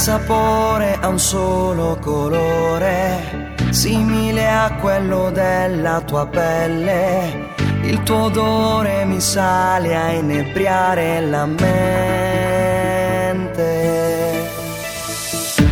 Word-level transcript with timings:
Sapore 0.00 0.96
ha 0.98 1.08
un 1.08 1.18
solo 1.18 1.98
colore, 2.00 3.52
simile 3.68 4.48
a 4.48 4.72
quello 4.80 5.30
della 5.30 6.00
tua 6.00 6.26
pelle. 6.26 7.48
Il 7.82 8.02
tuo 8.02 8.22
odore 8.24 9.04
mi 9.04 9.20
sale 9.20 9.94
a 9.94 10.12
inebriare 10.12 11.20
la 11.26 11.44
mente. 11.44 11.68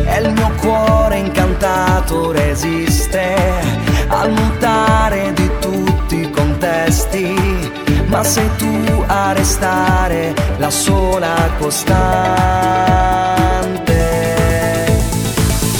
E 0.05 0.21
il 0.21 0.31
mio 0.31 0.51
cuore 0.61 1.17
incantato 1.17 2.31
resiste 2.31 3.35
al 4.09 4.29
mutare 4.31 5.33
di 5.33 5.49
tutti 5.59 6.19
i 6.19 6.29
contesti. 6.29 7.35
Ma 8.05 8.23
sei 8.23 8.49
tu 8.57 9.03
a 9.07 9.33
restare 9.33 10.35
la 10.57 10.69
sola 10.69 11.33
costante. 11.57 13.28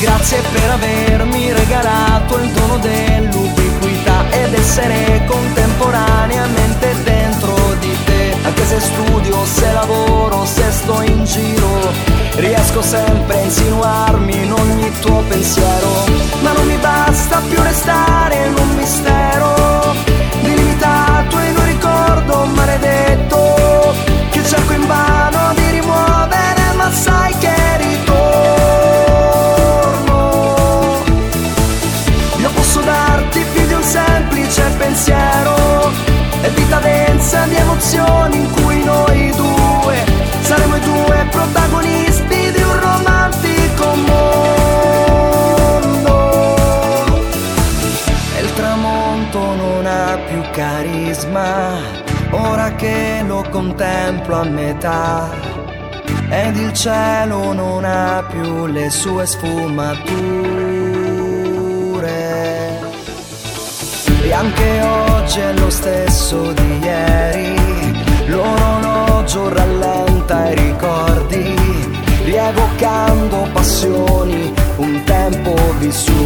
Grazie 0.01 0.41
per 0.53 0.69
avermi 0.69 1.51
regalato 1.51 2.37
il 2.37 2.49
dono 2.51 2.77
dell'ubiquità 2.77 4.29
ed 4.29 4.53
essere 4.53 5.23
contemporaneamente 5.25 6.95
dentro 7.03 7.53
di 7.79 7.93
te. 8.05 8.33
Anche 8.43 8.65
se 8.65 8.79
studio, 8.79 9.43
se 9.45 9.73
lavoro, 9.73 10.45
se 10.45 10.71
sto 10.71 11.01
in 11.01 11.25
giro, 11.25 11.91
riesco 12.35 12.81
sempre 12.81 13.39
a 13.39 13.43
insinuarmi 13.43 14.43
in 14.43 14.53
ogni 14.53 14.89
tuo 15.01 15.21
pensiero. 15.27 16.05
Ma 16.43 16.53
non 16.53 16.65
mi 16.65 16.77
basta 16.77 17.41
più 17.49 17.61
restare 17.61 18.45
in 18.45 18.55
un 18.57 18.75
mistero, 18.75 19.95
delimitato 20.41 21.39
in 21.39 21.57
un 21.57 21.65
ricordo 21.65 22.45
maledetto, 22.45 23.93
che 24.29 24.45
cerco 24.45 24.71
in 24.71 24.87
vano 24.87 25.53
di 25.55 25.69
rimuovere, 25.71 26.73
ma 26.77 26.89
sai 26.89 27.37
che 27.37 27.58
densa 37.29 37.45
di 37.45 37.55
emozioni 37.55 38.37
in 38.37 38.51
cui 38.51 38.83
noi 38.83 39.31
due 39.35 40.03
saremo 40.41 40.75
i 40.75 40.79
due 40.79 41.27
protagonisti 41.29 42.51
di 42.51 42.61
un 42.61 42.79
romantico 42.79 43.93
mondo. 44.07 44.55
E 48.35 48.41
il 48.41 48.53
tramonto 48.55 49.39
non 49.55 49.85
ha 49.85 50.17
più 50.27 50.41
carisma, 50.51 51.77
ora 52.31 52.73
che 52.73 53.23
lo 53.27 53.45
contemplo 53.51 54.39
a 54.39 54.43
metà. 54.45 55.29
Ed 56.29 56.55
il 56.57 56.73
cielo 56.73 57.53
non 57.53 57.85
ha 57.85 58.23
più 58.27 58.65
le 58.65 58.89
sue 58.89 59.27
sfumature 59.27 60.78
e 64.29 64.33
anche 64.33 64.81
oggi 64.81 65.39
è 65.39 65.53
lo 65.53 65.69
stesso 65.71 66.51
di 66.51 66.79
ieri. 66.83 67.55
L'orologio 68.27 69.49
rallenta 69.49 70.49
i 70.51 70.55
ricordi, 70.55 71.55
rievocando 72.25 73.47
passioni 73.51 74.53
un 74.75 75.01
tempo 75.03 75.55
vissute. 75.79 76.17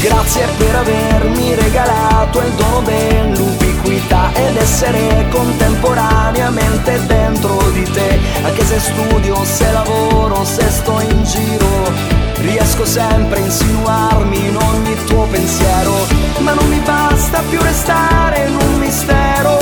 Grazie 0.00 0.46
per 0.56 0.76
avermi 0.76 1.54
regalato 1.54 2.40
il 2.40 2.52
dono 2.54 2.80
dell'ubiquità 2.80 4.32
ed 4.32 4.56
essere 4.56 5.28
contemporaneamente 5.30 7.04
dentro 7.06 7.58
di 7.72 7.82
te. 7.82 8.18
Anche 8.42 8.64
se 8.64 8.80
studio, 8.80 9.44
se 9.44 9.70
lavoro, 9.72 10.42
se 10.44 10.68
sto 10.70 11.00
in 11.00 11.22
giro 11.22 12.11
Riesco 12.42 12.84
sempre 12.84 13.38
a 13.38 13.44
insinuarmi 13.44 14.48
in 14.48 14.56
ogni 14.56 14.96
tuo 15.06 15.26
pensiero, 15.26 15.94
ma 16.40 16.52
non 16.54 16.68
mi 16.68 16.80
basta 16.80 17.40
più 17.48 17.60
restare 17.60 18.46
in 18.48 18.56
un 18.56 18.78
mistero, 18.78 19.58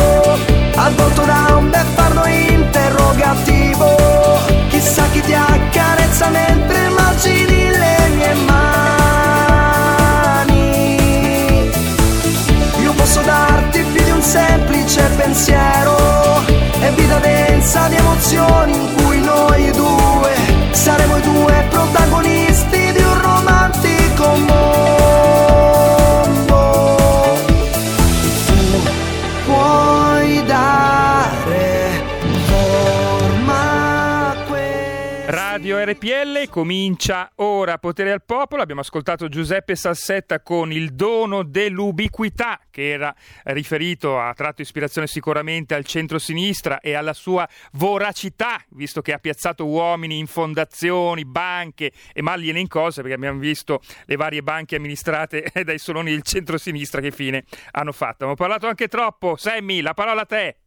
RPL 36.21 36.49
comincia 36.51 37.31
ora 37.37 37.79
Potere 37.79 38.13
al 38.13 38.23
Popolo. 38.23 38.61
Abbiamo 38.61 38.83
ascoltato 38.83 39.29
Giuseppe 39.29 39.75
Salsetta 39.75 40.41
con 40.41 40.71
il 40.71 40.93
dono 40.93 41.43
dell'ubiquità, 41.43 42.61
che 42.71 42.91
era 42.91 43.15
riferito, 43.45 44.21
ha 44.21 44.33
tratto 44.35 44.61
ispirazione 44.61 45.07
sicuramente 45.07 45.75
al 45.75 45.85
centro-sinistra 45.85 46.81
e 46.81 46.93
alla 46.93 47.15
sua 47.15 47.49
voracità, 47.73 48.63
visto 48.71 49.01
che 49.01 49.15
ha 49.15 49.19
piazzato 49.19 49.67
uomini 49.67 50.19
in 50.19 50.27
fondazioni, 50.27 51.25
banche 51.25 51.93
e 52.13 52.21
maglie 52.21 52.59
in 52.59 52.69
cose, 52.69 53.01
perché 53.01 53.17
abbiamo 53.17 53.39
visto 53.39 53.81
le 54.05 54.17
varie 54.17 54.43
banche 54.43 54.77
amministrate 54.77 55.51
dai 55.65 55.79
soloni 55.79 56.11
del 56.11 56.23
centro-sinistra 56.23 57.01
che 57.01 57.13
fine 57.13 57.45
hanno 57.73 57.93
fatto. 57.93 58.25
Abbiamo 58.25 58.35
parlato 58.35 58.67
anche 58.67 58.89
troppo. 58.89 59.37
Sammy, 59.37 59.81
la 59.81 59.95
parola 59.95 60.23
a 60.23 60.27
te. 60.27 60.60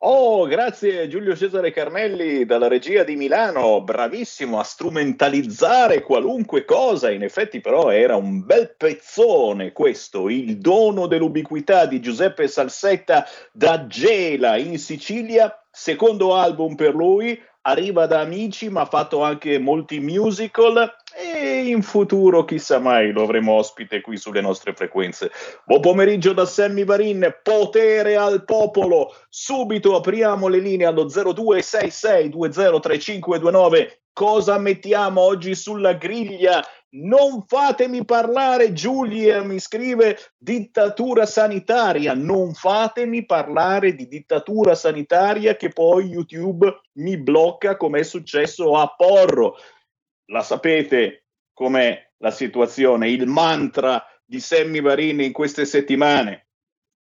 Oh, 0.00 0.44
grazie 0.44 1.08
Giulio 1.08 1.34
Cesare 1.34 1.72
Carnelli 1.72 2.44
dalla 2.44 2.68
regia 2.68 3.02
di 3.02 3.16
Milano, 3.16 3.82
bravissimo 3.82 4.58
a 4.58 4.62
strumentalizzare 4.62 6.02
qualunque 6.02 6.66
cosa, 6.66 7.10
in 7.10 7.22
effetti 7.22 7.62
però 7.62 7.88
era 7.90 8.14
un 8.14 8.44
bel 8.44 8.74
pezzone 8.76 9.72
questo, 9.72 10.28
il 10.28 10.58
dono 10.58 11.06
dell'ubiquità 11.06 11.86
di 11.86 12.00
Giuseppe 12.00 12.46
Salsetta 12.46 13.26
da 13.52 13.86
Gela 13.86 14.58
in 14.58 14.78
Sicilia, 14.78 15.50
secondo 15.70 16.34
album 16.34 16.74
per 16.74 16.94
lui, 16.94 17.42
arriva 17.62 18.06
da 18.06 18.20
amici 18.20 18.68
ma 18.68 18.82
ha 18.82 18.86
fatto 18.86 19.22
anche 19.22 19.58
molti 19.58 19.98
musical 19.98 20.94
e 21.18 21.68
in 21.68 21.80
futuro 21.82 22.44
chissà 22.44 22.78
mai 22.78 23.10
lo 23.10 23.22
avremo 23.22 23.52
ospite 23.52 24.02
qui 24.02 24.18
sulle 24.18 24.42
nostre 24.42 24.74
frequenze. 24.74 25.30
Buon 25.64 25.80
pomeriggio 25.80 26.34
da 26.34 26.44
Sammy 26.44 26.84
Varin, 26.84 27.34
potere 27.42 28.16
al 28.16 28.44
popolo. 28.44 29.14
Subito 29.30 29.96
apriamo 29.96 30.48
le 30.48 30.58
linee 30.58 30.86
allo 30.86 31.06
0266203529. 31.06 34.00
Cosa 34.12 34.58
mettiamo 34.58 35.22
oggi 35.22 35.54
sulla 35.54 35.94
griglia? 35.94 36.62
Non 36.88 37.44
fatemi 37.46 38.04
parlare, 38.06 38.72
Giulia 38.72 39.42
mi 39.42 39.58
scrive 39.58 40.16
dittatura 40.38 41.26
sanitaria. 41.26 42.14
Non 42.14 42.54
fatemi 42.54 43.26
parlare 43.26 43.94
di 43.94 44.08
dittatura 44.08 44.74
sanitaria 44.74 45.56
che 45.56 45.68
poi 45.68 46.06
YouTube 46.06 46.74
mi 46.94 47.18
blocca 47.18 47.76
come 47.76 48.00
è 48.00 48.02
successo 48.02 48.78
a 48.78 48.94
Porro 48.96 49.56
la 50.26 50.42
sapete 50.42 51.24
com'è 51.52 52.10
la 52.18 52.30
situazione, 52.30 53.10
il 53.10 53.26
mantra 53.26 54.04
di 54.24 54.40
Sammy 54.40 54.80
Varini 54.80 55.26
in 55.26 55.32
queste 55.32 55.64
settimane. 55.64 56.46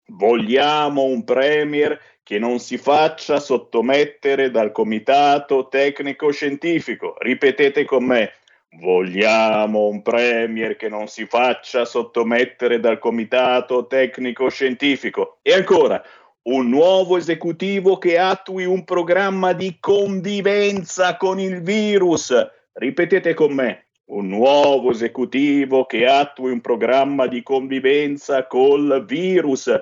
Vogliamo 0.08 1.04
un 1.04 1.24
premier 1.24 2.00
che 2.24 2.40
non 2.40 2.60
si 2.60 2.78
faccia 2.78 3.40
sottomettere 3.40 4.52
dal 4.52 4.72
comitato 4.72 5.68
tecnico 5.68 6.32
scientifico. 6.32 7.16
Ripetete 7.20 7.86
con 7.86 8.06
me. 8.06 8.34
Vogliamo 8.80 9.88
un 9.88 10.02
premier 10.02 10.78
che 10.78 10.88
non 10.88 11.08
si 11.08 11.26
faccia 11.26 11.86
sottomettere 11.86 12.80
dal 12.80 13.00
comitato 13.00 13.86
tecnico 13.86 14.50
scientifico. 14.50 15.40
E 15.42 15.54
ancora, 15.54 16.02
un 16.44 16.70
nuovo 16.70 17.18
esecutivo 17.18 17.98
che 17.98 18.18
attui 18.18 18.66
un 18.66 18.84
programma 18.84 19.54
di 19.54 19.78
convivenza 19.80 21.18
con 21.18 21.40
il 21.40 21.62
virus. 21.62 22.34
Ripetete 22.74 23.34
con 23.34 23.54
me, 23.54 23.88
un 24.12 24.28
nuovo 24.28 24.92
esecutivo 24.92 25.86
che 25.86 26.06
attui 26.06 26.52
un 26.52 26.62
programma 26.62 27.28
di 27.28 27.44
convivenza 27.44 28.48
col 28.48 29.04
virus. 29.06 29.78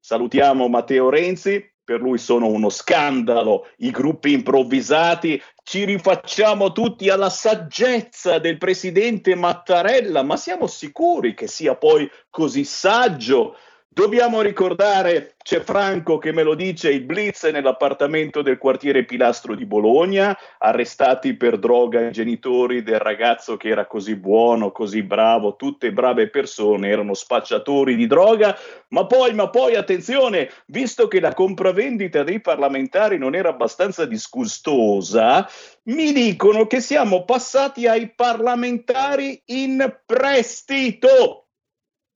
Salutiamo 0.00 0.68
Matteo 0.68 1.10
Renzi, 1.10 1.62
per 1.84 2.00
lui 2.00 2.16
sono 2.16 2.46
uno 2.46 2.70
scandalo 2.70 3.68
i 3.78 3.90
gruppi 3.90 4.32
improvvisati. 4.32 5.40
Ci 5.62 5.84
rifacciamo 5.84 6.72
tutti 6.72 7.10
alla 7.10 7.28
saggezza 7.28 8.38
del 8.38 8.56
presidente 8.56 9.34
Mattarella, 9.34 10.22
ma 10.22 10.38
siamo 10.38 10.66
sicuri 10.66 11.34
che 11.34 11.46
sia 11.46 11.76
poi 11.76 12.10
così 12.30 12.64
saggio? 12.64 13.56
Dobbiamo 13.94 14.40
ricordare, 14.40 15.36
c'è 15.40 15.60
Franco 15.60 16.18
che 16.18 16.32
me 16.32 16.42
lo 16.42 16.56
dice, 16.56 16.90
il 16.90 17.04
blitz 17.04 17.44
nell'appartamento 17.44 18.42
del 18.42 18.58
quartiere 18.58 19.04
Pilastro 19.04 19.54
di 19.54 19.66
Bologna, 19.66 20.36
arrestati 20.58 21.36
per 21.36 21.60
droga 21.60 22.08
i 22.08 22.10
genitori 22.10 22.82
del 22.82 22.98
ragazzo 22.98 23.56
che 23.56 23.68
era 23.68 23.86
così 23.86 24.16
buono, 24.16 24.72
così 24.72 25.04
bravo, 25.04 25.54
tutte 25.54 25.92
brave 25.92 26.28
persone, 26.28 26.88
erano 26.88 27.14
spacciatori 27.14 27.94
di 27.94 28.08
droga, 28.08 28.58
ma 28.88 29.06
poi, 29.06 29.32
ma 29.32 29.48
poi 29.48 29.76
attenzione, 29.76 30.50
visto 30.66 31.06
che 31.06 31.20
la 31.20 31.32
compravendita 31.32 32.24
dei 32.24 32.40
parlamentari 32.40 33.16
non 33.16 33.36
era 33.36 33.50
abbastanza 33.50 34.06
disgustosa, 34.06 35.48
mi 35.84 36.12
dicono 36.12 36.66
che 36.66 36.80
siamo 36.80 37.22
passati 37.22 37.86
ai 37.86 38.12
parlamentari 38.12 39.40
in 39.44 40.00
prestito, 40.04 41.46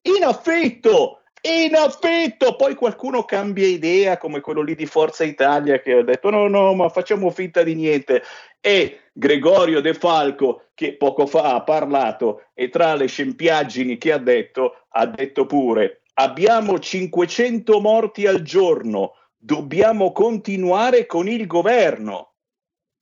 in 0.03 0.25
affitto 0.25 1.18
in 1.43 1.75
affitto. 1.75 2.57
Poi 2.57 2.75
qualcuno 2.75 3.25
cambia 3.25 3.67
idea, 3.67 4.19
come 4.19 4.41
quello 4.41 4.63
lì 4.63 4.75
di 4.75 4.87
Forza 4.87 5.25
Italia 5.25 5.81
che 5.81 5.93
ha 5.93 6.03
detto 6.03 6.31
no, 6.31 6.49
no, 6.49 6.75
ma 6.75 6.89
facciamo 6.89 7.31
finta 7.31 7.63
di 7.63 7.75
niente. 7.75 8.23
E 8.61 9.01
Gregorio 9.13 9.81
De 9.81 9.95
Falco, 9.95 10.69
che 10.75 10.97
poco 10.97 11.27
fa 11.27 11.55
ha 11.55 11.63
parlato, 11.63 12.47
e 12.55 12.69
tra 12.69 12.95
le 12.95 13.07
scempiaggini 13.07 13.99
che 13.99 14.13
ha 14.13 14.19
detto, 14.19 14.87
ha 14.89 15.07
detto 15.07 15.47
pure 15.47 16.03
abbiamo 16.19 16.79
500 16.79 17.81
morti 17.81 18.27
al 18.27 18.43
giorno, 18.43 19.15
dobbiamo 19.37 20.13
continuare 20.13 21.07
con 21.07 21.29
il 21.29 21.47
governo. 21.47 22.35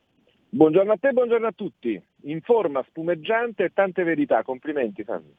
Buongiorno 0.48 0.92
a 0.92 0.96
te, 0.98 1.12
buongiorno 1.12 1.46
a 1.46 1.52
tutti. 1.52 2.02
In 2.24 2.40
forma 2.42 2.84
spumeggiante 2.88 3.64
e 3.64 3.72
tante 3.72 4.04
verità. 4.04 4.42
Complimenti 4.42 5.04
Sammy. 5.04 5.34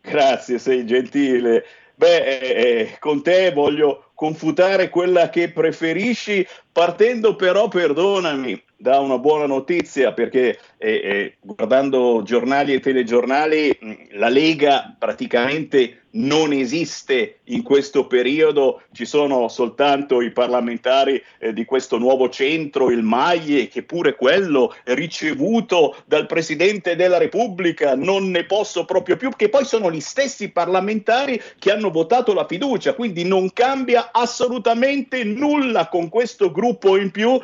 Grazie, 0.00 0.58
sei 0.58 0.84
gentile. 0.86 1.64
Beh, 1.94 2.24
eh, 2.24 2.80
eh, 2.80 2.98
con 2.98 3.22
te 3.22 3.52
voglio 3.52 4.11
confutare 4.14 4.88
quella 4.88 5.30
che 5.30 5.50
preferisci, 5.50 6.46
partendo 6.70 7.36
però, 7.36 7.68
perdonami, 7.68 8.62
da 8.82 8.98
una 8.98 9.18
buona 9.18 9.46
notizia 9.46 10.12
perché 10.12 10.58
eh, 10.76 10.90
eh, 10.90 11.36
guardando 11.40 12.22
giornali 12.24 12.74
e 12.74 12.80
telegiornali 12.80 14.08
la 14.14 14.28
Lega 14.28 14.94
praticamente 14.98 16.02
non 16.12 16.52
esiste 16.52 17.38
in 17.44 17.62
questo 17.62 18.06
periodo, 18.06 18.82
ci 18.92 19.04
sono 19.04 19.48
soltanto 19.48 20.20
i 20.20 20.30
parlamentari 20.30 21.22
eh, 21.38 21.52
di 21.52 21.64
questo 21.64 21.98
nuovo 21.98 22.28
centro, 22.28 22.90
il 22.90 23.02
Maglie, 23.02 23.68
che 23.68 23.82
pure 23.82 24.14
quello 24.16 24.74
ricevuto 24.84 25.96
dal 26.04 26.26
Presidente 26.26 26.96
della 26.96 27.18
Repubblica, 27.18 27.94
non 27.94 28.30
ne 28.30 28.44
posso 28.44 28.84
proprio 28.84 29.16
più, 29.16 29.30
che 29.34 29.48
poi 29.48 29.64
sono 29.64 29.90
gli 29.90 30.00
stessi 30.00 30.50
parlamentari 30.50 31.40
che 31.58 31.72
hanno 31.72 31.90
votato 31.90 32.34
la 32.34 32.46
fiducia, 32.46 32.94
quindi 32.94 33.24
non 33.24 33.50
cambia 33.52 34.10
assolutamente 34.12 35.24
nulla 35.24 35.88
con 35.88 36.08
questo 36.08 36.50
gruppo 36.52 36.96
in 36.96 37.10
più 37.10 37.40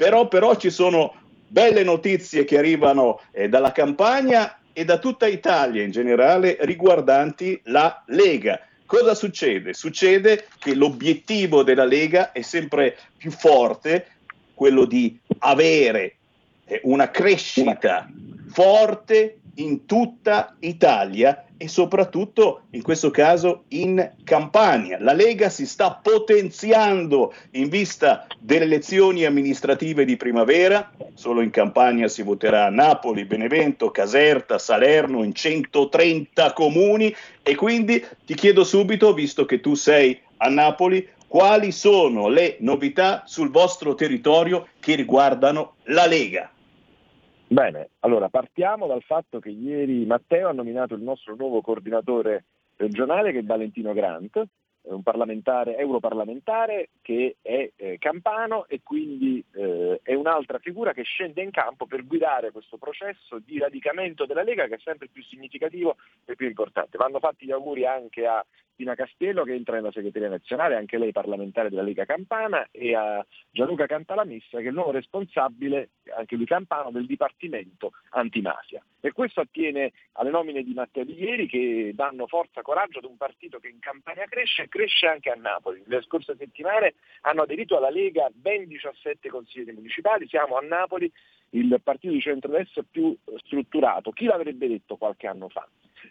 però, 0.00 0.28
però 0.28 0.56
ci 0.56 0.70
sono 0.70 1.14
belle 1.46 1.84
notizie 1.84 2.44
che 2.44 2.56
arrivano 2.56 3.20
eh, 3.32 3.50
dalla 3.50 3.70
campagna 3.70 4.60
e 4.72 4.86
da 4.86 4.98
tutta 4.98 5.26
Italia 5.26 5.82
in 5.82 5.90
generale 5.90 6.56
riguardanti 6.60 7.60
la 7.64 8.02
Lega. 8.06 8.60
Cosa 8.86 9.14
succede? 9.14 9.74
Succede 9.74 10.46
che 10.58 10.74
l'obiettivo 10.74 11.62
della 11.62 11.84
Lega 11.84 12.32
è 12.32 12.40
sempre 12.40 12.96
più 13.16 13.30
forte, 13.30 14.06
quello 14.54 14.86
di 14.86 15.18
avere 15.40 16.16
eh, 16.64 16.80
una 16.84 17.10
crescita 17.10 18.08
forte 18.50 19.39
in 19.60 19.84
tutta 19.86 20.56
Italia 20.60 21.44
e 21.56 21.68
soprattutto 21.68 22.62
in 22.70 22.82
questo 22.82 23.10
caso 23.10 23.64
in 23.68 24.12
Campania. 24.24 24.98
La 24.98 25.12
Lega 25.12 25.50
si 25.50 25.66
sta 25.66 25.92
potenziando 26.02 27.34
in 27.52 27.68
vista 27.68 28.26
delle 28.38 28.64
elezioni 28.64 29.26
amministrative 29.26 30.06
di 30.06 30.16
primavera, 30.16 30.90
solo 31.14 31.42
in 31.42 31.50
Campania 31.50 32.08
si 32.08 32.22
voterà 32.22 32.64
a 32.64 32.70
Napoli, 32.70 33.26
Benevento, 33.26 33.90
Caserta, 33.90 34.58
Salerno, 34.58 35.22
in 35.22 35.34
130 35.34 36.52
comuni 36.54 37.14
e 37.42 37.54
quindi 37.54 38.02
ti 38.24 38.34
chiedo 38.34 38.64
subito, 38.64 39.12
visto 39.12 39.44
che 39.44 39.60
tu 39.60 39.74
sei 39.74 40.18
a 40.38 40.48
Napoli, 40.48 41.06
quali 41.28 41.70
sono 41.72 42.28
le 42.28 42.56
novità 42.60 43.24
sul 43.26 43.50
vostro 43.50 43.94
territorio 43.94 44.68
che 44.80 44.94
riguardano 44.94 45.74
la 45.84 46.06
Lega? 46.06 46.50
Bene, 47.52 47.90
allora 48.00 48.28
partiamo 48.28 48.86
dal 48.86 49.02
fatto 49.02 49.40
che 49.40 49.48
ieri 49.48 50.06
Matteo 50.06 50.50
ha 50.50 50.52
nominato 50.52 50.94
il 50.94 51.02
nostro 51.02 51.34
nuovo 51.34 51.62
coordinatore 51.62 52.44
regionale 52.76 53.32
che 53.32 53.40
è 53.40 53.42
Valentino 53.42 53.92
Grant, 53.92 54.40
un 54.82 55.02
parlamentare, 55.02 55.76
europarlamentare 55.76 56.90
che 57.02 57.38
è 57.42 57.68
eh, 57.74 57.98
campano 57.98 58.68
e 58.68 58.82
quindi 58.84 59.44
eh, 59.54 59.98
è 60.00 60.14
un'altra 60.14 60.60
figura 60.60 60.92
che 60.92 61.02
scende 61.02 61.42
in 61.42 61.50
campo 61.50 61.86
per 61.86 62.06
guidare 62.06 62.52
questo 62.52 62.76
processo 62.76 63.40
di 63.40 63.58
radicamento 63.58 64.26
della 64.26 64.44
Lega 64.44 64.68
che 64.68 64.76
è 64.76 64.80
sempre 64.84 65.08
più 65.08 65.24
significativo 65.24 65.96
e 66.26 66.36
più 66.36 66.46
importante. 66.46 66.98
Vanno 66.98 67.18
fatti 67.18 67.46
gli 67.46 67.50
auguri 67.50 67.84
anche 67.84 68.26
a 68.26 68.46
Tina 68.80 68.94
Castiello 68.94 69.44
che 69.44 69.52
entra 69.52 69.76
nella 69.76 69.92
segreteria 69.92 70.30
nazionale, 70.30 70.74
anche 70.74 70.96
lei 70.96 71.12
parlamentare 71.12 71.68
della 71.68 71.82
Lega 71.82 72.06
Campana, 72.06 72.66
e 72.70 72.94
a 72.94 73.24
Gianluca 73.50 73.84
Cantalamessa 73.84 74.56
che 74.56 74.64
è 74.64 74.68
il 74.68 74.72
nuovo 74.72 74.90
responsabile, 74.90 75.90
anche 76.16 76.36
lui 76.36 76.46
campano, 76.46 76.90
del 76.90 77.04
Dipartimento 77.04 77.92
Antimafia. 78.12 78.82
E 79.00 79.12
questo 79.12 79.42
attiene 79.42 79.92
alle 80.12 80.30
nomine 80.30 80.62
di 80.62 80.72
Matteo 80.72 81.04
Di 81.04 81.46
che 81.46 81.92
danno 81.94 82.26
forza, 82.26 82.60
e 82.60 82.62
coraggio 82.62 83.00
ad 83.00 83.04
un 83.04 83.18
partito 83.18 83.58
che 83.58 83.68
in 83.68 83.80
Campania 83.80 84.24
cresce 84.24 84.62
e 84.62 84.68
cresce 84.68 85.06
anche 85.06 85.28
a 85.28 85.34
Napoli. 85.34 85.82
Le 85.84 86.00
scorse 86.00 86.34
settimane 86.38 86.94
hanno 87.22 87.42
aderito 87.42 87.76
alla 87.76 87.90
Lega 87.90 88.30
ben 88.32 88.66
17 88.66 89.28
consiglieri 89.28 89.72
municipali, 89.72 90.26
siamo 90.26 90.56
a 90.56 90.62
Napoli 90.62 91.12
il 91.50 91.80
partito 91.82 92.12
di 92.12 92.20
centrodestra 92.20 92.84
più 92.88 93.16
strutturato. 93.38 94.10
Chi 94.10 94.26
l'avrebbe 94.26 94.68
detto 94.68 94.96
qualche 94.96 95.26
anno 95.26 95.48
fa? 95.48 95.66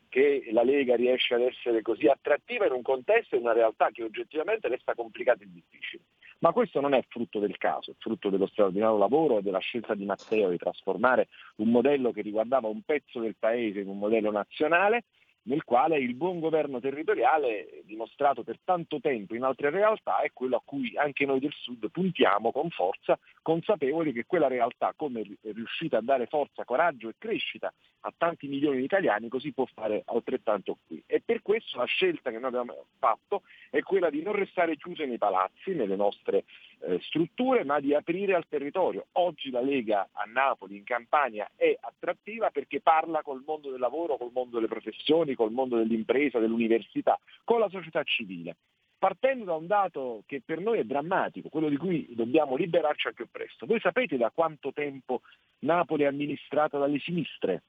che 0.08 0.50
la 0.52 0.64
Lega 0.64 0.96
riesce 0.96 1.36
ad 1.36 1.42
essere 1.42 1.82
così 1.82 2.08
attrattiva 2.08 2.66
in 2.66 2.74
un 2.74 2.82
contesto 2.82 3.36
e 3.36 3.38
in 3.38 3.44
una 3.44 3.54
realtà 3.54 3.90
che 3.92 4.04
oggettivamente 4.04 4.68
resta 4.68 4.94
complicata 4.94 5.44
e 5.44 5.48
difficile. 5.50 6.04
Ma 6.40 6.52
questo 6.52 6.80
non 6.80 6.94
è 6.94 7.04
frutto 7.10 7.40
del 7.40 7.58
caso, 7.58 7.92
è 7.92 7.96
frutto 7.98 8.30
dello 8.30 8.48
straordinario 8.48 8.98
lavoro 8.98 9.38
e 9.38 9.42
della 9.42 9.60
scelta 9.60 9.94
di 9.94 10.06
Matteo 10.06 10.50
di 10.50 10.58
trasformare 10.58 11.28
un 11.58 11.70
modello 11.70 12.12
che 12.12 12.22
riguardava 12.22 12.68
un 12.68 12.82
pezzo 12.82 13.20
del 13.20 13.36
paese 13.38 13.82
in 13.82 13.88
un 13.88 13.98
modello 13.98 14.32
nazionale 14.32 15.04
nel 15.50 15.64
quale 15.64 15.98
il 15.98 16.14
buon 16.14 16.40
governo 16.40 16.80
territoriale 16.80 17.82
dimostrato 17.84 18.44
per 18.44 18.60
tanto 18.64 19.00
tempo 19.00 19.34
in 19.34 19.44
altre 19.44 19.72
realtà 19.72 20.22
è 20.22 20.32
quello 20.32 20.58
a 20.58 20.62
cui 20.64 20.96
anche 20.96 21.26
noi 21.26 21.40
del 21.40 21.54
Sud 21.54 21.90
puntiamo 21.90 22.52
con 22.52 22.70
forza, 22.70 23.18
consapevoli 23.42 24.14
che 24.14 24.26
quella 24.28 24.48
realtà, 24.48 24.94
come 24.96 25.22
è 25.22 25.52
riuscita 25.52 25.98
a 25.98 26.02
dare 26.02 26.28
forza, 26.28 26.66
coraggio 26.66 27.10
e 27.10 27.16
crescita 27.18 27.74
a 28.02 28.14
tanti 28.16 28.48
milioni 28.48 28.78
di 28.78 28.84
italiani, 28.84 29.28
così 29.28 29.52
può 29.52 29.66
fare 29.74 30.04
altrettanto 30.06 30.78
qui. 30.86 31.02
E 31.08 31.20
per 31.26 31.42
questo 31.42 31.78
la 31.78 31.86
scelta 31.86 32.30
che 32.30 32.38
noi 32.38 32.50
abbiamo 32.50 32.86
fatto 33.00 33.42
è 33.72 33.82
quella 33.82 34.12
di 34.12 34.22
non 34.22 34.34
restare 34.34 34.78
chiuse 34.78 35.06
nei 35.08 35.18
palazzi, 35.18 35.74
nelle 35.74 35.96
nostre 35.96 36.44
eh, 36.82 37.00
strutture, 37.02 37.64
ma 37.64 37.80
di 37.80 37.94
aprire 37.94 38.36
al 38.36 38.48
territorio. 38.48 39.08
Oggi 39.14 39.50
la 39.50 39.62
Lega 39.62 40.10
a 40.12 40.24
Napoli, 40.26 40.78
in 40.78 40.84
Campania, 40.84 41.50
è 41.56 41.76
attrattiva 41.80 42.50
perché 42.50 42.82
parla 42.82 43.22
col 43.22 43.44
mondo 43.46 43.70
del 43.70 43.80
lavoro, 43.80 44.18
col 44.18 44.32
mondo 44.34 44.56
delle 44.56 44.68
professioni, 44.68 45.36
col 45.36 45.52
mondo 45.52 45.78
dell'impresa, 45.78 46.40
dell'università, 46.40 47.20
con 47.44 47.60
la 47.60 47.70
società 47.70 48.04
civile. 48.04 48.56
partendo 49.00 49.46
da 49.46 49.56
un 49.56 49.66
dato 49.66 50.24
che 50.28 50.42
per 50.46 50.60
noi 50.60 50.80
è 50.80 50.84
drammatico, 50.84 51.48
quello 51.48 51.70
di 51.70 51.78
cui 51.78 52.06
dobbiamo 52.16 52.58
liberarci 52.58 53.08
al 53.08 53.14
più 53.14 53.28
presto. 53.32 53.66
Voi 53.66 53.80
sapete 53.80 54.18
da 54.18 54.30
quanto 54.30 54.74
tempo 54.74 55.22
Napoli 55.60 56.04
è 56.04 56.08
amministrata 56.08 56.78
dalle 56.78 57.00
sinistre? 57.00 57.64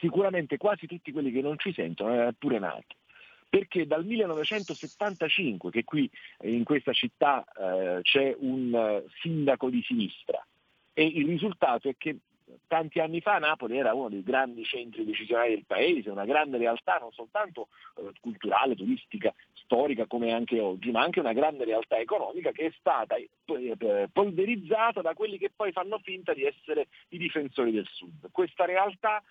Sicuramente 0.00 0.58
quasi 0.58 0.86
tutti 0.86 1.12
quelli 1.12 1.32
che 1.32 1.40
non 1.40 1.58
ci 1.58 1.72
sentono 1.72 2.12
erano 2.12 2.34
pure 2.38 2.58
nati 2.58 2.94
perché 3.50 3.86
dal 3.86 4.04
1975 4.06 5.70
che 5.70 5.84
qui 5.84 6.08
in 6.44 6.64
questa 6.64 6.92
città 6.92 7.44
eh, 7.44 8.00
c'è 8.02 8.34
un 8.38 8.72
uh, 8.72 9.10
sindaco 9.20 9.68
di 9.68 9.82
sinistra 9.82 10.42
e 10.94 11.04
il 11.04 11.26
risultato 11.26 11.88
è 11.88 11.94
che 11.98 12.18
tanti 12.66 13.00
anni 13.00 13.20
fa 13.20 13.38
Napoli 13.38 13.76
era 13.76 13.94
uno 13.94 14.08
dei 14.08 14.22
grandi 14.22 14.64
centri 14.64 15.04
decisionali 15.04 15.50
del 15.50 15.64
paese, 15.66 16.10
una 16.10 16.24
grande 16.24 16.58
realtà 16.58 16.98
non 16.98 17.12
soltanto 17.12 17.68
eh, 17.96 18.12
culturale, 18.20 18.74
turistica, 18.74 19.32
storica 19.52 20.06
come 20.06 20.32
anche 20.32 20.60
oggi, 20.60 20.90
ma 20.90 21.02
anche 21.02 21.20
una 21.20 21.32
grande 21.32 21.64
realtà 21.64 21.98
economica 21.98 22.50
che 22.52 22.66
è 22.66 22.72
stata 22.78 23.16
eh, 23.16 23.28
eh, 23.46 24.08
polverizzata 24.12 25.00
da 25.00 25.14
quelli 25.14 25.38
che 25.38 25.50
poi 25.54 25.72
fanno 25.72 25.98
finta 25.98 26.32
di 26.32 26.44
essere 26.44 26.88
i 27.08 27.18
difensori 27.18 27.72
del 27.72 27.86
Sud. 27.90 28.30
Questa 28.30 28.64
realtà 28.64 29.22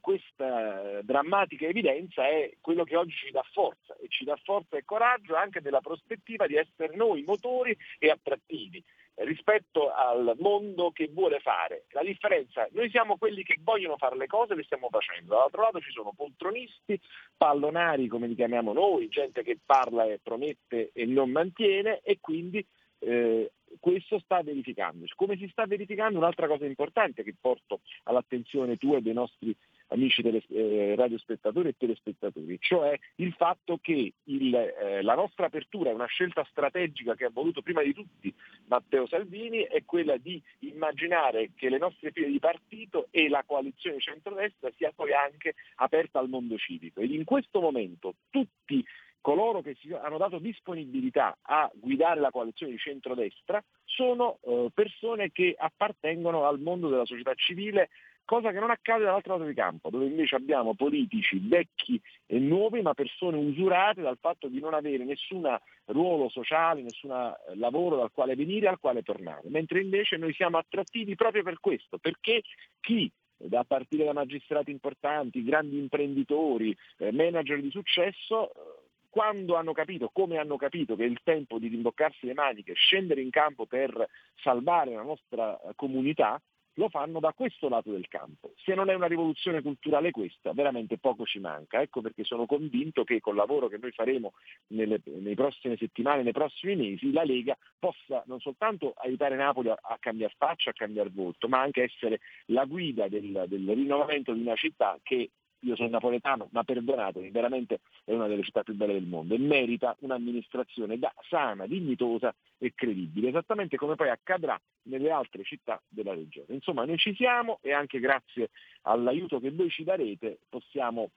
questa 0.00 1.00
drammatica 1.02 1.66
evidenza 1.66 2.26
è 2.26 2.52
quello 2.60 2.84
che 2.84 2.96
oggi 2.96 3.14
ci 3.14 3.30
dà 3.30 3.44
forza 3.52 3.96
e 3.96 4.08
ci 4.08 4.24
dà 4.24 4.36
forza 4.42 4.76
e 4.76 4.84
coraggio 4.84 5.34
anche 5.34 5.60
nella 5.60 5.80
prospettiva 5.80 6.46
di 6.46 6.56
essere 6.56 6.94
noi 6.96 7.22
motori 7.22 7.76
e 7.98 8.10
attrattivi 8.10 8.82
rispetto 9.16 9.92
al 9.92 10.34
mondo 10.38 10.90
che 10.90 11.08
vuole 11.12 11.38
fare. 11.38 11.84
La 11.90 12.02
differenza, 12.02 12.66
noi 12.72 12.90
siamo 12.90 13.16
quelli 13.16 13.44
che 13.44 13.58
vogliono 13.62 13.96
fare 13.96 14.16
le 14.16 14.26
cose 14.26 14.52
e 14.52 14.56
le 14.56 14.64
stiamo 14.64 14.88
facendo, 14.90 15.34
dall'altro 15.34 15.62
lato 15.62 15.80
ci 15.80 15.92
sono 15.92 16.12
poltronisti, 16.16 16.98
pallonari 17.36 18.08
come 18.08 18.26
li 18.26 18.34
chiamiamo 18.34 18.72
noi, 18.72 19.08
gente 19.08 19.42
che 19.42 19.58
parla 19.64 20.04
e 20.04 20.18
promette 20.22 20.90
e 20.92 21.06
non 21.06 21.30
mantiene 21.30 22.00
e 22.02 22.18
quindi 22.20 22.64
eh, 23.00 23.52
questo 23.80 24.18
sta 24.18 24.42
verificandosi. 24.42 25.12
Come 25.14 25.36
si 25.36 25.48
sta 25.48 25.66
verificando 25.66 26.18
un'altra 26.18 26.46
cosa 26.46 26.66
importante 26.66 27.22
che 27.22 27.34
porto 27.38 27.80
all'attenzione 28.04 28.76
tua 28.76 28.98
e 28.98 29.02
dei 29.02 29.12
nostri 29.12 29.54
amici 29.88 30.22
tele, 30.22 30.42
eh, 30.48 30.94
radiospettatori 30.96 31.68
e 31.68 31.76
telespettatori, 31.76 32.58
cioè 32.60 32.98
il 33.16 33.32
fatto 33.34 33.78
che 33.80 34.12
il, 34.24 34.54
eh, 34.54 35.02
la 35.02 35.14
nostra 35.14 35.46
apertura 35.46 35.90
è 35.90 35.94
una 35.94 36.06
scelta 36.06 36.44
strategica 36.50 37.14
che 37.14 37.26
ha 37.26 37.30
voluto 37.30 37.62
prima 37.62 37.82
di 37.82 37.92
tutti 37.92 38.34
Matteo 38.66 39.06
Salvini, 39.06 39.62
è 39.62 39.84
quella 39.84 40.16
di 40.16 40.42
immaginare 40.60 41.50
che 41.54 41.68
le 41.68 41.78
nostre 41.78 42.10
file 42.12 42.30
di 42.30 42.38
partito 42.38 43.08
e 43.10 43.28
la 43.28 43.44
coalizione 43.46 44.00
centrodestra 44.00 44.70
sia 44.76 44.92
poi 44.94 45.12
anche 45.12 45.54
aperta 45.76 46.18
al 46.18 46.28
mondo 46.28 46.56
civico. 46.56 47.00
Ed 47.00 47.12
in 47.12 47.24
questo 47.24 47.60
momento 47.60 48.14
tutti 48.30 48.84
coloro 49.24 49.62
che 49.62 49.74
si 49.80 49.90
hanno 49.90 50.18
dato 50.18 50.38
disponibilità 50.38 51.38
a 51.40 51.70
guidare 51.72 52.20
la 52.20 52.30
coalizione 52.30 52.72
di 52.72 52.78
centrodestra 52.78 53.64
sono 53.86 54.38
eh, 54.42 54.68
persone 54.74 55.32
che 55.32 55.54
appartengono 55.56 56.44
al 56.44 56.60
mondo 56.60 56.90
della 56.90 57.06
società 57.06 57.32
civile 57.32 57.88
cosa 58.26 58.52
che 58.52 58.60
non 58.60 58.68
accade 58.70 59.04
dall'altro 59.04 59.32
lato 59.32 59.48
di 59.48 59.54
campo, 59.54 59.88
dove 59.88 60.04
invece 60.04 60.34
abbiamo 60.34 60.74
politici 60.74 61.38
vecchi 61.38 61.98
e 62.26 62.38
nuovi, 62.38 62.82
ma 62.82 62.92
persone 62.92 63.38
usurate 63.38 64.02
dal 64.02 64.18
fatto 64.20 64.48
di 64.48 64.60
non 64.60 64.74
avere 64.74 65.04
nessun 65.04 65.58
ruolo 65.86 66.28
sociale, 66.28 66.82
nessun 66.82 67.10
eh, 67.10 67.56
lavoro 67.56 67.96
dal 67.96 68.12
quale 68.12 68.34
venire, 68.34 68.68
al 68.68 68.78
quale 68.78 69.02
tornare, 69.02 69.48
mentre 69.48 69.80
invece 69.80 70.18
noi 70.18 70.34
siamo 70.34 70.58
attrattivi 70.58 71.14
proprio 71.14 71.42
per 71.42 71.60
questo, 71.60 71.96
perché 71.96 72.42
chi 72.80 73.10
da 73.36 73.64
partire 73.64 74.04
da 74.04 74.12
magistrati 74.12 74.70
importanti, 74.70 75.44
grandi 75.44 75.78
imprenditori, 75.78 76.76
eh, 76.98 77.10
manager 77.10 77.60
di 77.60 77.70
successo, 77.70 78.50
eh, 78.50 78.83
quando 79.14 79.54
hanno 79.54 79.72
capito, 79.72 80.10
come 80.12 80.38
hanno 80.38 80.56
capito 80.56 80.96
che 80.96 81.04
è 81.04 81.06
il 81.06 81.20
tempo 81.22 81.60
di 81.60 81.68
rimboccarsi 81.68 82.26
le 82.26 82.34
maniche, 82.34 82.72
scendere 82.72 83.20
in 83.20 83.30
campo 83.30 83.64
per 83.64 84.08
salvare 84.42 84.92
la 84.92 85.04
nostra 85.04 85.56
comunità, 85.76 86.42
lo 86.72 86.88
fanno 86.88 87.20
da 87.20 87.32
questo 87.32 87.68
lato 87.68 87.92
del 87.92 88.08
campo. 88.08 88.54
Se 88.56 88.74
non 88.74 88.90
è 88.90 88.94
una 88.94 89.06
rivoluzione 89.06 89.62
culturale 89.62 90.10
questa, 90.10 90.52
veramente 90.52 90.98
poco 90.98 91.24
ci 91.24 91.38
manca. 91.38 91.80
Ecco 91.80 92.00
perché 92.00 92.24
sono 92.24 92.44
convinto 92.44 93.04
che 93.04 93.20
col 93.20 93.36
lavoro 93.36 93.68
che 93.68 93.78
noi 93.80 93.92
faremo 93.92 94.32
nelle, 94.70 95.00
nelle 95.04 95.34
prossime 95.36 95.76
settimane, 95.76 96.24
nei 96.24 96.32
prossimi 96.32 96.74
mesi, 96.74 97.12
la 97.12 97.22
Lega 97.22 97.56
possa 97.78 98.24
non 98.26 98.40
soltanto 98.40 98.94
aiutare 98.96 99.36
Napoli 99.36 99.68
a, 99.68 99.78
a 99.80 99.96
cambiare 100.00 100.34
faccia, 100.36 100.70
a 100.70 100.72
cambiare 100.72 101.10
volto, 101.12 101.46
ma 101.46 101.60
anche 101.60 101.84
essere 101.84 102.18
la 102.46 102.64
guida 102.64 103.06
del, 103.06 103.44
del 103.46 103.68
rinnovamento 103.68 104.32
di 104.32 104.40
una 104.40 104.56
città 104.56 104.98
che 105.04 105.30
io 105.64 105.76
sono 105.76 105.88
napoletano, 105.88 106.48
ma 106.52 106.62
perdonatemi, 106.62 107.30
veramente 107.30 107.80
è 108.04 108.12
una 108.12 108.26
delle 108.26 108.42
città 108.42 108.62
più 108.62 108.74
belle 108.74 108.92
del 108.92 109.06
mondo 109.06 109.34
e 109.34 109.38
merita 109.38 109.96
un'amministrazione 110.00 110.98
da, 110.98 111.12
sana, 111.28 111.66
dignitosa 111.66 112.34
e 112.58 112.72
credibile, 112.74 113.28
esattamente 113.28 113.76
come 113.76 113.94
poi 113.94 114.10
accadrà 114.10 114.60
nelle 114.84 115.10
altre 115.10 115.42
città 115.44 115.80
della 115.88 116.14
regione. 116.14 116.54
Insomma, 116.54 116.84
noi 116.84 116.98
ci 116.98 117.14
siamo 117.14 117.58
e 117.62 117.72
anche 117.72 117.98
grazie 117.98 118.50
all'aiuto 118.82 119.40
che 119.40 119.50
voi 119.50 119.70
ci 119.70 119.84
darete 119.84 120.38
possiamo 120.48 121.10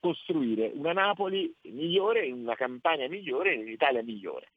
costruire 0.00 0.70
una 0.74 0.92
Napoli 0.92 1.54
migliore, 1.62 2.30
una 2.30 2.54
campagna 2.54 3.08
migliore, 3.08 3.56
un'Italia 3.56 4.02
migliore. 4.02 4.48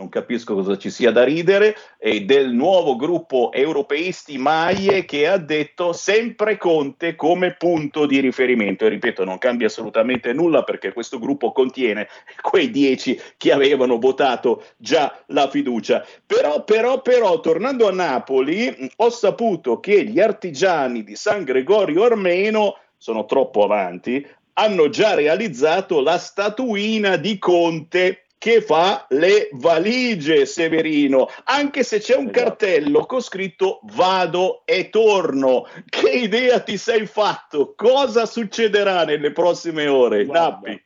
non 0.00 0.08
capisco 0.08 0.54
cosa 0.54 0.78
ci 0.78 0.88
sia 0.88 1.10
da 1.10 1.24
ridere, 1.24 1.76
e 1.98 2.24
del 2.24 2.52
nuovo 2.54 2.96
gruppo 2.96 3.52
europeisti 3.52 4.38
Maie 4.38 5.04
che 5.04 5.28
ha 5.28 5.36
detto 5.36 5.92
sempre 5.92 6.56
Conte 6.56 7.14
come 7.14 7.54
punto 7.54 8.06
di 8.06 8.18
riferimento. 8.20 8.86
E 8.86 8.88
ripeto, 8.88 9.24
non 9.24 9.36
cambia 9.36 9.66
assolutamente 9.66 10.32
nulla 10.32 10.62
perché 10.62 10.94
questo 10.94 11.18
gruppo 11.18 11.52
contiene 11.52 12.08
quei 12.40 12.70
dieci 12.70 13.20
che 13.36 13.52
avevano 13.52 13.98
votato 13.98 14.64
già 14.78 15.22
la 15.26 15.50
fiducia. 15.50 16.04
Però, 16.24 16.64
però, 16.64 17.02
però, 17.02 17.40
tornando 17.40 17.86
a 17.86 17.92
Napoli, 17.92 18.90
ho 18.96 19.10
saputo 19.10 19.80
che 19.80 20.04
gli 20.04 20.18
artigiani 20.18 21.04
di 21.04 21.14
San 21.14 21.44
Gregorio 21.44 22.04
Armeno 22.04 22.78
sono 22.96 23.26
troppo 23.26 23.64
avanti, 23.64 24.26
hanno 24.54 24.88
già 24.88 25.14
realizzato 25.14 26.00
la 26.00 26.16
statuina 26.16 27.16
di 27.16 27.38
Conte 27.38 28.24
che 28.40 28.62
fa 28.62 29.04
le 29.10 29.50
valigie, 29.52 30.46
Severino, 30.46 31.28
anche 31.44 31.82
se 31.82 31.98
c'è 31.98 32.16
un 32.16 32.30
esatto. 32.30 32.38
cartello 32.38 33.04
con 33.04 33.20
scritto 33.20 33.80
vado 33.82 34.62
e 34.64 34.88
torno. 34.88 35.66
Che 35.84 36.08
idea 36.08 36.62
ti 36.62 36.78
sei 36.78 37.04
fatto? 37.04 37.74
Cosa 37.74 38.24
succederà 38.24 39.04
nelle 39.04 39.32
prossime 39.32 39.88
ore? 39.88 40.24
Guarda, 40.24 40.48
Nappi. 40.52 40.84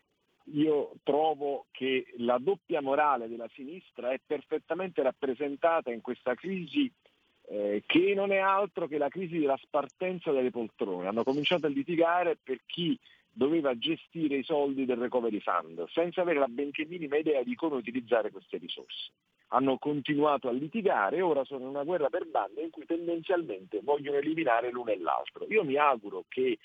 Io 0.55 0.95
trovo 1.05 1.67
che 1.71 2.07
la 2.17 2.39
doppia 2.41 2.83
morale 2.83 3.29
della 3.29 3.49
sinistra 3.55 4.11
è 4.11 4.21
perfettamente 4.27 5.01
rappresentata 5.03 5.93
in 5.93 6.01
questa 6.01 6.35
crisi 6.35 6.93
eh, 7.51 7.85
che 7.87 8.15
non 8.17 8.33
è 8.33 8.39
altro 8.39 8.89
che 8.89 8.99
la 8.99 9.09
crisi 9.09 9.39
della 9.39 9.59
spartenza 9.63 10.33
delle 10.33 10.51
poltrone. 10.51 11.07
Hanno 11.07 11.23
cominciato 11.23 11.67
a 11.67 11.69
litigare 11.69 12.37
per 12.43 12.59
chi 12.67 12.99
doveva 13.35 13.77
gestire 13.77 14.37
i 14.37 14.45
soldi 14.45 14.85
del 14.85 14.97
recovery 14.97 15.41
fund 15.41 15.85
senza 15.89 16.23
avere 16.23 16.39
la 16.39 16.47
benché 16.47 16.87
minima 16.87 17.17
idea 17.17 17.43
di 17.43 17.55
come 17.55 17.77
utilizzare 17.77 18.31
queste 18.31 18.59
risorse. 18.59 19.11
Hanno 19.49 19.77
continuato 19.79 20.49
a 20.49 20.53
litigare 20.53 21.17
e 21.17 21.21
ora 21.21 21.45
sono 21.45 21.63
in 21.63 21.69
una 21.69 21.85
guerra 21.85 22.09
per 22.09 22.27
bande 22.27 22.63
in 22.63 22.71
cui 22.71 22.87
tendenzialmente 22.87 23.81
vogliono 23.83 24.19
eliminare 24.19 24.71
l'uno 24.71 24.91
e 24.91 24.99
l'altro. 24.99 25.47
Io 25.49 25.65
mi 25.65 25.77
auguro 25.77 26.25
che 26.29 26.59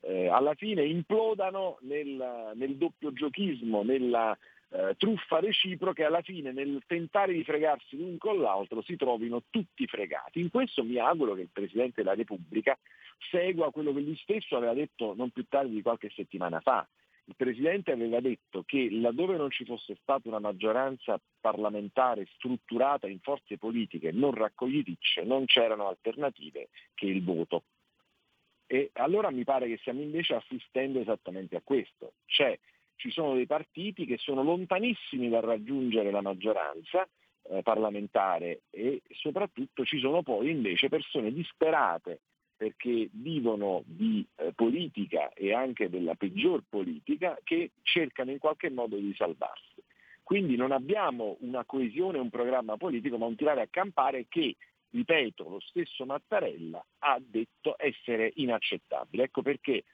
eh, 0.00 0.28
alla 0.28 0.54
fine 0.54 0.84
implodano 0.84 1.78
nel, 1.82 2.52
nel 2.54 2.76
doppio 2.76 3.12
giochismo, 3.12 3.82
nella 3.82 4.36
eh, 4.76 4.94
truffa 4.96 5.40
reciproca 5.40 6.06
alla 6.06 6.20
fine 6.20 6.52
nel 6.52 6.82
tentare 6.86 7.32
di 7.32 7.42
fregarsi 7.44 7.96
l'un 7.96 8.18
con 8.18 8.38
l'altro 8.40 8.82
si 8.82 8.96
trovino 8.96 9.44
tutti 9.48 9.86
fregati. 9.86 10.40
In 10.40 10.50
questo 10.50 10.84
mi 10.84 10.98
auguro 10.98 11.34
che 11.34 11.42
il 11.42 11.50
Presidente 11.50 12.02
della 12.02 12.14
Repubblica 12.14 12.78
segua 13.30 13.70
quello 13.70 13.94
che 13.94 14.00
lui 14.00 14.16
stesso 14.16 14.54
aveva 14.56 14.74
detto 14.74 15.14
non 15.16 15.30
più 15.30 15.46
tardi 15.48 15.74
di 15.74 15.82
qualche 15.82 16.10
settimana 16.10 16.60
fa. 16.60 16.86
Il 17.24 17.34
Presidente 17.36 17.90
aveva 17.90 18.20
detto 18.20 18.64
che 18.64 18.88
laddove 18.90 19.36
non 19.36 19.50
ci 19.50 19.64
fosse 19.64 19.96
stata 20.00 20.28
una 20.28 20.38
maggioranza 20.38 21.18
parlamentare 21.40 22.28
strutturata 22.34 23.08
in 23.08 23.18
forze 23.20 23.56
politiche 23.56 24.12
non 24.12 24.32
raccogliticce, 24.32 25.24
non 25.24 25.46
c'erano 25.46 25.88
alternative 25.88 26.68
che 26.94 27.06
il 27.06 27.24
voto. 27.24 27.64
E 28.66 28.90
allora 28.94 29.30
mi 29.30 29.42
pare 29.42 29.68
che 29.68 29.78
stiamo 29.78 30.02
invece 30.02 30.34
assistendo 30.34 31.00
esattamente 31.00 31.56
a 31.56 31.62
questo. 31.64 32.12
C'è 32.26 32.56
ci 32.96 33.10
sono 33.10 33.34
dei 33.34 33.46
partiti 33.46 34.04
che 34.04 34.16
sono 34.18 34.42
lontanissimi 34.42 35.28
dal 35.28 35.42
raggiungere 35.42 36.10
la 36.10 36.20
maggioranza 36.22 37.06
eh, 37.48 37.62
parlamentare 37.62 38.62
e 38.70 39.02
soprattutto 39.10 39.84
ci 39.84 39.98
sono 39.98 40.22
poi 40.22 40.50
invece 40.50 40.88
persone 40.88 41.32
disperate 41.32 42.20
perché 42.56 43.08
vivono 43.12 43.82
di 43.84 44.26
eh, 44.36 44.52
politica 44.54 45.30
e 45.34 45.52
anche 45.52 45.90
della 45.90 46.14
peggior 46.14 46.62
politica 46.68 47.38
che 47.44 47.72
cercano 47.82 48.30
in 48.30 48.38
qualche 48.38 48.70
modo 48.70 48.96
di 48.96 49.14
salvarsi. 49.14 49.82
Quindi 50.22 50.56
non 50.56 50.72
abbiamo 50.72 51.36
una 51.40 51.64
coesione, 51.64 52.18
un 52.18 52.30
programma 52.30 52.76
politico, 52.76 53.18
ma 53.18 53.26
un 53.26 53.36
tirare 53.36 53.60
a 53.60 53.68
campare 53.70 54.26
che, 54.28 54.56
ripeto, 54.90 55.48
lo 55.48 55.60
stesso 55.60 56.04
Mattarella 56.04 56.84
ha 57.00 57.20
detto 57.20 57.76
essere 57.78 58.32
inaccettabile. 58.36 59.24
Ecco 59.24 59.42
perché 59.42 59.84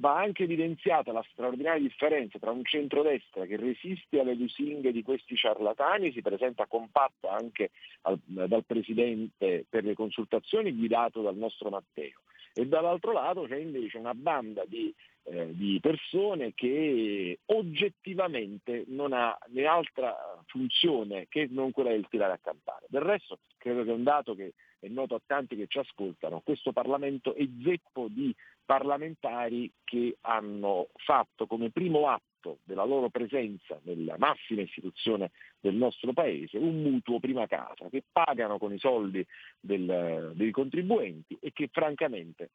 va 0.00 0.16
anche 0.16 0.44
evidenziata 0.44 1.12
la 1.12 1.24
straordinaria 1.30 1.80
differenza 1.80 2.38
tra 2.38 2.50
un 2.50 2.64
centrodestra 2.64 3.44
che 3.44 3.56
resiste 3.56 4.18
alle 4.18 4.34
lusinghe 4.34 4.92
di 4.92 5.02
questi 5.02 5.36
ciarlatani, 5.36 6.12
si 6.12 6.22
presenta 6.22 6.66
compatto 6.66 7.28
anche 7.28 7.70
al, 8.02 8.18
dal 8.24 8.64
Presidente 8.64 9.66
per 9.68 9.84
le 9.84 9.94
consultazioni 9.94 10.72
guidato 10.72 11.20
dal 11.20 11.36
nostro 11.36 11.68
Matteo 11.68 12.20
e 12.52 12.66
dall'altro 12.66 13.12
lato 13.12 13.42
c'è 13.42 13.56
invece 13.56 13.98
una 13.98 14.14
banda 14.14 14.64
di, 14.66 14.92
eh, 15.24 15.54
di, 15.54 15.78
persone 15.80 16.52
che 16.54 17.38
oggettivamente 17.46 18.84
non 18.88 19.12
ha 19.12 19.38
né 19.48 19.64
altra 19.66 20.16
funzione 20.46 21.26
che 21.28 21.46
non 21.50 21.70
quella 21.70 21.90
del 21.90 22.08
tirare 22.08 22.32
a 22.32 22.40
campare. 22.42 22.86
Del 22.88 23.02
resto 23.02 23.38
credo 23.56 23.84
che 23.84 23.90
è 23.90 23.94
un 23.94 24.02
dato 24.02 24.34
che 24.34 24.54
è 24.80 24.88
noto 24.88 25.14
a 25.14 25.20
tanti 25.24 25.56
che 25.56 25.66
ci 25.68 25.78
ascoltano, 25.78 26.40
questo 26.40 26.72
Parlamento 26.72 27.34
è 27.34 27.46
zeppo 27.62 28.08
di 28.08 28.34
parlamentari 28.70 29.68
che 29.82 30.18
hanno 30.20 30.90
fatto 30.94 31.48
come 31.48 31.70
primo 31.70 32.06
atto 32.06 32.58
della 32.62 32.84
loro 32.84 33.08
presenza 33.08 33.80
nella 33.82 34.14
massima 34.16 34.62
istituzione 34.62 35.32
del 35.58 35.74
nostro 35.74 36.12
Paese 36.12 36.56
un 36.56 36.80
mutuo 36.80 37.18
prima 37.18 37.48
casa, 37.48 37.88
che 37.90 38.04
pagano 38.12 38.58
con 38.58 38.72
i 38.72 38.78
soldi 38.78 39.26
del, 39.58 40.34
dei 40.36 40.52
contribuenti 40.52 41.36
e 41.40 41.52
che 41.52 41.68
francamente 41.72 42.50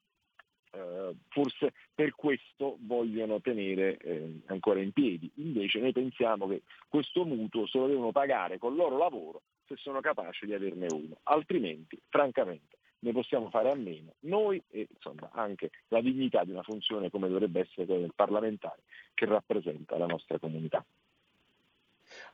eh, 0.71 1.13
forse 1.27 1.73
per 1.93 2.15
questo 2.15 2.77
vogliono 2.79 3.41
tenere 3.41 3.97
eh, 3.97 4.39
ancora 4.45 4.79
in 4.79 4.93
piedi. 4.93 5.29
Invece 5.35 5.79
noi 5.79 5.91
pensiamo 5.91 6.47
che 6.47 6.61
questo 6.87 7.25
mutuo 7.25 7.67
se 7.67 7.77
lo 7.77 7.87
devono 7.87 8.13
pagare 8.13 8.57
con 8.57 8.71
il 8.71 8.77
loro 8.77 8.97
lavoro 8.97 9.41
se 9.67 9.75
sono 9.75 9.99
capaci 9.99 10.45
di 10.45 10.53
averne 10.53 10.87
uno, 10.91 11.17
altrimenti 11.23 11.99
francamente 12.07 12.77
ne 12.99 13.11
possiamo 13.11 13.49
fare 13.49 13.71
a 13.71 13.75
meno. 13.75 14.13
Noi 14.21 14.61
e 14.69 14.87
insomma, 14.93 15.29
anche 15.33 15.71
la 15.89 16.01
dignità 16.01 16.43
di 16.43 16.51
una 16.51 16.63
funzione 16.63 17.09
come 17.09 17.27
dovrebbe 17.27 17.61
essere 17.61 17.85
quella 17.85 18.01
del 18.01 18.13
parlamentare 18.15 18.83
che 19.13 19.25
rappresenta 19.25 19.97
la 19.97 20.05
nostra 20.05 20.39
comunità. 20.39 20.83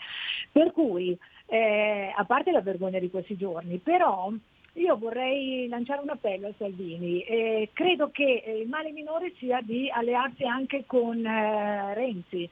Per 0.52 0.74
cui, 0.74 1.18
eh, 1.46 2.12
a 2.14 2.26
parte 2.26 2.52
la 2.52 2.62
vergogna 2.62 3.00
di 3.00 3.10
questi 3.10 3.38
giorni, 3.38 3.78
però 3.78 4.34
io 4.78 4.96
vorrei 4.98 5.68
lanciare 5.68 6.02
un 6.02 6.10
appello 6.10 6.48
a 6.48 6.54
Salvini. 6.58 7.22
Eh, 7.22 7.70
credo 7.74 8.10
che 8.12 8.44
eh, 8.46 8.60
il 8.60 8.68
male 8.68 8.92
minore 8.92 9.34
sia 9.38 9.60
di 9.62 9.90
allearsi 9.90 10.44
anche 10.46 10.84
con 10.86 11.26
eh, 11.26 11.94
Renzi. 11.94 12.50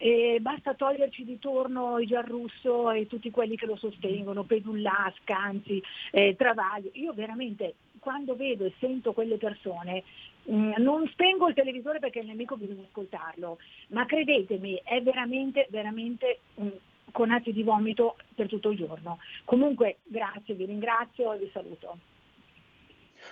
E 0.00 0.38
basta 0.40 0.74
toglierci 0.74 1.24
di 1.24 1.40
torno 1.40 1.98
i 1.98 2.06
Giarrusso 2.06 2.92
e 2.92 3.08
tutti 3.08 3.32
quelli 3.32 3.56
che 3.56 3.66
lo 3.66 3.74
sostengono, 3.74 4.44
Pedullà, 4.44 5.12
Scanzi, 5.20 5.82
eh, 6.12 6.36
Travaglio. 6.36 6.90
Io 6.92 7.12
veramente 7.12 7.74
quando 7.98 8.36
vedo 8.36 8.64
e 8.64 8.72
sento 8.78 9.12
quelle 9.12 9.38
persone 9.38 10.04
mh, 10.44 10.54
mm, 10.54 10.72
non 10.78 11.08
spengo 11.08 11.48
il 11.48 11.54
televisore 11.54 11.98
perché 11.98 12.20
il 12.20 12.26
nemico 12.26 12.56
bisogna 12.56 12.84
ascoltarlo, 12.86 13.58
ma 13.88 14.06
credetemi, 14.06 14.80
è 14.84 15.02
veramente, 15.02 15.66
veramente 15.70 16.38
mh, 16.54 16.68
con 17.12 17.30
atti 17.30 17.52
di 17.52 17.62
vomito 17.62 18.16
per 18.34 18.48
tutto 18.48 18.70
il 18.70 18.78
giorno. 18.78 19.18
Comunque 19.44 19.98
grazie, 20.04 20.54
vi 20.54 20.64
ringrazio 20.64 21.32
e 21.32 21.38
vi 21.38 21.50
saluto. 21.52 21.98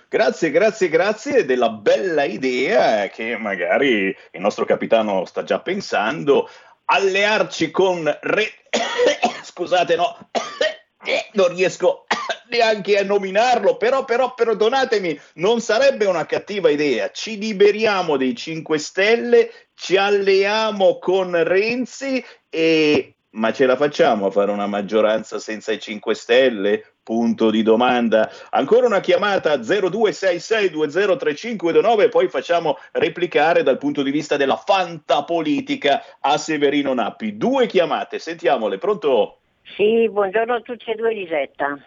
Grazie, 0.09 0.51
grazie, 0.51 0.89
grazie 0.89 1.45
della 1.45 1.69
bella 1.69 2.23
idea 2.23 3.07
che 3.09 3.37
magari 3.37 4.15
il 4.31 4.41
nostro 4.41 4.65
capitano 4.65 5.25
sta 5.25 5.43
già 5.43 5.59
pensando. 5.59 6.49
Allearci 6.85 7.71
con 7.71 8.03
Re... 8.21 8.49
Scusate, 9.43 9.95
no, 9.95 10.29
non 11.33 11.53
riesco 11.55 12.05
neanche 12.49 12.97
a 12.97 13.03
nominarlo, 13.03 13.75
però, 13.77 14.05
però, 14.05 14.33
perdonatemi, 14.33 15.19
non 15.35 15.59
sarebbe 15.59 16.05
una 16.05 16.25
cattiva 16.25 16.69
idea. 16.69 17.11
Ci 17.11 17.37
liberiamo 17.37 18.17
dei 18.17 18.35
5 18.35 18.77
Stelle, 18.77 19.51
ci 19.73 19.97
alleiamo 19.97 20.99
con 20.99 21.43
Renzi 21.43 22.23
e 22.49 23.16
ma 23.31 23.51
ce 23.51 23.65
la 23.65 23.75
facciamo 23.75 24.27
a 24.27 24.31
fare 24.31 24.51
una 24.51 24.67
maggioranza 24.67 25.39
senza 25.39 25.71
i 25.71 25.79
5 25.79 26.13
Stelle? 26.15 26.83
Punto 27.03 27.49
di 27.49 27.63
domanda. 27.63 28.29
Ancora 28.49 28.85
una 28.85 28.99
chiamata 28.99 29.55
0266203529 29.55 32.01
e 32.01 32.09
poi 32.09 32.27
facciamo 32.27 32.77
replicare 32.91 33.63
dal 33.63 33.77
punto 33.77 34.03
di 34.03 34.11
vista 34.11 34.35
della 34.35 34.57
fantapolitica 34.57 36.03
a 36.19 36.37
Severino 36.37 36.93
Nappi. 36.93 37.37
Due 37.37 37.65
chiamate, 37.67 38.19
sentiamole, 38.19 38.77
pronto? 38.77 39.37
Sì, 39.75 40.09
buongiorno 40.09 40.55
a 40.55 40.61
tutti 40.61 40.91
e 40.91 40.95
due 40.95 41.13
Lisetta. 41.13 41.77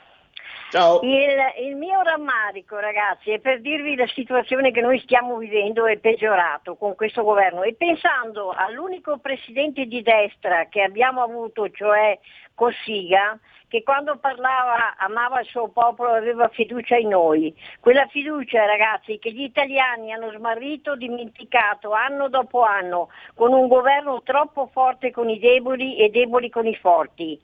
Ciao. 0.70 1.00
Il, 1.02 1.66
il, 1.66 1.74
mio 1.74 2.00
rammarico, 2.02 2.78
ragazzi, 2.78 3.32
è 3.32 3.40
per 3.40 3.60
dirvi 3.60 3.96
la 3.96 4.06
situazione 4.06 4.70
che 4.70 4.80
noi 4.80 5.00
stiamo 5.00 5.36
vivendo 5.36 5.84
è 5.86 5.98
peggiorato 5.98 6.76
con 6.76 6.94
questo 6.94 7.24
governo 7.24 7.62
e 7.62 7.74
pensando 7.74 8.50
all'unico 8.50 9.18
presidente 9.18 9.86
di 9.86 10.00
destra 10.02 10.66
che 10.68 10.82
abbiamo 10.82 11.22
avuto, 11.22 11.68
cioè 11.70 12.16
Cossiga 12.54 13.36
che 13.70 13.84
quando 13.84 14.18
parlava 14.18 14.96
amava 14.98 15.38
il 15.40 15.46
suo 15.46 15.68
popolo 15.68 16.10
aveva 16.10 16.48
fiducia 16.48 16.96
in 16.96 17.10
noi. 17.10 17.54
Quella 17.78 18.04
fiducia, 18.08 18.66
ragazzi, 18.66 19.20
che 19.20 19.30
gli 19.30 19.44
italiani 19.44 20.12
hanno 20.12 20.32
smarrito, 20.32 20.96
dimenticato 20.96 21.92
anno 21.92 22.28
dopo 22.28 22.62
anno, 22.62 23.10
con 23.34 23.52
un 23.52 23.68
governo 23.68 24.22
troppo 24.22 24.68
forte 24.72 25.12
con 25.12 25.30
i 25.30 25.38
deboli 25.38 25.96
e 25.96 26.10
deboli 26.10 26.50
con 26.50 26.66
i 26.66 26.74
forti. 26.74 27.40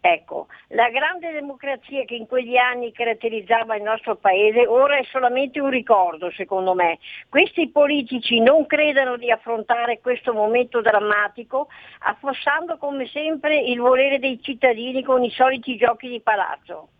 Ecco, 0.00 0.46
la 0.68 0.90
grande 0.90 1.30
democrazia 1.32 2.04
che 2.04 2.14
in 2.14 2.26
quegli 2.26 2.56
anni 2.56 2.92
caratterizzava 2.92 3.76
il 3.76 3.82
nostro 3.82 4.16
paese 4.16 4.66
ora 4.66 4.96
è 4.96 5.04
solamente 5.04 5.60
un 5.60 5.70
ricordo, 5.70 6.30
secondo 6.32 6.74
me. 6.74 6.98
Questi 7.28 7.68
politici 7.68 8.40
non 8.40 8.66
credano 8.66 9.16
di 9.16 9.30
affrontare 9.30 10.00
questo 10.00 10.32
momento 10.32 10.80
drammatico 10.80 11.68
affossando 12.00 12.78
come 12.78 13.06
sempre 13.06 13.60
il 13.60 13.78
volere 13.80 14.18
dei 14.18 14.40
cittadini 14.40 15.02
con 15.02 15.22
i 15.22 15.30
soliti 15.30 15.67
giochi 15.76 16.08
di 16.08 16.20
palazzo. 16.20 16.90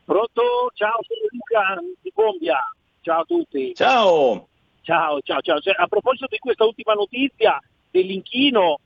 Pronto? 0.05 0.71
Ciao, 0.73 0.99
sono 1.01 1.27
Luca 1.31 1.81
di 2.01 2.11
Bombia. 2.13 2.59
Ciao 3.01 3.21
a 3.21 3.25
tutti. 3.25 3.73
Ciao. 3.75 4.47
Ciao, 4.83 5.21
ciao, 5.21 5.39
ciao. 5.39 5.61
Cioè, 5.61 5.75
a 5.77 5.87
proposito 5.87 6.27
di 6.29 6.37
questa 6.39 6.65
ultima 6.65 6.93
notizia 6.93 7.57
dell'inchino, 7.89 8.79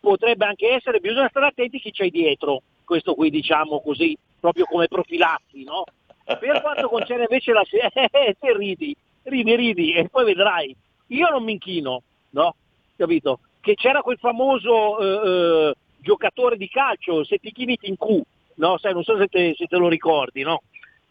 potrebbe 0.00 0.46
anche 0.46 0.68
essere, 0.74 0.98
bisogna 0.98 1.28
stare 1.28 1.46
attenti 1.46 1.78
chi 1.78 1.92
c'è 1.92 2.08
dietro, 2.08 2.62
questo 2.84 3.14
qui 3.14 3.30
diciamo 3.30 3.80
così, 3.80 4.18
proprio 4.40 4.64
come 4.64 4.88
profilassi, 4.88 5.62
no? 5.62 5.84
Per 6.24 6.60
quanto 6.60 6.88
concerne 6.88 7.26
invece 7.28 7.52
la... 7.52 7.62
Eh, 7.70 8.36
se 8.40 8.56
ridi, 8.56 8.96
ridi, 9.22 9.54
ridi, 9.54 9.92
e 9.92 10.08
poi 10.08 10.24
vedrai. 10.24 10.74
Io 11.08 11.28
non 11.28 11.44
mi 11.44 11.52
inchino, 11.52 12.02
no? 12.30 12.56
Capito? 12.96 13.38
Che 13.60 13.74
c'era 13.74 14.02
quel 14.02 14.18
famoso 14.18 14.98
eh, 14.98 15.28
eh, 15.28 15.74
giocatore 15.98 16.56
di 16.56 16.68
calcio, 16.68 17.22
se 17.22 17.38
ti 17.38 17.52
chini 17.52 17.78
in 17.82 17.96
Q, 17.96 18.20
no? 18.56 18.76
Sai, 18.78 18.92
non 18.92 19.04
so 19.04 19.16
se 19.16 19.28
te, 19.28 19.54
se 19.56 19.66
te 19.66 19.76
lo 19.76 19.88
ricordi, 19.88 20.42
no? 20.42 20.62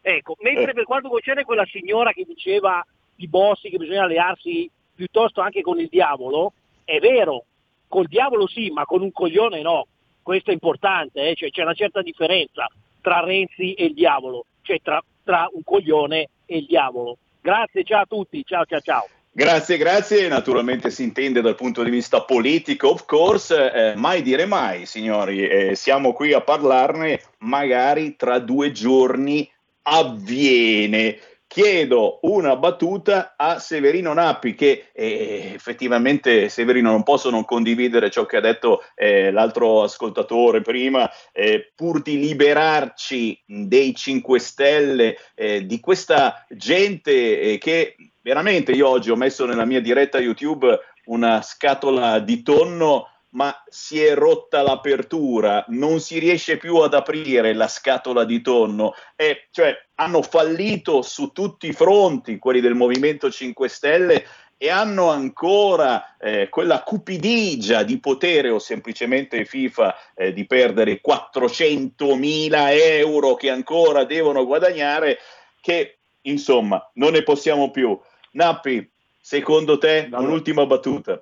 Ecco, 0.01 0.35
mentre 0.41 0.73
per 0.73 0.83
quanto 0.83 1.07
concerne 1.07 1.45
quella 1.45 1.65
signora 1.65 2.11
che 2.11 2.25
diceva 2.27 2.85
i 3.17 3.27
bossi 3.27 3.69
che 3.69 3.77
bisogna 3.77 4.03
allearsi 4.03 4.69
piuttosto 4.95 5.41
anche 5.41 5.61
con 5.61 5.79
il 5.79 5.87
diavolo, 5.89 6.53
è 6.83 6.99
vero, 6.99 7.45
col 7.87 8.07
diavolo 8.07 8.47
sì, 8.47 8.69
ma 8.69 8.85
con 8.85 9.01
un 9.01 9.11
coglione 9.11 9.61
no. 9.61 9.87
Questo 10.21 10.51
è 10.51 10.53
importante, 10.53 11.29
eh? 11.29 11.35
cioè, 11.35 11.49
c'è 11.49 11.63
una 11.63 11.73
certa 11.73 12.01
differenza 12.01 12.67
tra 13.01 13.19
Renzi 13.19 13.73
e 13.73 13.85
il 13.85 13.93
diavolo, 13.93 14.45
cioè 14.61 14.79
tra, 14.81 15.03
tra 15.23 15.49
un 15.51 15.63
coglione 15.63 16.29
e 16.45 16.57
il 16.57 16.65
diavolo. 16.65 17.17
Grazie, 17.41 17.83
ciao 17.83 18.03
a 18.03 18.05
tutti, 18.05 18.41
ciao 18.45 18.63
ciao 18.65 18.79
ciao. 18.79 19.07
Grazie, 19.35 19.77
grazie. 19.77 20.27
Naturalmente 20.27 20.91
si 20.91 21.03
intende 21.03 21.41
dal 21.41 21.55
punto 21.55 21.83
di 21.83 21.89
vista 21.89 22.21
politico, 22.21 22.89
of 22.89 23.05
course, 23.05 23.71
eh, 23.73 23.95
mai 23.95 24.21
dire 24.21 24.45
mai, 24.45 24.85
signori. 24.85 25.45
Eh, 25.45 25.75
siamo 25.75 26.13
qui 26.13 26.33
a 26.33 26.41
parlarne, 26.41 27.19
magari 27.39 28.15
tra 28.15 28.37
due 28.37 28.71
giorni 28.71 29.51
avviene 29.81 31.19
chiedo 31.53 32.17
una 32.23 32.55
battuta 32.55 33.35
a 33.37 33.59
Severino 33.59 34.11
Nappi 34.11 34.55
che 34.55 34.85
eh, 34.91 35.51
effettivamente 35.53 36.49
Severino 36.49 36.89
non 36.89 37.03
posso 37.03 37.29
non 37.29 37.45
condividere 37.45 38.09
ciò 38.09 38.25
che 38.25 38.37
ha 38.37 38.41
detto 38.41 38.81
eh, 38.95 39.29
l'altro 39.29 39.83
ascoltatore 39.83 40.61
prima 40.61 41.07
eh, 41.31 41.71
pur 41.75 42.01
di 42.01 42.17
liberarci 42.17 43.39
dei 43.45 43.93
5 43.93 44.39
Stelle 44.39 45.15
eh, 45.35 45.67
di 45.67 45.79
questa 45.79 46.43
gente 46.49 47.39
eh, 47.39 47.59
che 47.59 47.97
veramente 48.23 48.71
io 48.71 48.89
oggi 48.89 49.11
ho 49.11 49.15
messo 49.15 49.45
nella 49.45 49.65
mia 49.65 49.79
diretta 49.79 50.17
YouTube 50.17 50.75
una 51.05 51.43
scatola 51.43 52.17
di 52.17 52.41
tonno 52.41 53.09
ma 53.33 53.63
si 53.67 54.01
è 54.01 54.13
rotta 54.13 54.61
l'apertura, 54.61 55.65
non 55.69 55.99
si 55.99 56.19
riesce 56.19 56.57
più 56.57 56.77
ad 56.77 56.93
aprire 56.93 57.53
la 57.53 57.67
scatola 57.67 58.25
di 58.25 58.41
tonno, 58.41 58.93
e, 59.15 59.47
cioè 59.51 59.75
hanno 59.95 60.21
fallito 60.21 61.01
su 61.01 61.31
tutti 61.31 61.67
i 61.67 61.73
fronti 61.73 62.37
quelli 62.37 62.61
del 62.61 62.75
Movimento 62.75 63.31
5 63.31 63.67
Stelle 63.69 64.25
e 64.57 64.69
hanno 64.69 65.09
ancora 65.09 66.15
eh, 66.17 66.47
quella 66.49 66.83
cupidigia 66.83 67.83
di 67.83 67.99
potere 67.99 68.49
o 68.49 68.59
semplicemente 68.59 69.45
FIFA 69.45 69.95
eh, 70.15 70.31
di 70.31 70.45
perdere 70.45 71.01
400 71.01 72.15
mila 72.15 72.71
euro 72.71 73.35
che 73.35 73.49
ancora 73.49 74.05
devono 74.05 74.45
guadagnare, 74.45 75.19
che 75.59 75.97
insomma 76.21 76.89
non 76.93 77.11
ne 77.11 77.23
possiamo 77.23 77.71
più. 77.71 77.99
Nappi, 78.33 78.89
secondo 79.19 79.77
te, 79.77 80.07
no, 80.09 80.19
un'ultima 80.19 80.65
battuta? 80.65 81.21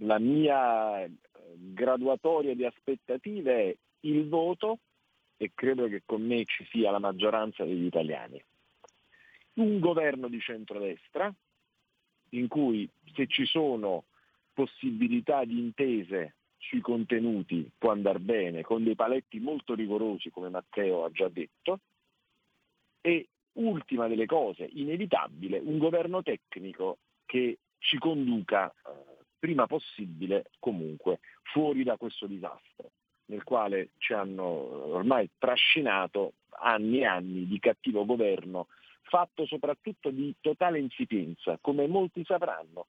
La 0.00 0.18
mia 0.18 1.02
eh, 1.04 1.10
graduatoria 1.56 2.54
di 2.54 2.64
aspettative 2.64 3.70
è 3.70 3.76
il 4.00 4.28
voto 4.28 4.78
e 5.36 5.52
credo 5.54 5.88
che 5.88 6.02
con 6.04 6.22
me 6.22 6.44
ci 6.44 6.66
sia 6.70 6.90
la 6.90 6.98
maggioranza 6.98 7.64
degli 7.64 7.84
italiani. 7.84 8.42
Un 9.54 9.78
governo 9.78 10.28
di 10.28 10.40
centrodestra 10.40 11.32
in 12.30 12.48
cui 12.48 12.88
se 13.14 13.26
ci 13.26 13.46
sono 13.46 14.04
possibilità 14.52 15.44
di 15.44 15.58
intese 15.58 16.36
sui 16.58 16.80
contenuti 16.80 17.70
può 17.76 17.90
andare 17.90 18.18
bene, 18.18 18.62
con 18.62 18.82
dei 18.82 18.94
paletti 18.94 19.38
molto 19.38 19.74
rigorosi 19.74 20.30
come 20.30 20.48
Matteo 20.48 21.04
ha 21.04 21.10
già 21.10 21.28
detto, 21.28 21.80
e 23.00 23.28
ultima 23.52 24.08
delle 24.08 24.26
cose, 24.26 24.68
inevitabile, 24.72 25.58
un 25.58 25.78
governo 25.78 26.22
tecnico 26.22 26.98
che 27.24 27.58
ci 27.78 27.98
conduca 27.98 28.68
eh, 28.68 29.15
prima 29.38 29.66
possibile 29.66 30.50
comunque 30.58 31.20
fuori 31.42 31.82
da 31.82 31.96
questo 31.96 32.26
disastro 32.26 32.90
nel 33.26 33.42
quale 33.42 33.90
ci 33.98 34.12
hanno 34.12 34.44
ormai 34.94 35.28
trascinato 35.38 36.34
anni 36.60 37.00
e 37.00 37.06
anni 37.06 37.46
di 37.46 37.58
cattivo 37.58 38.04
governo, 38.04 38.68
fatto 39.02 39.46
soprattutto 39.46 40.10
di 40.10 40.34
totale 40.40 40.78
insipienza, 40.78 41.58
come 41.60 41.86
molti 41.86 42.24
sapranno. 42.24 42.86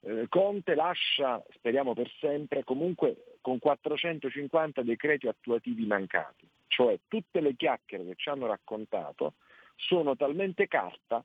Eh, 0.00 0.26
Conte 0.28 0.74
lascia, 0.74 1.42
speriamo 1.54 1.94
per 1.94 2.10
sempre, 2.18 2.64
comunque 2.64 3.36
con 3.40 3.58
450 3.58 4.82
decreti 4.82 5.28
attuativi 5.28 5.86
mancati, 5.86 6.48
cioè 6.66 6.98
tutte 7.08 7.40
le 7.40 7.54
chiacchiere 7.54 8.04
che 8.04 8.14
ci 8.16 8.28
hanno 8.28 8.46
raccontato 8.46 9.34
sono 9.76 10.16
talmente 10.16 10.68
carta 10.68 11.24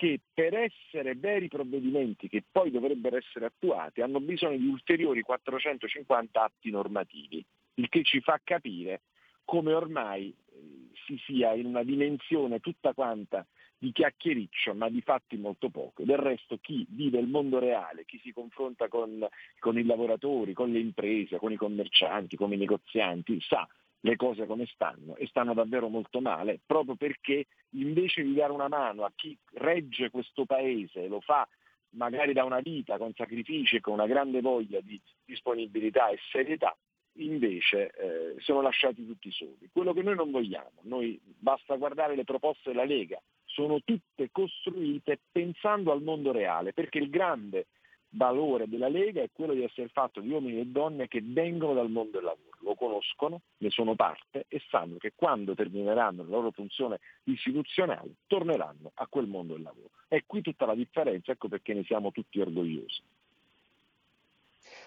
che 0.00 0.18
per 0.32 0.54
essere 0.54 1.14
veri 1.14 1.48
provvedimenti 1.48 2.26
che 2.26 2.42
poi 2.50 2.70
dovrebbero 2.70 3.18
essere 3.18 3.44
attuati 3.44 4.00
hanno 4.00 4.18
bisogno 4.18 4.56
di 4.56 4.66
ulteriori 4.66 5.20
450 5.20 6.42
atti 6.42 6.70
normativi, 6.70 7.44
il 7.74 7.88
che 7.90 8.02
ci 8.02 8.22
fa 8.22 8.40
capire 8.42 9.02
come 9.44 9.74
ormai 9.74 10.30
eh, 10.30 10.88
si 11.04 11.20
sia 11.26 11.52
in 11.52 11.66
una 11.66 11.82
dimensione 11.82 12.60
tutta 12.60 12.94
quanta 12.94 13.46
di 13.76 13.92
chiacchiericcio, 13.92 14.72
ma 14.72 14.88
di 14.88 15.02
fatti 15.02 15.36
molto 15.36 15.68
poco. 15.68 16.02
Del 16.02 16.16
resto 16.16 16.56
chi 16.62 16.86
vive 16.88 17.18
il 17.18 17.28
mondo 17.28 17.58
reale, 17.58 18.06
chi 18.06 18.18
si 18.22 18.32
confronta 18.32 18.88
con, 18.88 19.28
con 19.58 19.78
i 19.78 19.84
lavoratori, 19.84 20.54
con 20.54 20.70
le 20.70 20.78
imprese, 20.78 21.36
con 21.36 21.52
i 21.52 21.56
commercianti, 21.56 22.36
con 22.36 22.50
i 22.54 22.56
negozianti, 22.56 23.38
sa 23.42 23.68
le 24.00 24.16
cose 24.16 24.46
come 24.46 24.66
stanno 24.66 25.16
e 25.16 25.26
stanno 25.26 25.54
davvero 25.54 25.88
molto 25.88 26.20
male, 26.20 26.60
proprio 26.64 26.94
perché 26.94 27.46
invece 27.70 28.22
di 28.22 28.34
dare 28.34 28.52
una 28.52 28.68
mano 28.68 29.04
a 29.04 29.12
chi 29.14 29.36
regge 29.54 30.10
questo 30.10 30.44
paese, 30.44 31.06
lo 31.06 31.20
fa 31.20 31.46
magari 31.90 32.32
da 32.32 32.44
una 32.44 32.60
vita 32.60 32.98
con 32.98 33.12
sacrifici 33.14 33.76
e 33.76 33.80
con 33.80 33.94
una 33.94 34.06
grande 34.06 34.40
voglia 34.40 34.80
di 34.80 35.00
disponibilità 35.24 36.08
e 36.08 36.18
serietà, 36.30 36.76
invece 37.14 37.90
eh, 37.90 38.34
sono 38.38 38.60
lasciati 38.60 39.06
tutti 39.06 39.30
soli. 39.30 39.68
Quello 39.72 39.92
che 39.92 40.02
noi 40.02 40.14
non 40.14 40.30
vogliamo, 40.30 40.80
noi 40.82 41.20
basta 41.22 41.76
guardare 41.76 42.14
le 42.14 42.24
proposte 42.24 42.70
della 42.70 42.84
Lega, 42.84 43.20
sono 43.44 43.80
tutte 43.84 44.30
costruite 44.30 45.18
pensando 45.30 45.92
al 45.92 46.02
mondo 46.02 46.32
reale, 46.32 46.72
perché 46.72 46.98
il 46.98 47.10
grande 47.10 47.66
valore 48.10 48.68
della 48.68 48.88
Lega 48.88 49.22
è 49.22 49.30
quello 49.32 49.54
di 49.54 49.62
essere 49.62 49.88
fatto 49.88 50.20
di 50.20 50.30
uomini 50.30 50.60
e 50.60 50.66
donne 50.66 51.08
che 51.08 51.20
vengono 51.22 51.74
dal 51.74 51.90
mondo 51.90 52.18
del 52.18 52.24
lavoro, 52.24 52.56
lo 52.60 52.74
conoscono, 52.74 53.42
ne 53.58 53.70
sono 53.70 53.94
parte 53.94 54.46
e 54.48 54.60
sanno 54.68 54.96
che 54.98 55.12
quando 55.14 55.54
termineranno 55.54 56.22
la 56.24 56.28
loro 56.28 56.50
funzione 56.50 56.98
istituzionale 57.24 58.14
torneranno 58.26 58.90
a 58.94 59.06
quel 59.08 59.26
mondo 59.26 59.54
del 59.54 59.62
lavoro. 59.62 59.90
È 60.08 60.22
qui 60.26 60.42
tutta 60.42 60.66
la 60.66 60.74
differenza, 60.74 61.32
ecco 61.32 61.48
perché 61.48 61.72
ne 61.74 61.84
siamo 61.84 62.10
tutti 62.10 62.40
orgogliosi. 62.40 63.02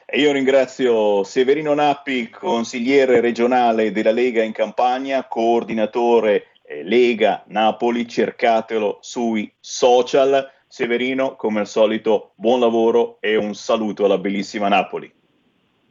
E 0.05 0.19
io 0.19 0.33
ringrazio 0.33 1.23
Severino 1.23 1.73
Nappi, 1.73 2.29
consigliere 2.29 3.21
regionale 3.21 3.91
della 3.91 4.11
Lega 4.11 4.43
in 4.43 4.51
Campania, 4.51 5.25
coordinatore 5.27 6.47
eh, 6.63 6.83
Lega 6.83 7.43
Napoli, 7.47 8.07
cercatelo 8.07 8.97
sui 9.01 9.51
social. 9.59 10.51
Severino, 10.73 11.35
come 11.35 11.59
al 11.59 11.67
solito, 11.67 12.31
buon 12.33 12.59
lavoro 12.59 13.17
e 13.19 13.35
un 13.35 13.53
saluto 13.53 14.05
alla 14.05 14.17
bellissima 14.17 14.69
Napoli. 14.69 15.13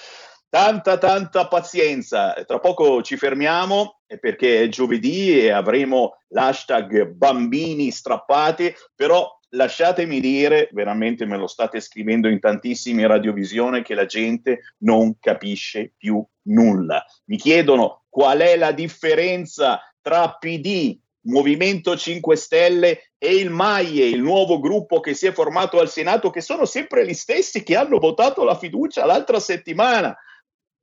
Tanta, 0.50 0.98
tanta 0.98 1.48
pazienza. 1.48 2.34
Tra 2.46 2.60
poco 2.60 3.02
ci 3.02 3.16
fermiamo 3.16 4.02
perché 4.20 4.64
è 4.64 4.68
giovedì 4.68 5.40
e 5.40 5.52
avremo 5.52 6.18
l'hashtag 6.30 7.06
bambini 7.06 7.90
strappati, 7.90 8.74
però 8.94 9.30
lasciatemi 9.52 10.20
dire, 10.20 10.70
veramente 10.74 11.26
me 11.26 11.38
lo 11.38 11.48
state 11.48 11.80
scrivendo 11.80 12.28
in 12.28 12.42
tantissime 12.42 13.08
radiovisione, 13.08 13.82
che 13.82 13.96
la 13.96 14.06
gente 14.06 14.74
non 14.80 15.18
capisce 15.20 15.94
più 15.96 16.26
nulla. 16.48 17.06
Mi 17.26 17.38
chiedono 17.38 18.04
qual 18.10 18.40
è 18.40 18.58
la 18.58 18.74
differenza 18.74 19.80
tra 20.02 20.36
PD, 20.38 21.00
Movimento 21.24 21.96
5 21.96 22.36
Stelle 22.36 23.12
e 23.18 23.36
il 23.36 23.50
MAIE, 23.50 24.06
il 24.06 24.22
nuovo 24.22 24.60
gruppo 24.60 25.00
che 25.00 25.14
si 25.14 25.28
è 25.28 25.32
formato 25.32 25.80
al 25.80 25.90
Senato, 25.90 26.30
che 26.32 26.42
sono 26.42 26.66
sempre 26.66 27.06
gli 27.06 27.14
stessi 27.14 27.64
che 27.64 27.76
hanno 27.76 28.00
votato 28.00 28.44
la 28.44 28.58
fiducia 28.58 29.06
l'altra 29.06 29.40
settimana. 29.40 30.16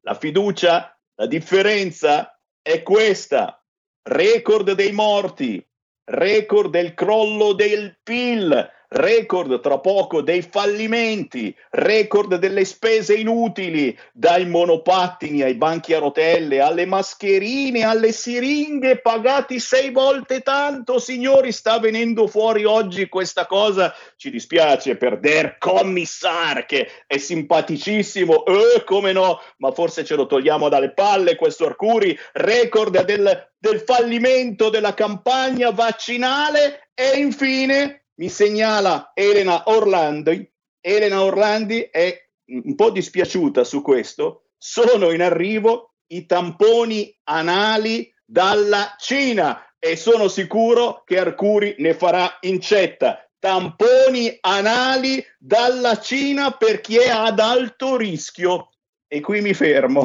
La 0.02 0.14
fiducia, 0.14 0.96
la 1.16 1.26
differenza 1.26 2.38
è 2.62 2.82
questa, 2.82 3.60
record 4.02 4.72
dei 4.72 4.92
morti, 4.92 5.66
record 6.04 6.70
del 6.70 6.94
crollo 6.94 7.52
del 7.52 7.98
PIL, 8.02 8.70
record 8.88 9.60
tra 9.60 9.78
poco 9.78 10.22
dei 10.22 10.42
fallimenti, 10.42 11.54
record 11.70 12.36
delle 12.36 12.64
spese 12.64 13.14
inutili, 13.14 13.96
dai 14.12 14.46
monopattini 14.46 15.42
ai 15.42 15.54
banchi 15.54 15.92
a 15.92 15.98
rotelle, 15.98 16.60
alle 16.60 16.86
mascherine, 16.86 17.84
alle 17.84 18.12
siringhe 18.12 19.00
pagati 19.00 19.60
sei 19.60 19.90
volte 19.90 20.40
tanto, 20.40 20.98
signori, 20.98 21.52
sta 21.52 21.78
venendo 21.78 22.26
fuori 22.26 22.64
oggi 22.64 23.08
questa 23.08 23.46
cosa, 23.46 23.94
ci 24.16 24.30
dispiace 24.30 24.96
per 24.96 25.18
Der 25.18 25.58
Kommissar 25.58 26.64
che 26.64 26.88
è 27.06 27.18
simpaticissimo, 27.18 28.44
eh, 28.46 28.84
come 28.84 29.12
no, 29.12 29.40
ma 29.58 29.70
forse 29.72 30.04
ce 30.04 30.14
lo 30.14 30.26
togliamo 30.26 30.68
dalle 30.68 30.92
palle 30.92 31.36
questo 31.36 31.66
Arcuri, 31.66 32.18
record 32.32 33.04
del, 33.04 33.50
del 33.58 33.80
fallimento 33.80 34.70
della 34.70 34.94
campagna 34.94 35.70
vaccinale 35.70 36.88
e 36.94 37.18
infine 37.18 38.04
mi 38.18 38.28
segnala 38.28 39.12
Elena 39.14 39.64
Orlandi. 39.66 40.50
Elena 40.80 41.22
Orlandi 41.22 41.82
è 41.82 42.16
un 42.46 42.74
po' 42.74 42.90
dispiaciuta 42.90 43.64
su 43.64 43.82
questo. 43.82 44.50
Sono 44.56 45.10
in 45.10 45.22
arrivo 45.22 45.94
i 46.08 46.26
tamponi 46.26 47.16
anali 47.24 48.12
dalla 48.24 48.94
Cina 48.98 49.74
e 49.78 49.96
sono 49.96 50.28
sicuro 50.28 51.02
che 51.04 51.18
Arcuri 51.18 51.76
ne 51.78 51.94
farà 51.94 52.38
incetta. 52.40 53.24
Tamponi 53.38 54.36
anali 54.40 55.24
dalla 55.38 56.00
Cina 56.00 56.50
per 56.50 56.80
chi 56.80 56.98
è 56.98 57.08
ad 57.08 57.38
alto 57.38 57.96
rischio. 57.96 58.70
E 59.06 59.20
qui 59.20 59.40
mi 59.40 59.54
fermo. 59.54 60.02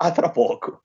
A 0.00 0.12
tra 0.12 0.30
poco. 0.30 0.84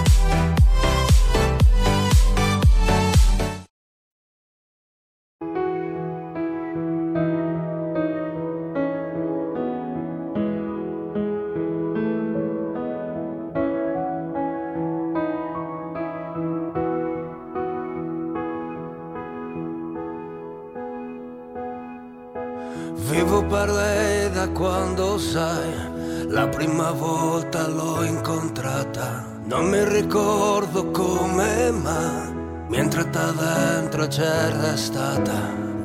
La 26.41 26.47
prima 26.47 26.89
volta 26.91 27.67
l'ho 27.67 28.03
incontrata. 28.03 29.23
Non 29.43 29.65
mi 29.69 29.83
ricordo 29.83 30.89
come, 30.89 31.69
ma 31.69 32.31
mi 32.67 32.77
è 32.77 32.79
entrata 32.79 33.31
dentro 33.31 34.07
c'era 34.07 34.75
stata. 34.75 35.37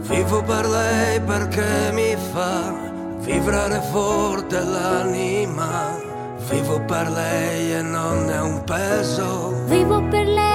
Vivo 0.08 0.42
per 0.42 0.66
lei 0.66 1.20
perché 1.20 1.90
mi 1.92 2.16
fa 2.32 2.72
vibrare 3.18 3.82
forte 3.92 4.58
l'anima. 4.60 5.94
Vivo 6.48 6.80
per 6.86 7.10
lei 7.10 7.74
e 7.74 7.82
non 7.82 8.30
è 8.30 8.40
un 8.40 8.64
peso. 8.64 9.52
Vivo 9.66 10.00
per 10.08 10.26
lei, 10.26 10.45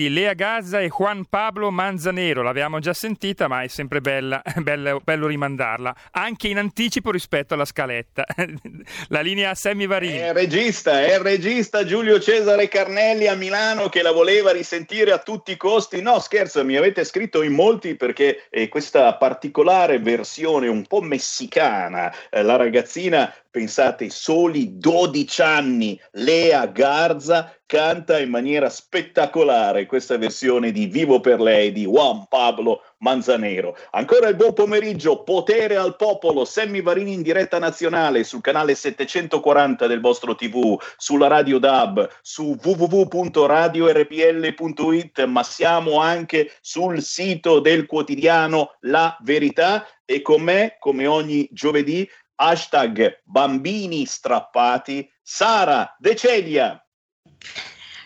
di 0.00 0.08
Lea 0.08 0.32
Gazza 0.32 0.80
e 0.80 0.88
Juan 0.88 1.26
Pablo 1.28 1.70
Manzanero. 1.70 2.40
L'abbiamo 2.40 2.78
già 2.78 2.94
sentita, 2.94 3.48
ma 3.48 3.60
è 3.60 3.66
sempre 3.66 4.00
bella, 4.00 4.40
bello, 4.56 4.98
bello 5.04 5.26
rimandarla, 5.26 5.94
anche 6.12 6.48
in 6.48 6.56
anticipo 6.56 7.10
rispetto 7.10 7.52
alla 7.52 7.66
scaletta. 7.66 8.24
La 9.08 9.20
linea 9.20 9.54
Sammy 9.54 9.86
Varini. 9.86 10.16
È 10.16 10.28
il 10.28 10.34
regista, 10.34 11.02
è 11.02 11.14
il 11.14 11.20
regista 11.20 11.84
Giulio 11.84 12.18
Cesare 12.18 12.68
Carnelli 12.68 13.26
a 13.26 13.34
Milano 13.34 13.90
che 13.90 14.00
la 14.00 14.12
voleva 14.12 14.52
risentire 14.52 15.12
a 15.12 15.18
tutti 15.18 15.52
i 15.52 15.58
costi. 15.58 16.00
No, 16.00 16.18
scherzo, 16.18 16.64
mi 16.64 16.76
avete 16.76 17.04
scritto 17.04 17.42
in 17.42 17.52
molti 17.52 17.94
perché 17.94 18.46
eh, 18.48 18.68
questa 18.68 19.14
particolare 19.16 19.98
versione 19.98 20.68
un 20.68 20.86
po' 20.86 21.02
messicana, 21.02 22.10
eh, 22.30 22.42
la 22.42 22.56
ragazzina, 22.56 23.34
pensate, 23.50 24.08
soli 24.08 24.78
12 24.78 25.42
anni, 25.42 26.00
Lea 26.12 26.66
Garza, 26.68 27.54
canta 27.70 28.18
in 28.18 28.30
maniera 28.30 28.68
spettacolare 28.68 29.86
questa 29.86 30.18
versione 30.18 30.72
di 30.72 30.86
Vivo 30.86 31.20
per 31.20 31.40
lei 31.40 31.70
di 31.70 31.84
Juan 31.84 32.26
Pablo 32.26 32.82
Manzanero. 32.98 33.76
Ancora 33.92 34.26
il 34.26 34.34
buon 34.34 34.54
pomeriggio, 34.54 35.22
potere 35.22 35.76
al 35.76 35.94
popolo, 35.94 36.44
Sammy 36.44 36.82
Varini 36.82 37.12
in 37.12 37.22
diretta 37.22 37.60
nazionale 37.60 38.24
sul 38.24 38.40
canale 38.40 38.74
740 38.74 39.86
del 39.86 40.00
vostro 40.00 40.34
TV, 40.34 40.76
sulla 40.96 41.28
Radio 41.28 41.60
DAB, 41.60 42.10
su 42.22 42.58
www.radiorpl.it, 42.60 45.24
ma 45.26 45.44
siamo 45.44 46.00
anche 46.00 46.50
sul 46.60 47.00
sito 47.00 47.60
del 47.60 47.86
quotidiano 47.86 48.78
La 48.80 49.16
Verità 49.20 49.86
e 50.04 50.22
con 50.22 50.42
me, 50.42 50.74
come 50.80 51.06
ogni 51.06 51.48
giovedì, 51.52 52.04
hashtag 52.34 53.20
bambini 53.22 54.06
strappati, 54.06 55.08
Sara 55.22 55.94
De 56.00 56.16
Celia. 56.16 56.84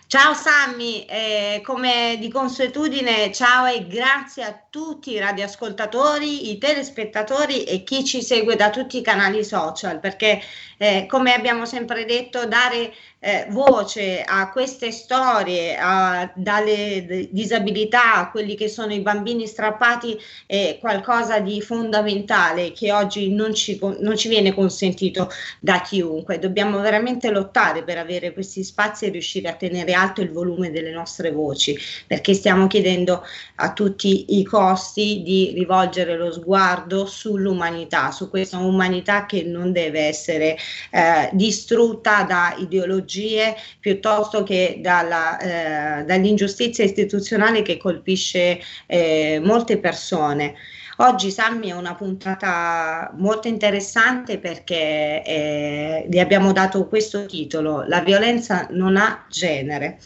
Ciao 0.07 0.33
Sammy, 0.33 1.07
eh, 1.09 1.61
come 1.65 2.19
di 2.21 2.29
consuetudine, 2.29 3.33
ciao 3.33 3.67
e 3.67 3.87
grazie 3.89 4.45
a 4.45 4.65
tutti 4.71 5.11
i 5.11 5.19
radioascoltatori, 5.19 6.51
i 6.51 6.59
telespettatori 6.59 7.65
e 7.65 7.83
chi 7.83 8.05
ci 8.05 8.23
segue 8.23 8.55
da 8.55 8.71
tutti 8.71 8.99
i 8.99 9.03
canali 9.03 9.43
social, 9.43 9.99
perché 9.99 10.41
eh, 10.85 11.07
come 11.07 11.33
abbiamo 11.33 11.65
sempre 11.65 12.05
detto, 12.05 12.45
dare 12.47 12.93
eh, 13.19 13.47
voce 13.49 14.21
a 14.21 14.51
queste 14.51 14.91
storie, 14.91 15.79
a, 15.81 16.31
dalle 16.35 17.29
disabilità 17.31 18.17
a 18.17 18.31
quelli 18.31 18.55
che 18.55 18.69
sono 18.69 18.93
i 18.93 19.01
bambini 19.01 19.47
strappati 19.47 20.21
è 20.45 20.77
qualcosa 20.79 21.41
di 21.41 21.63
fondamentale 21.63 22.73
che 22.73 22.93
oggi 22.93 23.33
non 23.33 23.55
ci, 23.55 23.81
non 24.01 24.15
ci 24.19 24.29
viene 24.29 24.53
consentito 24.53 25.31
da 25.59 25.81
chiunque. 25.81 26.39
Dobbiamo 26.39 26.81
veramente 26.81 27.31
lottare 27.31 27.83
per 27.83 27.97
avere 27.97 28.35
questi 28.35 28.63
spazi 28.63 29.07
e 29.07 29.09
riuscire 29.09 29.49
a 29.49 29.55
tenere 29.55 29.95
alto 29.95 30.21
il 30.21 30.33
volume 30.33 30.71
delle 30.71 30.91
nostre 30.91 31.31
voci, 31.31 31.75
perché 32.07 32.35
stiamo 32.35 32.67
chiedendo 32.67 33.23
a 33.55 33.73
tutti 33.73 34.39
i 34.39 34.45
costi 34.45 35.23
di 35.23 35.53
rivolgere 35.55 36.15
lo 36.19 36.31
sguardo 36.31 37.07
sull'umanità, 37.07 38.11
su 38.11 38.29
questa 38.29 38.59
umanità 38.59 39.25
che 39.25 39.45
non 39.45 39.73
deve 39.73 40.01
essere 40.01 40.59
eh, 40.91 41.31
distrutta 41.33 42.23
da 42.23 42.55
ideologie 42.59 43.55
piuttosto 43.81 44.43
che 44.43 44.79
dalla, 44.81 45.39
eh, 45.39 46.05
dall'ingiustizia 46.05 46.85
istituzionale 46.85 47.63
che 47.63 47.77
colpisce 47.77 48.61
eh, 48.87 49.41
molte 49.43 49.79
persone. 49.79 50.55
Oggi 50.99 51.33
Sammy 51.33 51.71
è 51.71 51.75
una 51.75 51.97
puntata 51.97 53.13
molto 53.17 53.49
interessante 53.49 54.39
perché 54.39 55.25
eh, 55.25 56.07
gli 56.09 56.21
abbiamo 56.21 56.53
dato 56.53 56.87
questo 56.87 57.27
titolo, 57.27 57.83
La 57.83 58.01
violenza 58.01 58.69
non 58.71 58.97
ha 58.97 59.27
genere. 59.29 59.99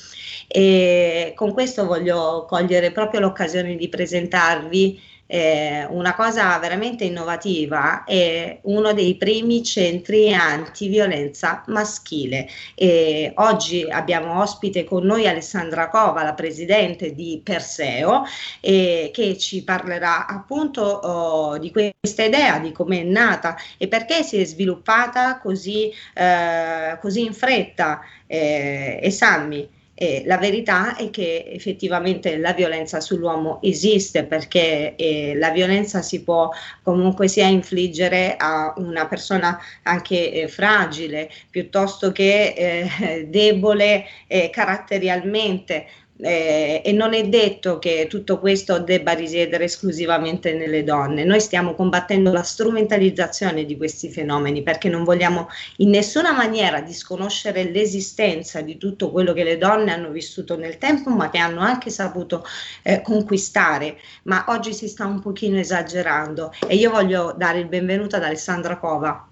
E 0.46 1.34
con 1.36 1.52
questo 1.52 1.84
voglio 1.84 2.46
cogliere 2.48 2.90
proprio 2.90 3.20
l'occasione 3.20 3.76
di 3.76 3.88
presentarvi 3.90 4.98
eh, 5.30 5.86
una 5.90 6.14
cosa 6.14 6.58
veramente 6.58 7.04
innovativa 7.04 8.04
è 8.04 8.60
uno 8.62 8.94
dei 8.94 9.16
primi 9.16 9.62
centri 9.62 10.32
antiviolenza 10.32 11.62
maschile. 11.66 12.48
E 12.74 13.32
oggi 13.36 13.86
abbiamo 13.88 14.40
ospite 14.40 14.84
con 14.84 15.04
noi 15.04 15.28
Alessandra 15.28 15.88
Cova, 15.88 16.22
la 16.22 16.32
presidente 16.32 17.14
di 17.14 17.40
Perseo, 17.44 18.24
eh, 18.60 19.10
che 19.12 19.36
ci 19.36 19.62
parlerà 19.64 20.26
appunto 20.26 20.82
oh, 20.82 21.58
di 21.58 21.70
questa 21.70 22.24
idea, 22.24 22.58
di 22.58 22.72
come 22.72 23.00
è 23.00 23.04
nata 23.04 23.56
e 23.76 23.86
perché 23.86 24.22
si 24.22 24.40
è 24.40 24.44
sviluppata 24.44 25.38
così, 25.40 25.92
eh, 26.14 26.98
così 27.00 27.24
in 27.24 27.34
fretta. 27.34 28.00
Eh, 28.26 28.98
e 29.02 29.10
Sammy, 29.10 29.68
eh, 30.00 30.22
la 30.26 30.38
verità 30.38 30.94
è 30.94 31.10
che 31.10 31.44
effettivamente 31.48 32.36
la 32.36 32.52
violenza 32.52 33.00
sull'uomo 33.00 33.60
esiste 33.62 34.24
perché 34.24 34.94
eh, 34.94 35.34
la 35.34 35.50
violenza 35.50 36.02
si 36.02 36.22
può 36.22 36.50
comunque 36.84 37.26
sia 37.26 37.46
infliggere 37.46 38.36
a 38.36 38.72
una 38.76 39.08
persona 39.08 39.58
anche 39.82 40.30
eh, 40.30 40.46
fragile 40.46 41.28
piuttosto 41.50 42.12
che 42.12 42.54
eh, 42.56 43.26
debole 43.28 44.04
eh, 44.28 44.50
caratterialmente 44.50 45.86
eh, 46.20 46.82
e 46.84 46.92
non 46.92 47.14
è 47.14 47.28
detto 47.28 47.78
che 47.78 48.06
tutto 48.08 48.38
questo 48.38 48.78
debba 48.78 49.12
risiedere 49.12 49.64
esclusivamente 49.64 50.52
nelle 50.52 50.82
donne. 50.82 51.24
Noi 51.24 51.40
stiamo 51.40 51.74
combattendo 51.74 52.32
la 52.32 52.42
strumentalizzazione 52.42 53.64
di 53.64 53.76
questi 53.76 54.10
fenomeni 54.10 54.62
perché 54.62 54.88
non 54.88 55.04
vogliamo 55.04 55.48
in 55.76 55.90
nessuna 55.90 56.32
maniera 56.32 56.80
disconoscere 56.80 57.64
l'esistenza 57.64 58.60
di 58.60 58.76
tutto 58.76 59.10
quello 59.10 59.32
che 59.32 59.44
le 59.44 59.58
donne 59.58 59.92
hanno 59.92 60.10
vissuto 60.10 60.56
nel 60.56 60.78
tempo, 60.78 61.10
ma 61.10 61.30
che 61.30 61.38
hanno 61.38 61.60
anche 61.60 61.90
saputo 61.90 62.44
eh, 62.82 63.00
conquistare. 63.02 63.98
Ma 64.24 64.44
oggi 64.48 64.74
si 64.74 64.88
sta 64.88 65.06
un 65.06 65.20
pochino 65.20 65.58
esagerando 65.58 66.52
e 66.66 66.74
io 66.74 66.90
voglio 66.90 67.34
dare 67.36 67.60
il 67.60 67.66
benvenuto 67.66 68.16
ad 68.16 68.24
Alessandra 68.24 68.78
Cova. 68.78 69.28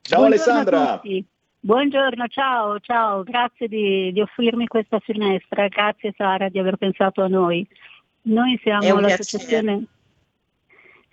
Ciao 0.00 0.20
Buongiorno 0.20 0.26
Alessandra. 0.26 1.00
Buongiorno, 1.60 2.28
ciao, 2.28 2.78
ciao, 2.78 3.24
grazie 3.24 3.66
di, 3.66 4.12
di, 4.12 4.20
offrirmi 4.20 4.68
questa 4.68 5.00
finestra, 5.00 5.66
grazie 5.66 6.14
Sara 6.16 6.48
di 6.48 6.60
aver 6.60 6.76
pensato 6.76 7.20
a 7.20 7.26
noi. 7.26 7.66
Noi 8.22 8.58
siamo 8.62 9.00
l'associazione, 9.00 9.84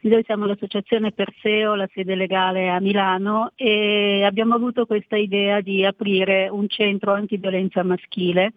noi 0.02 0.24
siamo 0.24 0.46
l'associazione 0.46 1.12
Perseo, 1.12 1.74
la 1.74 1.90
sede 1.92 2.14
legale 2.14 2.70
a 2.70 2.80
Milano 2.80 3.54
e 3.56 4.24
abbiamo 4.24 4.54
avuto 4.54 4.86
questa 4.86 5.18
idea 5.18 5.62
di 5.62 5.84
aprire 5.84 6.48
un 6.48 6.70
centro 6.70 7.14
antiviolenza 7.14 7.82
maschile 7.82 8.54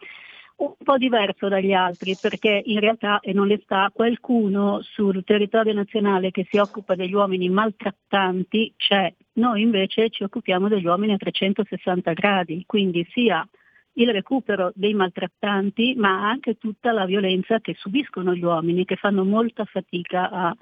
un 0.59 0.75
po' 0.83 0.97
diverso 0.97 1.49
dagli 1.49 1.73
altri 1.73 2.17
perché 2.21 2.63
in 2.65 2.81
realtà, 2.81 3.21
e 3.21 3.33
non 3.33 3.47
le 3.47 3.61
sta, 3.63 3.91
qualcuno 3.93 4.81
sul 4.83 5.23
territorio 5.25 5.73
nazionale 5.73 6.31
che 6.31 6.47
si 6.51 6.59
occupa 6.59 6.95
degli 6.95 7.15
uomini 7.15 7.49
maltrattanti 7.49 8.75
c'è. 8.77 9.13
Noi 9.35 9.63
invece 9.63 10.11
ci 10.11 10.25
occupiamo 10.25 10.69
degli 10.69 10.87
uomini 10.87 11.13
a 11.13 11.17
360 11.17 12.13
gradi, 12.13 12.65
quindi 12.67 13.07
sia 13.11 13.47
il 13.95 14.13
recupero 14.13 14.73
dei 14.75 14.95
maltrattanti, 14.95 15.95
ma 15.97 16.29
anche 16.29 16.57
tutta 16.57 16.93
la 16.93 17.05
violenza 17.05 17.61
che 17.61 17.75
subiscono 17.77 18.35
gli 18.35 18.43
uomini, 18.43 18.85
che 18.85 18.97
fanno 18.97 19.25
molta 19.25 19.65
fatica 19.65 20.31
a 20.31 20.57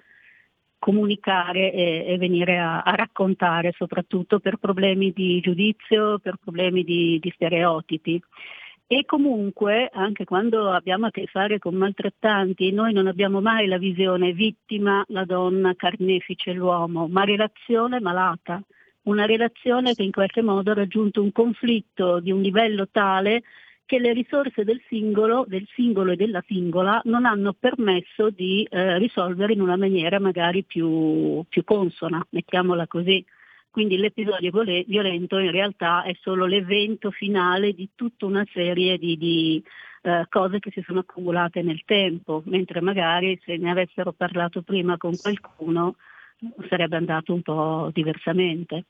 comunicare 0.79 1.73
e, 1.73 2.05
e 2.07 2.19
venire 2.19 2.59
a, 2.59 2.83
a, 2.83 2.95
raccontare, 2.95 3.73
soprattutto 3.77 4.41
per 4.41 4.57
problemi 4.57 5.11
di 5.13 5.41
giudizio, 5.41 6.19
per 6.19 6.37
problemi 6.43 6.85
di, 6.85 7.19
di 7.21 7.33
stereotipi. 7.35 8.23
E 8.89 9.05
comunque, 9.05 9.91
anche 9.93 10.25
quando 10.25 10.71
abbiamo 10.71 11.07
a 11.07 11.11
che 11.11 11.27
fare 11.27 11.59
con 11.59 11.75
maltrattanti, 11.75 12.71
noi 12.71 12.93
non 12.93 13.09
abbiamo 13.09 13.41
mai 13.41 13.67
la 13.67 13.79
visione 13.79 14.33
vittima, 14.33 15.05
la 15.09 15.25
donna, 15.25 15.75
carnefice, 15.75 16.53
l'uomo, 16.53 17.09
ma 17.09 17.25
relazione 17.25 17.99
malata. 17.99 18.63
Una 19.03 19.27
relazione 19.27 19.93
che 19.95 20.05
in 20.05 20.13
qualche 20.13 20.41
modo 20.41 20.71
ha 20.71 20.75
raggiunto 20.75 21.21
un 21.21 21.33
conflitto 21.33 22.21
di 22.21 22.31
un 22.31 22.41
livello 22.41 22.87
tale 22.89 23.43
che 23.85 23.99
le 23.99 24.13
risorse 24.13 24.63
del 24.63 24.81
singolo, 24.89 25.45
del 25.49 25.67
singolo 25.75 26.13
e 26.13 26.17
della 26.17 26.43
singola 26.47 27.01
non 27.07 27.25
hanno 27.25 27.55
permesso 27.55 28.31
di 28.31 28.65
eh, 28.71 28.99
risolvere 28.99 29.53
in 29.53 29.63
una 29.63 29.77
maniera 29.77 30.21
magari 30.21 30.63
più, 30.63 31.43
più 31.49 31.65
consona, 31.65 32.25
mettiamola 32.31 32.87
così. 32.87 33.25
Quindi 33.77 33.99
l'episodio 33.99 34.51
violento 34.87 35.37
in 35.37 35.51
realtà 35.51 36.03
è 36.03 36.17
solo 36.23 36.47
l'evento 36.47 37.11
finale 37.11 37.75
di 37.75 37.91
tutta 37.95 38.25
una 38.25 38.43
serie 38.51 38.97
di, 38.97 39.19
di 39.19 39.63
eh, 40.01 40.25
cose 40.31 40.61
che 40.61 40.71
si 40.71 40.83
sono 40.87 41.01
accumulate 41.01 41.61
nel 41.61 41.83
tempo, 41.85 42.41
mentre 42.47 42.81
magari 42.81 43.39
se 43.45 43.59
ne 43.59 43.71
avessero 43.71 44.13
parlato 44.13 44.63
prima 44.63 44.97
con 44.97 45.15
qualcuno 45.19 45.97
sarebbe 46.71 46.97
andato 46.97 47.35
un 47.35 47.43
po' 47.43 47.91
diversamente. 47.93 48.87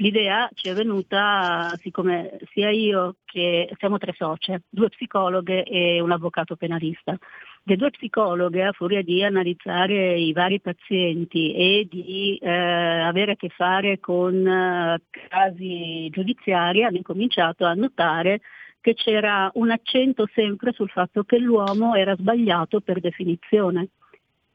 L'idea 0.00 0.48
ci 0.54 0.68
è 0.68 0.74
venuta, 0.74 1.72
siccome 1.80 2.38
sia 2.52 2.70
io 2.70 3.16
che 3.24 3.68
siamo 3.78 3.98
tre 3.98 4.14
socie, 4.16 4.62
due 4.68 4.90
psicologhe 4.90 5.64
e 5.64 6.00
un 6.00 6.12
avvocato 6.12 6.54
penalista. 6.54 7.18
Le 7.64 7.76
due 7.76 7.90
psicologhe, 7.90 8.64
a 8.64 8.70
furia 8.70 9.02
di 9.02 9.24
analizzare 9.24 10.16
i 10.16 10.32
vari 10.32 10.60
pazienti 10.60 11.52
e 11.52 11.88
di 11.90 12.38
eh, 12.40 12.48
avere 12.48 13.32
a 13.32 13.36
che 13.36 13.48
fare 13.48 13.98
con 13.98 14.46
eh, 14.46 15.02
casi 15.28 16.08
giudiziari, 16.10 16.84
hanno 16.84 16.98
incominciato 16.98 17.64
a 17.64 17.74
notare 17.74 18.40
che 18.80 18.94
c'era 18.94 19.50
un 19.54 19.72
accento 19.72 20.28
sempre 20.32 20.72
sul 20.74 20.90
fatto 20.90 21.24
che 21.24 21.38
l'uomo 21.38 21.96
era 21.96 22.14
sbagliato 22.14 22.80
per 22.80 23.00
definizione. 23.00 23.88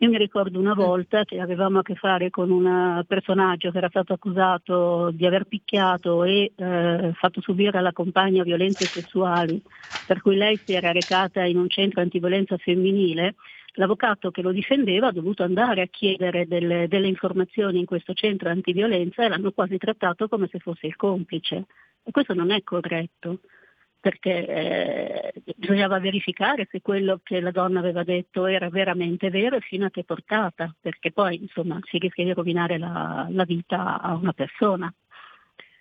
Io 0.03 0.09
mi 0.09 0.17
ricordo 0.17 0.59
una 0.59 0.73
volta 0.73 1.23
che 1.23 1.39
avevamo 1.39 1.79
a 1.79 1.81
che 1.81 1.95
fare 1.95 2.29
con 2.29 2.51
un 2.51 3.05
personaggio 3.07 3.71
che 3.71 3.77
era 3.77 3.87
stato 3.87 4.11
accusato 4.11 5.11
di 5.11 5.25
aver 5.25 5.45
picchiato 5.45 6.25
e 6.25 6.51
eh, 6.53 7.13
fatto 7.13 7.39
subire 7.39 7.77
alla 7.77 7.93
compagna 7.93 8.43
violenze 8.43 8.89
sessuali, 8.91 9.63
per 10.05 10.21
cui 10.21 10.35
lei 10.35 10.61
si 10.65 10.73
era 10.73 10.91
recata 10.91 11.45
in 11.45 11.57
un 11.57 11.69
centro 11.69 12.01
antiviolenza 12.01 12.57
femminile. 12.57 13.35
L'avvocato 13.75 14.29
che 14.29 14.41
lo 14.41 14.51
difendeva 14.51 15.07
ha 15.07 15.13
dovuto 15.13 15.43
andare 15.43 15.83
a 15.83 15.87
chiedere 15.87 16.47
delle, 16.47 16.89
delle 16.89 17.07
informazioni 17.07 17.79
in 17.79 17.85
questo 17.85 18.13
centro 18.13 18.49
antiviolenza 18.49 19.23
e 19.23 19.29
l'hanno 19.29 19.53
quasi 19.53 19.77
trattato 19.77 20.27
come 20.27 20.49
se 20.51 20.59
fosse 20.59 20.85
il 20.85 20.97
complice. 20.97 21.63
E 22.03 22.11
questo 22.11 22.33
non 22.33 22.51
è 22.51 22.61
corretto 22.61 23.39
perché 24.03 24.45
eh, 24.45 25.33
bisognava 25.55 25.97
verificare 25.97 26.67
se 26.69 26.81
quello 26.81 27.21
che 27.23 27.39
la 27.39 27.51
donna 27.51 27.79
aveva 27.79 28.03
detto 28.03 28.47
era 28.47 28.69
veramente 28.69 29.29
vero 29.29 29.55
e 29.55 29.61
fino 29.61 29.85
a 29.85 29.89
che 29.89 30.03
portata, 30.03 30.75
perché 30.77 31.13
poi 31.13 31.35
insomma 31.41 31.79
si 31.83 31.99
rischia 31.99 32.25
di 32.25 32.33
rovinare 32.33 32.77
la, 32.77 33.25
la 33.29 33.45
vita 33.45 34.01
a 34.01 34.13
una 34.15 34.33
persona. 34.33 34.93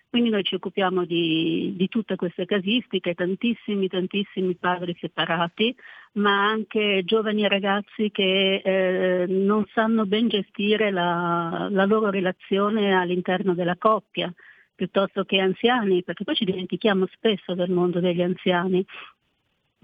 Quindi 0.09 0.29
noi 0.29 0.43
ci 0.43 0.55
occupiamo 0.55 1.03
di, 1.03 1.73
di, 1.75 1.89
tutte 1.89 2.15
queste 2.15 2.45
casistiche, 2.45 3.13
tantissimi, 3.13 3.89
tantissimi 3.89 4.55
padri 4.55 4.95
separati, 4.97 5.75
ma 6.13 6.47
anche 6.47 7.01
giovani 7.03 7.45
ragazzi 7.49 8.09
che 8.09 8.61
eh, 8.63 9.25
non 9.27 9.65
sanno 9.73 10.05
ben 10.05 10.29
gestire 10.29 10.91
la, 10.91 11.67
la 11.69 11.83
loro 11.83 12.09
relazione 12.09 12.95
all'interno 12.95 13.53
della 13.53 13.75
coppia, 13.75 14.33
piuttosto 14.83 15.23
che 15.23 15.39
anziani, 15.39 16.03
perché 16.03 16.25
poi 16.25 16.35
ci 16.35 16.43
dimentichiamo 16.45 17.07
spesso 17.13 17.53
del 17.53 17.71
mondo 17.71 17.99
degli 17.99 18.21
anziani. 18.21 18.85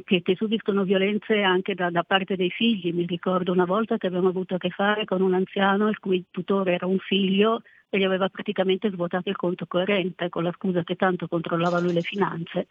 Che, 0.02 0.22
che 0.22 0.36
subiscono 0.38 0.86
violenze 0.86 1.42
anche 1.42 1.76
da, 1.76 1.90
da, 1.90 2.04
parte 2.04 2.38
dei 2.38 2.50
figli. 2.50 2.94
Mi 2.94 3.06
ricordo 3.06 3.52
una 3.52 3.66
volta 3.66 3.98
che 3.98 4.08
abbiamo 4.08 4.30
avuto 4.30 4.56
a 4.56 4.58
che 4.58 4.70
fare 4.70 5.04
con 5.04 5.22
un 5.22 5.34
anziano 5.34 5.90
il 5.90 6.00
cui 6.00 6.24
tutore 6.32 6.76
era 6.76 6.86
un 6.86 7.00
figlio 7.00 7.64
e 7.90 7.98
gli 7.98 8.06
aveva 8.06 8.30
praticamente 8.30 8.90
svuotato 8.92 9.28
il 9.28 9.36
conto 9.36 9.66
corrente 9.66 10.30
con 10.30 10.44
la 10.44 10.54
scusa 10.56 10.84
che 10.84 10.96
tanto 10.96 11.28
controllava 11.28 11.82
lui 11.82 11.92
le 11.92 12.02
finanze 12.02 12.68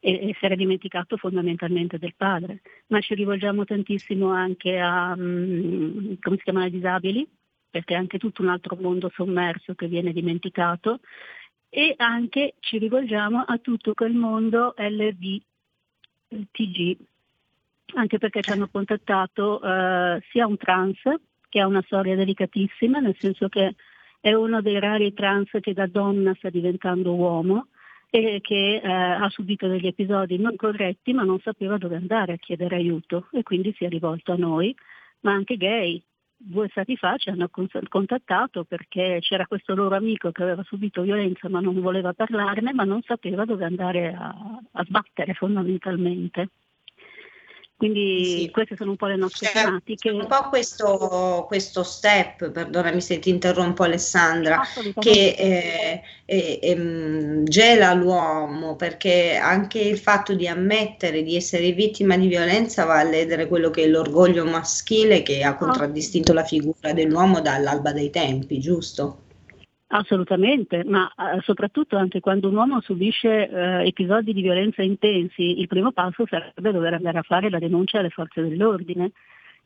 e, 0.00 0.36
si 0.38 0.44
era 0.44 0.54
dimenticato 0.54 1.16
fondamentalmente 1.16 1.96
del 1.96 2.14
padre. 2.14 2.60
Ma 2.88 3.00
ci 3.00 3.14
rivolgiamo 3.14 3.64
tantissimo 3.64 4.28
anche 4.28 4.78
a, 4.78 5.14
um, 5.16 6.18
come 6.20 6.36
si 6.36 6.42
chiamano, 6.42 6.68
disabili, 6.68 7.26
perché 7.70 7.94
è 7.94 7.96
anche 7.96 8.18
tutto 8.18 8.42
un 8.42 8.48
altro 8.48 8.76
mondo 8.80 9.10
sommerso 9.14 9.74
che 9.74 9.86
viene 9.86 10.12
dimenticato 10.12 11.00
e 11.70 11.94
anche 11.96 12.54
ci 12.58 12.78
rivolgiamo 12.78 13.44
a 13.46 13.56
tutto 13.58 13.94
quel 13.94 14.12
mondo 14.12 14.74
LVTG, 14.76 15.46
anche 17.94 18.18
perché 18.18 18.42
ci 18.42 18.50
hanno 18.50 18.68
contattato 18.68 19.62
eh, 19.62 20.20
sia 20.30 20.46
un 20.46 20.56
trans 20.56 20.98
che 21.48 21.60
ha 21.60 21.66
una 21.66 21.82
storia 21.82 22.16
delicatissima, 22.16 22.98
nel 22.98 23.16
senso 23.18 23.48
che 23.48 23.76
è 24.20 24.32
uno 24.32 24.60
dei 24.60 24.78
rari 24.78 25.14
trans 25.14 25.48
che 25.60 25.72
da 25.72 25.86
donna 25.86 26.34
sta 26.34 26.50
diventando 26.50 27.14
uomo 27.14 27.68
e 28.10 28.40
che 28.42 28.80
eh, 28.82 28.90
ha 28.90 29.28
subito 29.30 29.68
degli 29.68 29.86
episodi 29.86 30.36
non 30.36 30.56
corretti 30.56 31.12
ma 31.12 31.22
non 31.22 31.38
sapeva 31.40 31.78
dove 31.78 31.94
andare 31.94 32.32
a 32.32 32.36
chiedere 32.36 32.74
aiuto 32.74 33.28
e 33.30 33.44
quindi 33.44 33.72
si 33.76 33.84
è 33.84 33.88
rivolto 33.88 34.32
a 34.32 34.36
noi, 34.36 34.74
ma 35.20 35.32
anche 35.32 35.56
gay. 35.56 36.02
Due 36.42 36.68
stati 36.70 36.96
fa 36.96 37.18
ci 37.18 37.28
hanno 37.28 37.50
contattato 37.50 38.64
perché 38.64 39.18
c'era 39.20 39.46
questo 39.46 39.74
loro 39.74 39.94
amico 39.94 40.32
che 40.32 40.42
aveva 40.42 40.62
subito 40.62 41.02
violenza 41.02 41.50
ma 41.50 41.60
non 41.60 41.78
voleva 41.82 42.14
parlarne 42.14 42.72
ma 42.72 42.84
non 42.84 43.02
sapeva 43.02 43.44
dove 43.44 43.66
andare 43.66 44.14
a, 44.14 44.58
a 44.72 44.84
sbattere 44.84 45.34
fondamentalmente. 45.34 46.48
Quindi 47.80 48.40
sì. 48.42 48.50
queste 48.50 48.76
sono 48.76 48.90
un 48.90 48.96
po' 48.98 49.06
le 49.06 49.16
nostre 49.16 49.46
C'è 49.46 49.62
tematiche. 49.62 50.10
Un 50.10 50.26
po' 50.26 50.50
questo, 50.50 51.46
questo, 51.48 51.82
step, 51.82 52.50
perdonami 52.50 53.00
se 53.00 53.18
ti 53.20 53.30
interrompo 53.30 53.84
Alessandra, 53.84 54.60
che 54.98 55.34
eh, 55.38 56.02
eh, 56.26 56.58
eh, 56.60 57.42
gela 57.44 57.94
l'uomo 57.94 58.76
perché 58.76 59.36
anche 59.36 59.78
il 59.78 59.96
fatto 59.96 60.34
di 60.34 60.46
ammettere 60.46 61.22
di 61.22 61.36
essere 61.36 61.72
vittima 61.72 62.18
di 62.18 62.26
violenza 62.26 62.84
va 62.84 62.98
a 62.98 63.02
ledere 63.02 63.48
quello 63.48 63.70
che 63.70 63.84
è 63.84 63.86
l'orgoglio 63.86 64.44
maschile 64.44 65.22
che 65.22 65.42
ha 65.42 65.54
contraddistinto 65.54 66.34
la 66.34 66.44
figura 66.44 66.92
dell'uomo 66.92 67.40
dall'alba 67.40 67.92
dei 67.92 68.10
tempi, 68.10 68.60
giusto? 68.60 69.28
Assolutamente, 69.92 70.84
ma 70.84 71.12
eh, 71.16 71.40
soprattutto 71.40 71.96
anche 71.96 72.20
quando 72.20 72.48
un 72.48 72.54
uomo 72.54 72.80
subisce 72.80 73.48
eh, 73.48 73.86
episodi 73.88 74.32
di 74.32 74.40
violenza 74.40 74.82
intensi, 74.82 75.58
il 75.58 75.66
primo 75.66 75.90
passo 75.90 76.24
sarebbe 76.28 76.70
dover 76.70 76.94
andare 76.94 77.18
a 77.18 77.22
fare 77.22 77.50
la 77.50 77.58
denuncia 77.58 77.98
alle 77.98 78.10
forze 78.10 78.40
dell'ordine. 78.40 79.10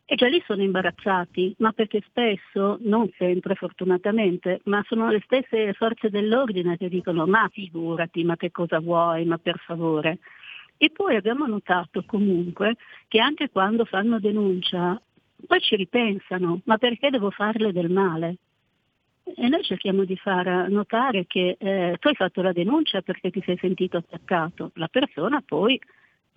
E 0.06 0.14
già 0.16 0.26
lì 0.26 0.42
sono 0.46 0.62
imbarazzati, 0.62 1.56
ma 1.58 1.72
perché 1.72 2.02
spesso, 2.06 2.78
non 2.82 3.10
sempre 3.18 3.54
fortunatamente, 3.54 4.60
ma 4.64 4.82
sono 4.86 5.10
le 5.10 5.20
stesse 5.24 5.74
forze 5.74 6.08
dell'ordine 6.08 6.78
che 6.78 6.88
dicono 6.88 7.26
ma 7.26 7.46
figurati, 7.52 8.24
ma 8.24 8.36
che 8.36 8.50
cosa 8.50 8.80
vuoi, 8.80 9.26
ma 9.26 9.36
per 9.36 9.58
favore. 9.58 10.20
E 10.78 10.90
poi 10.90 11.16
abbiamo 11.16 11.46
notato 11.46 12.02
comunque 12.06 12.76
che 13.08 13.20
anche 13.20 13.50
quando 13.50 13.84
fanno 13.84 14.18
denuncia, 14.18 14.98
poi 15.46 15.60
ci 15.60 15.76
ripensano, 15.76 16.62
ma 16.64 16.78
perché 16.78 17.10
devo 17.10 17.30
farle 17.30 17.72
del 17.72 17.90
male? 17.90 18.36
E 19.24 19.48
noi 19.48 19.62
cerchiamo 19.62 20.04
di 20.04 20.16
far 20.16 20.68
notare 20.68 21.26
che 21.26 21.56
eh, 21.58 21.96
tu 21.98 22.08
hai 22.08 22.14
fatto 22.14 22.42
la 22.42 22.52
denuncia 22.52 23.00
perché 23.00 23.30
ti 23.30 23.42
sei 23.44 23.56
sentito 23.56 23.96
attaccato, 23.96 24.70
la 24.74 24.88
persona 24.88 25.42
poi 25.44 25.80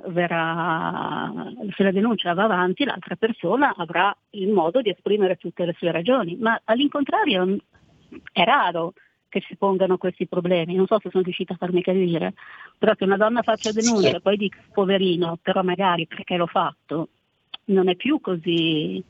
verrà, 0.05 1.51
se 1.75 1.83
la 1.83 1.91
denuncia 1.91 2.33
va 2.33 2.43
avanti, 2.43 2.85
l'altra 2.85 3.15
persona 3.15 3.73
avrà 3.75 4.15
il 4.31 4.51
modo 4.51 4.81
di 4.81 4.89
esprimere 4.89 5.35
tutte 5.35 5.65
le 5.65 5.75
sue 5.77 5.91
ragioni, 5.91 6.37
ma 6.37 6.59
all'incontrario 6.63 7.57
è 8.31 8.43
raro 8.43 8.93
che 9.27 9.43
si 9.45 9.57
pongano 9.57 9.97
questi 9.97 10.25
problemi, 10.25 10.75
non 10.75 10.87
so 10.87 10.97
se 10.99 11.09
sono 11.09 11.23
riuscita 11.23 11.53
a 11.53 11.57
farmi 11.57 11.81
capire, 11.81 12.33
però 12.77 12.93
che 12.93 13.03
una 13.03 13.17
donna 13.17 13.41
faccia 13.41 13.73
denuncia 13.73 14.15
e 14.17 14.21
poi 14.21 14.37
dica 14.37 14.59
poverino, 14.71 15.37
però 15.41 15.61
magari 15.61 16.07
perché 16.07 16.37
l'ho 16.37 16.47
fatto, 16.47 17.09
non 17.65 17.89
è 17.89 17.95
più 17.95 18.21
così 18.21 19.03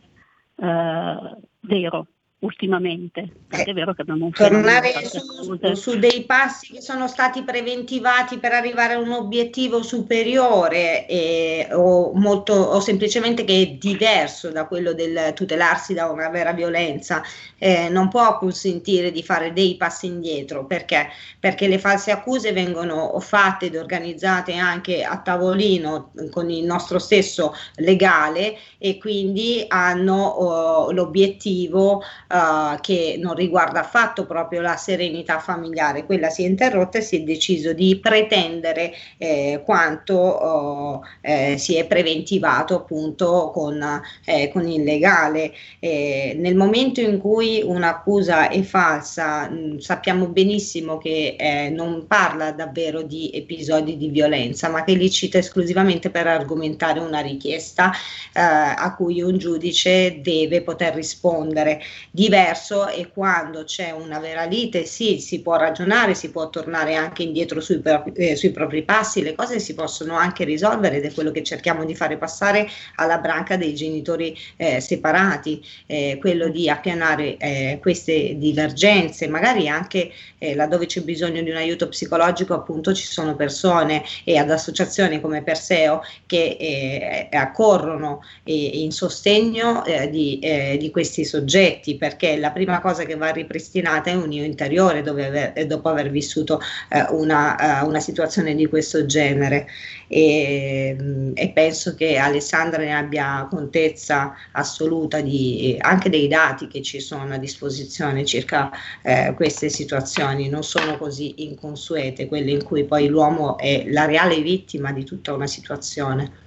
eh, 0.55 1.37
vero 1.59 2.07
ultimamente. 2.39 3.31
È 3.47 3.73
vero 3.73 3.93
che 3.93 4.01
abbiamo 4.03 4.25
un 4.25 4.31
tornare 4.31 4.93
su, 5.05 5.73
su, 5.73 5.97
dei 5.97 6.23
passi 6.23 6.73
che 6.73 6.81
sono 6.81 7.07
stati 7.07 7.43
preventivati 7.43 8.37
per 8.37 8.51
arrivare 8.51 8.93
a 8.93 8.99
un 8.99 9.11
obiettivo 9.11 9.81
superiore 9.81 11.07
eh, 11.07 11.67
o, 11.71 12.13
molto, 12.13 12.53
o 12.53 12.79
semplicemente 12.79 13.43
che 13.43 13.61
è 13.61 13.67
diverso 13.71 14.51
da 14.51 14.67
quello 14.67 14.93
del 14.93 15.33
tutelarsi 15.33 15.95
da 15.95 16.11
una 16.11 16.29
vera 16.29 16.53
violenza, 16.53 17.23
eh, 17.57 17.89
non 17.89 18.07
può 18.07 18.37
consentire 18.37 19.11
di 19.11 19.23
fare 19.23 19.51
dei 19.51 19.75
passi 19.75 20.05
indietro 20.05 20.65
perché? 20.65 21.09
perché 21.39 21.67
le 21.67 21.79
false 21.79 22.11
accuse 22.11 22.51
vengono 22.51 23.19
fatte 23.19 23.67
ed 23.67 23.75
organizzate 23.75 24.55
anche 24.55 25.03
a 25.03 25.17
tavolino 25.17 26.11
con 26.29 26.49
il 26.49 26.65
nostro 26.65 26.99
stesso 26.99 27.53
legale 27.75 28.57
e 28.77 28.97
quindi 28.97 29.65
hanno 29.67 30.23
oh, 30.23 30.91
l'obiettivo 30.91 32.03
uh, 32.29 32.79
che 32.81 33.17
non 33.19 33.35
riguarda 33.35 33.81
affatto 33.81 34.25
proprio 34.25 34.61
la 34.61 34.77
serenità 34.77 35.39
familiare, 35.39 36.05
quella 36.05 36.29
si 36.29 36.43
è 36.43 36.47
interrotta 36.47 36.97
e 36.97 37.01
si 37.01 37.17
è 37.17 37.21
deciso 37.21 37.73
di 37.73 37.99
pretendere 37.99 38.93
eh, 39.17 39.61
quanto 39.63 40.13
oh, 40.13 41.01
eh, 41.21 41.57
si 41.57 41.75
è 41.75 41.85
preventivato 41.85 42.75
appunto 42.75 43.51
con, 43.53 44.01
eh, 44.25 44.49
con 44.51 44.67
il 44.67 44.83
legale. 44.83 45.53
Eh, 45.79 46.35
nel 46.37 46.55
momento 46.55 47.01
in 47.01 47.17
cui 47.19 47.61
un'accusa 47.63 48.49
è 48.49 48.61
falsa, 48.61 49.49
mh, 49.49 49.79
sappiamo 49.79 50.27
benissimo 50.27 50.97
che 50.97 51.35
eh, 51.37 51.69
non 51.69 52.05
parla 52.07 52.51
davvero 52.51 53.01
di 53.01 53.31
episodi 53.33 53.97
di 53.97 54.09
violenza, 54.09 54.69
ma 54.69 54.83
che 54.83 54.93
li 54.93 55.09
cita 55.09 55.37
esclusivamente 55.37 56.09
per 56.09 56.27
argomentare 56.27 56.99
una 56.99 57.19
richiesta 57.19 57.91
eh, 58.33 58.39
a 58.39 58.95
cui 58.95 59.21
un 59.21 59.37
giudice 59.37 60.21
deve 60.21 60.61
poter 60.61 60.93
rispondere 60.93 61.81
diverso 62.17 62.87
e 62.87 63.11
quando 63.13 63.63
c'è 63.63 63.91
una 63.91 64.17
vera 64.17 64.45
lite 64.45 64.85
sì, 64.85 65.19
si 65.19 65.43
può 65.43 65.55
ragionare, 65.55 66.15
si 66.15 66.31
può 66.31 66.49
tornare 66.49 66.95
anche 66.95 67.21
indietro 67.21 67.61
sui, 67.61 67.79
eh, 68.15 68.35
sui 68.35 68.49
propri 68.49 68.81
passi, 68.81 69.21
le 69.21 69.35
cose 69.35 69.59
si 69.59 69.75
possono 69.75 70.15
anche 70.15 70.43
risolvere 70.43 70.97
ed 70.97 71.05
è 71.05 71.13
quello 71.13 71.29
che 71.29 71.43
cerchiamo 71.43 71.85
di 71.85 71.93
fare 71.93 72.17
passare 72.17 72.67
alla 72.95 73.19
branca 73.19 73.55
dei 73.55 73.75
genitori 73.75 74.35
eh, 74.55 74.79
separati, 74.79 75.63
eh, 75.85 76.17
quello 76.19 76.49
di 76.49 76.67
appianare 76.67 77.37
eh, 77.37 77.77
queste 77.79 78.35
divergenze, 78.39 79.27
magari 79.27 79.69
anche 79.69 80.09
eh, 80.39 80.55
laddove 80.55 80.87
c'è 80.87 81.01
bisogno 81.01 81.43
di 81.43 81.51
un 81.51 81.57
aiuto 81.57 81.87
psicologico 81.87 82.55
appunto 82.55 82.95
ci 82.95 83.05
sono 83.05 83.35
persone 83.35 84.03
e 84.23 84.37
ad 84.37 84.49
associazioni 84.49 85.21
come 85.21 85.43
Perseo 85.43 86.01
che 86.25 86.57
eh, 86.59 87.37
accorrono 87.37 88.21
in 88.45 88.91
sostegno 88.91 89.83
di, 90.09 90.39
di 90.79 90.89
questi 90.89 91.23
soggetti 91.25 91.95
perché 92.07 92.37
la 92.37 92.51
prima 92.51 92.79
cosa 92.79 93.03
che 93.03 93.15
va 93.15 93.31
ripristinata 93.31 94.09
è 94.09 94.13
un 94.13 94.31
io 94.31 94.45
interiore 94.45 94.99
aver, 94.99 95.65
dopo 95.65 95.89
aver 95.89 96.09
vissuto 96.09 96.61
eh, 96.89 97.05
una, 97.09 97.81
uh, 97.81 97.87
una, 97.87 97.99
situazione 97.99 98.55
di 98.55 98.65
questo 98.67 99.05
genere 99.05 99.67
e, 100.07 100.95
mm, 100.97 101.31
e, 101.35 101.49
penso 101.49 101.95
che 101.95 102.15
Alessandra 102.17 102.81
ne 102.81 102.95
abbia 102.95 103.45
contezza 103.49 104.33
assoluta 104.53 105.19
di, 105.19 105.75
anche 105.81 106.09
dei 106.09 106.29
dati 106.29 106.67
che 106.67 106.81
ci 106.81 107.01
sono 107.01 107.33
a 107.33 107.37
disposizione 107.37 108.23
circa 108.23 108.71
eh, 109.01 109.33
queste 109.35 109.67
situazioni, 109.67 110.47
non 110.47 110.63
sono 110.63 110.97
così 110.97 111.43
inconsuete, 111.43 112.27
quelle 112.27 112.51
in 112.51 112.63
cui 112.63 112.85
poi 112.85 113.07
l'uomo 113.07 113.57
è 113.57 113.83
la 113.89 114.05
reale 114.05 114.39
vittima 114.39 114.93
di 114.93 115.03
tutta 115.03 115.33
una 115.33 115.47
situazione. 115.47 116.45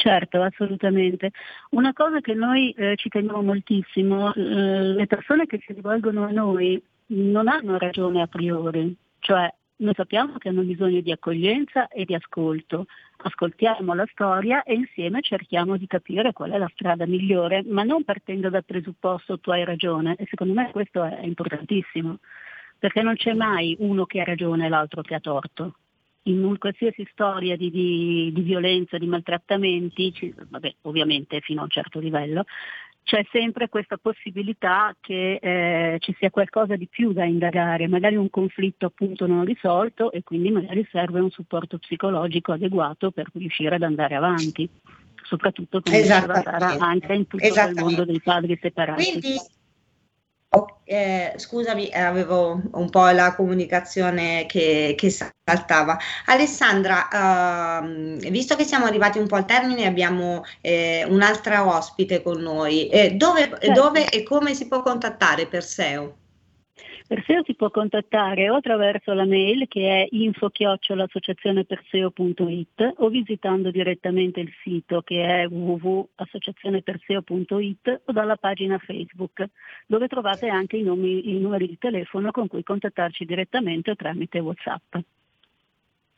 Certo, 0.00 0.40
assolutamente. 0.40 1.30
Una 1.72 1.92
cosa 1.92 2.20
che 2.20 2.32
noi 2.32 2.70
eh, 2.70 2.96
ci 2.96 3.10
teniamo 3.10 3.42
moltissimo, 3.42 4.32
eh, 4.32 4.40
le 4.94 5.06
persone 5.06 5.44
che 5.44 5.60
si 5.62 5.74
rivolgono 5.74 6.24
a 6.24 6.30
noi 6.30 6.82
non 7.08 7.48
hanno 7.48 7.76
ragione 7.76 8.22
a 8.22 8.26
priori, 8.26 8.96
cioè 9.18 9.52
Noi 9.80 9.94
sappiamo 9.94 10.36
che 10.38 10.48
hanno 10.50 10.62
bisogno 10.62 11.00
di 11.00 11.10
accoglienza 11.12 11.88
e 11.88 12.04
di 12.04 12.14
ascolto. 12.14 12.86
Ascoltiamo 13.18 13.94
la 13.94 14.06
storia 14.12 14.62
e 14.62 14.74
insieme 14.74 15.20
cerchiamo 15.22 15.76
di 15.76 15.86
capire 15.86 16.32
qual 16.32 16.50
è 16.50 16.58
la 16.58 16.70
strada 16.74 17.06
migliore, 17.06 17.62
ma 17.66 17.82
non 17.82 18.04
partendo 18.04 18.50
dal 18.50 18.64
presupposto 18.64 19.38
tu 19.38 19.50
hai 19.50 19.64
ragione. 19.64 20.16
E 20.16 20.26
secondo 20.28 20.54
me 20.54 20.70
questo 20.70 21.02
è 21.04 21.24
importantissimo, 21.24 22.18
perché 22.78 23.02
non 23.02 23.14
c'è 23.16 23.32
mai 23.34 23.76
uno 23.80 24.06
che 24.06 24.20
ha 24.20 24.24
ragione 24.24 24.66
e 24.66 24.68
l'altro 24.68 25.02
che 25.02 25.14
ha 25.14 25.20
torto 25.20 25.74
in 26.24 26.44
un 26.44 26.58
qualsiasi 26.58 27.06
storia 27.12 27.56
di, 27.56 27.70
di, 27.70 28.30
di 28.32 28.42
violenza, 28.42 28.98
di 28.98 29.06
maltrattamenti, 29.06 30.12
ci, 30.12 30.34
vabbè, 30.36 30.74
ovviamente 30.82 31.40
fino 31.40 31.60
a 31.60 31.64
un 31.64 31.70
certo 31.70 31.98
livello, 31.98 32.44
c'è 33.02 33.26
sempre 33.32 33.68
questa 33.68 33.96
possibilità 33.96 34.94
che 35.00 35.38
eh, 35.40 35.96
ci 36.00 36.14
sia 36.18 36.30
qualcosa 36.30 36.76
di 36.76 36.86
più 36.86 37.12
da 37.12 37.24
indagare, 37.24 37.88
magari 37.88 38.16
un 38.16 38.30
conflitto 38.30 38.86
appunto 38.86 39.26
non 39.26 39.44
risolto 39.44 40.12
e 40.12 40.22
quindi 40.22 40.50
magari 40.50 40.86
serve 40.92 41.20
un 41.20 41.30
supporto 41.30 41.78
psicologico 41.78 42.52
adeguato 42.52 43.10
per 43.10 43.28
riuscire 43.32 43.74
ad 43.74 43.82
andare 43.82 44.14
avanti, 44.14 44.68
soprattutto 45.22 45.80
come 45.80 46.02
diceva 46.02 46.40
Sara, 46.42 46.76
anche 46.78 47.14
in 47.14 47.26
tutto 47.26 47.44
il 47.46 47.74
mondo 47.74 48.04
dei 48.04 48.20
padri 48.20 48.58
separati. 48.60 49.20
Quindi 49.20 49.38
eh, 50.90 51.34
scusami, 51.36 51.86
eh, 51.88 52.00
avevo 52.00 52.60
un 52.72 52.90
po' 52.90 53.08
la 53.10 53.34
comunicazione 53.36 54.46
che, 54.46 54.94
che 54.96 55.08
saltava. 55.08 55.96
Alessandra, 56.26 57.08
ehm, 57.08 58.18
visto 58.30 58.56
che 58.56 58.64
siamo 58.64 58.86
arrivati 58.86 59.18
un 59.18 59.28
po' 59.28 59.36
al 59.36 59.44
termine, 59.44 59.86
abbiamo 59.86 60.42
eh, 60.60 61.04
un'altra 61.08 61.64
ospite 61.64 62.22
con 62.22 62.40
noi. 62.40 62.88
Eh, 62.88 63.12
dove, 63.12 63.42
certo. 63.42 63.72
dove 63.72 64.08
e 64.08 64.24
come 64.24 64.54
si 64.54 64.66
può 64.66 64.82
contattare 64.82 65.46
Perseo? 65.46 66.19
Perseo 67.10 67.42
si 67.42 67.56
può 67.56 67.70
contattare 67.70 68.48
o 68.50 68.54
attraverso 68.54 69.12
la 69.14 69.26
mail 69.26 69.66
che 69.66 70.04
è 70.04 70.06
info-associazioneperseo.it 70.10 72.92
o 72.98 73.08
visitando 73.08 73.72
direttamente 73.72 74.38
il 74.38 74.52
sito 74.62 75.02
che 75.02 75.24
è 75.24 75.48
www.associazioneperseo.it 75.48 78.02
o 78.04 78.12
dalla 78.12 78.36
pagina 78.36 78.78
Facebook 78.78 79.44
dove 79.88 80.06
trovate 80.06 80.46
anche 80.46 80.76
i, 80.76 80.84
nomi, 80.84 81.34
i 81.34 81.40
numeri 81.40 81.66
di 81.66 81.78
telefono 81.78 82.30
con 82.30 82.46
cui 82.46 82.62
contattarci 82.62 83.24
direttamente 83.24 83.90
o 83.90 83.96
tramite 83.96 84.38
WhatsApp. 84.38 84.94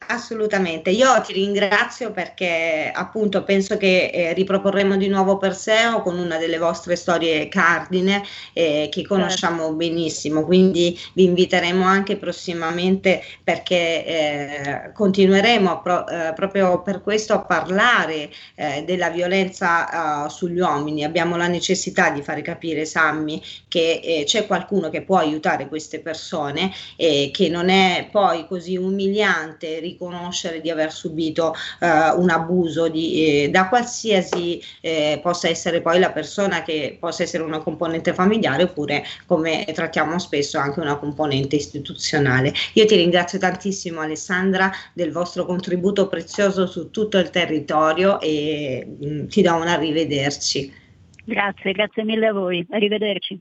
Assolutamente, 0.08 0.90
io 0.90 1.20
ti 1.22 1.32
ringrazio 1.32 2.10
perché 2.12 2.90
appunto 2.94 3.44
penso 3.44 3.76
che 3.76 4.10
eh, 4.12 4.32
riproporremo 4.34 4.96
di 4.96 5.08
nuovo 5.08 5.38
Perseo 5.38 6.02
con 6.02 6.18
una 6.18 6.36
delle 6.38 6.58
vostre 6.58 6.96
storie 6.96 7.48
cardine 7.48 8.22
eh, 8.52 8.88
che 8.90 9.06
conosciamo 9.06 9.62
certo. 9.62 9.74
benissimo, 9.74 10.44
quindi 10.44 10.98
vi 11.14 11.24
inviteremo 11.24 11.84
anche 11.84 12.16
prossimamente 12.16 13.22
perché 13.42 14.04
eh, 14.04 14.92
continueremo 14.92 15.80
pro, 15.82 16.06
eh, 16.06 16.32
proprio 16.34 16.82
per 16.82 17.02
questo 17.02 17.34
a 17.34 17.40
parlare 17.40 18.30
eh, 18.54 18.84
della 18.86 19.10
violenza 19.10 20.24
uh, 20.24 20.28
sugli 20.28 20.60
uomini, 20.60 21.04
abbiamo 21.04 21.36
la 21.36 21.48
necessità 21.48 22.10
di 22.10 22.22
fare 22.22 22.42
capire 22.42 22.84
Sammy 22.84 23.40
che 23.68 24.00
eh, 24.02 24.24
c'è 24.24 24.46
qualcuno 24.46 24.90
che 24.90 25.02
può 25.02 25.18
aiutare 25.18 25.68
queste 25.68 26.00
persone 26.00 26.72
e 26.96 27.30
che 27.32 27.48
non 27.48 27.68
è 27.68 28.08
poi 28.10 28.46
così 28.46 28.76
umiliante 28.76 29.80
riconoscere 29.92 30.60
di 30.60 30.70
aver 30.70 30.92
subito 30.92 31.54
eh, 31.80 32.10
un 32.16 32.30
abuso 32.30 32.88
di, 32.88 33.44
eh, 33.44 33.50
da 33.50 33.68
qualsiasi 33.68 34.60
eh, 34.80 35.20
possa 35.22 35.48
essere 35.48 35.80
poi 35.80 35.98
la 35.98 36.10
persona 36.10 36.62
che 36.62 36.96
possa 36.98 37.22
essere 37.22 37.42
una 37.42 37.60
componente 37.60 38.12
familiare 38.12 38.64
oppure 38.64 39.04
come 39.26 39.64
trattiamo 39.72 40.18
spesso 40.18 40.58
anche 40.58 40.80
una 40.80 40.96
componente 40.96 41.56
istituzionale. 41.56 42.52
Io 42.74 42.86
ti 42.86 42.96
ringrazio 42.96 43.38
tantissimo 43.38 44.00
Alessandra 44.00 44.70
del 44.92 45.12
vostro 45.12 45.44
contributo 45.44 46.08
prezioso 46.08 46.66
su 46.66 46.90
tutto 46.90 47.18
il 47.18 47.30
territorio 47.30 48.20
e 48.20 48.86
mh, 48.86 49.06
mm, 49.06 49.26
ti 49.26 49.42
do 49.42 49.54
un 49.54 49.68
arrivederci. 49.68 50.80
Grazie, 51.24 51.72
grazie 51.72 52.04
mille 52.04 52.26
a 52.26 52.32
voi, 52.32 52.66
arrivederci. 52.70 53.38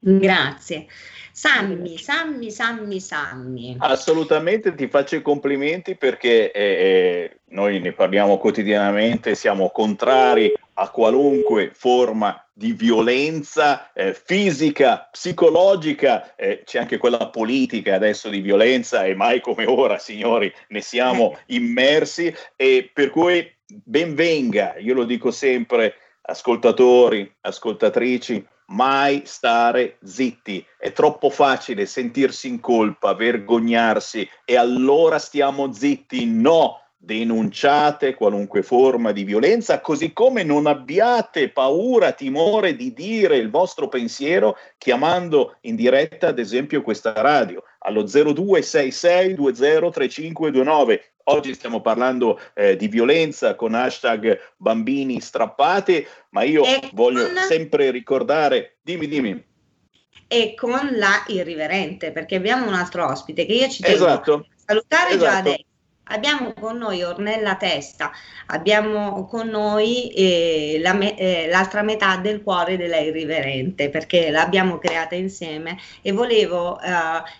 Grazie. 0.00 0.86
Sammy, 1.40 1.96
Sammy, 1.96 2.50
Sammy, 2.50 3.00
Sammy. 3.00 3.74
Assolutamente 3.78 4.74
ti 4.74 4.88
faccio 4.88 5.16
i 5.16 5.22
complimenti 5.22 5.96
perché 5.96 6.52
eh, 6.52 6.62
eh, 6.62 7.38
noi 7.52 7.80
ne 7.80 7.92
parliamo 7.92 8.36
quotidianamente, 8.36 9.34
siamo 9.34 9.70
contrari 9.70 10.52
a 10.74 10.90
qualunque 10.90 11.70
forma 11.72 12.46
di 12.52 12.74
violenza 12.74 13.90
eh, 13.94 14.12
fisica, 14.12 15.08
psicologica, 15.10 16.34
eh, 16.36 16.62
c'è 16.66 16.78
anche 16.78 16.98
quella 16.98 17.30
politica 17.30 17.94
adesso 17.94 18.28
di 18.28 18.42
violenza 18.42 19.06
e 19.06 19.14
mai 19.14 19.40
come 19.40 19.64
ora, 19.64 19.96
signori, 19.96 20.52
ne 20.68 20.82
siamo 20.82 21.38
immersi 21.48 22.34
e 22.54 22.90
per 22.92 23.08
cui 23.08 23.50
benvenga, 23.66 24.76
io 24.76 24.92
lo 24.92 25.04
dico 25.04 25.30
sempre, 25.30 25.94
ascoltatori, 26.20 27.32
ascoltatrici, 27.40 28.46
mai 28.70 29.22
stare 29.24 29.98
zitti. 30.02 30.64
È 30.78 30.92
troppo 30.92 31.30
facile 31.30 31.86
sentirsi 31.86 32.48
in 32.48 32.60
colpa, 32.60 33.14
vergognarsi 33.14 34.28
e 34.44 34.56
allora 34.56 35.18
stiamo 35.18 35.72
zitti. 35.72 36.26
No, 36.26 36.80
denunciate 37.02 38.14
qualunque 38.14 38.62
forma 38.62 39.10
di 39.12 39.24
violenza, 39.24 39.80
così 39.80 40.12
come 40.12 40.42
non 40.42 40.66
abbiate 40.66 41.48
paura, 41.48 42.12
timore 42.12 42.76
di 42.76 42.92
dire 42.92 43.38
il 43.38 43.48
vostro 43.48 43.88
pensiero 43.88 44.58
chiamando 44.76 45.56
in 45.62 45.76
diretta, 45.76 46.28
ad 46.28 46.38
esempio, 46.38 46.82
questa 46.82 47.14
radio 47.14 47.62
allo 47.78 48.04
0266203529. 48.04 51.00
Oggi 51.30 51.54
stiamo 51.54 51.80
parlando 51.80 52.40
eh, 52.54 52.76
di 52.76 52.88
violenza 52.88 53.54
con 53.54 53.74
hashtag 53.74 54.38
bambini 54.56 55.20
strappati, 55.20 56.06
ma 56.30 56.42
io 56.42 56.64
e 56.64 56.90
voglio 56.92 57.26
con... 57.26 57.36
sempre 57.48 57.90
ricordare, 57.90 58.78
dimmi, 58.82 59.06
dimmi. 59.06 59.44
E 60.26 60.54
con 60.54 60.90
la 60.92 61.24
irriverente, 61.28 62.12
perché 62.12 62.36
abbiamo 62.36 62.66
un 62.66 62.74
altro 62.74 63.06
ospite 63.06 63.46
che 63.46 63.52
io 63.52 63.68
ci 63.68 63.82
tengo 63.82 63.96
esatto. 63.96 64.46
salutare 64.64 65.14
esatto. 65.14 65.24
già 65.24 65.38
adesso 65.38 65.69
Abbiamo 66.12 66.52
con 66.58 66.76
noi 66.76 67.02
Ornella 67.04 67.54
Testa, 67.54 68.10
abbiamo 68.46 69.26
con 69.26 69.48
noi 69.48 70.10
eh, 70.10 70.78
la 70.82 70.92
me, 70.92 71.16
eh, 71.16 71.46
l'altra 71.48 71.82
metà 71.82 72.16
del 72.16 72.42
cuore 72.42 72.76
della 72.76 72.98
irriverente 72.98 73.90
perché 73.90 74.30
l'abbiamo 74.30 74.78
creata 74.78 75.14
insieme 75.14 75.78
e 76.02 76.10
volevo 76.10 76.80
eh, 76.80 76.88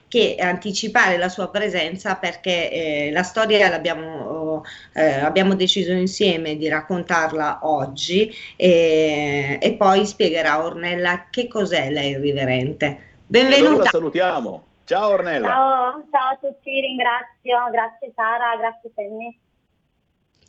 che 0.06 0.36
anticipare 0.38 1.16
la 1.16 1.28
sua 1.28 1.48
presenza 1.48 2.14
perché 2.14 2.70
eh, 2.70 3.10
la 3.10 3.24
storia 3.24 3.68
l'abbiamo 3.68 4.64
eh, 4.94 5.14
abbiamo 5.14 5.54
deciso 5.54 5.90
insieme 5.92 6.56
di 6.56 6.68
raccontarla 6.68 7.60
oggi 7.62 8.32
e, 8.56 9.58
e 9.60 9.72
poi 9.72 10.06
spiegherà 10.06 10.62
Ornella 10.64 11.26
che 11.30 11.48
cos'è 11.48 11.90
la 11.90 12.02
irriverente. 12.02 13.08
Benvenuta. 13.26 13.70
Allora 13.70 13.88
salutiamo. 13.88 14.64
Ciao 14.90 15.10
Ornella. 15.10 15.46
Ciao, 15.46 16.04
ciao 16.10 16.32
a 16.32 16.38
tutti, 16.40 16.80
ringrazio, 16.80 17.70
grazie 17.70 18.12
Sara, 18.12 18.56
grazie 18.56 18.90
Sammy. 18.92 19.38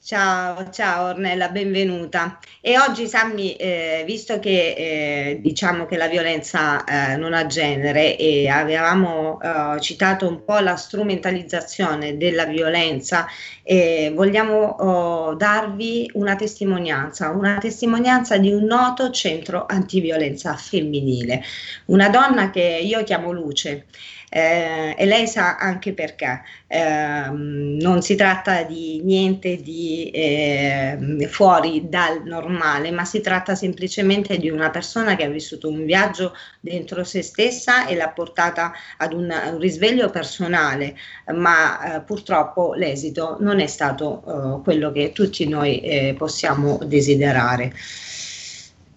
Ciao, 0.04 0.68
ciao 0.72 1.10
Ornella, 1.10 1.50
benvenuta. 1.50 2.40
E 2.60 2.80
oggi 2.80 3.06
Sammy, 3.06 3.52
eh, 3.52 4.02
visto 4.04 4.40
che 4.40 4.74
eh, 4.76 5.40
diciamo 5.44 5.86
che 5.86 5.96
la 5.96 6.08
violenza 6.08 6.84
eh, 6.84 7.18
non 7.18 7.36
ha 7.36 7.46
genere 7.46 8.18
e 8.18 8.50
avevamo 8.50 9.40
eh, 9.40 9.80
citato 9.80 10.28
un 10.28 10.44
po' 10.44 10.58
la 10.58 10.76
strumentalizzazione 10.76 12.18
della 12.18 12.46
violenza, 12.46 13.28
eh, 13.62 14.12
vogliamo 14.12 14.70
oh, 14.70 15.36
darvi 15.36 16.10
una 16.16 16.36
testimonianza, 16.36 17.30
una 17.30 17.60
testimonianza 17.60 18.40
di 18.40 18.52
un 18.52 18.64
noto 18.64 19.12
centro 19.12 19.68
antiviolenza 19.68 20.56
femminile, 20.56 21.44
una 21.86 22.10
donna 22.10 22.50
che 22.50 22.82
io 22.84 23.04
chiamo 23.04 23.32
Luce 23.32 23.86
eh, 24.34 24.96
e 24.98 25.06
lei 25.06 25.28
sa 25.28 25.58
anche 25.58 25.92
perché. 25.94 26.42
Eh, 26.68 27.30
non 27.30 28.02
si 28.02 28.16
tratta 28.16 28.64
di 28.64 29.02
niente 29.04 29.58
di 29.58 30.10
eh, 30.10 31.28
fuori 31.30 31.90
dal 31.90 32.24
normale, 32.24 32.92
ma 32.92 33.04
si 33.04 33.20
tratta 33.20 33.56
semplicemente 33.56 34.38
di 34.38 34.50
una 34.50 34.70
persona 34.70 35.18
che 35.18 35.26
ha 35.26 35.30
vissuto 35.30 35.68
un 35.68 35.84
viaggio 35.84 36.34
dentro 36.62 37.04
se 37.04 37.22
stessa 37.24 37.88
e 37.88 37.96
l'ha 37.96 38.08
portata 38.08 38.72
ad 38.98 39.12
un, 39.12 39.30
un 39.52 39.60
risveglio 39.60 40.10
personale, 40.10 40.96
ma 41.34 41.96
eh, 41.96 42.02
purtroppo 42.02 42.74
l'esito 42.74 43.36
non 43.42 43.60
è 43.60 43.68
stato 43.68 44.60
eh, 44.60 44.64
quello 44.64 44.94
che 44.94 45.12
tutti 45.12 45.46
noi 45.46 45.82
eh, 45.82 46.16
possiamo 46.18 46.80
desiderare. 46.86 47.74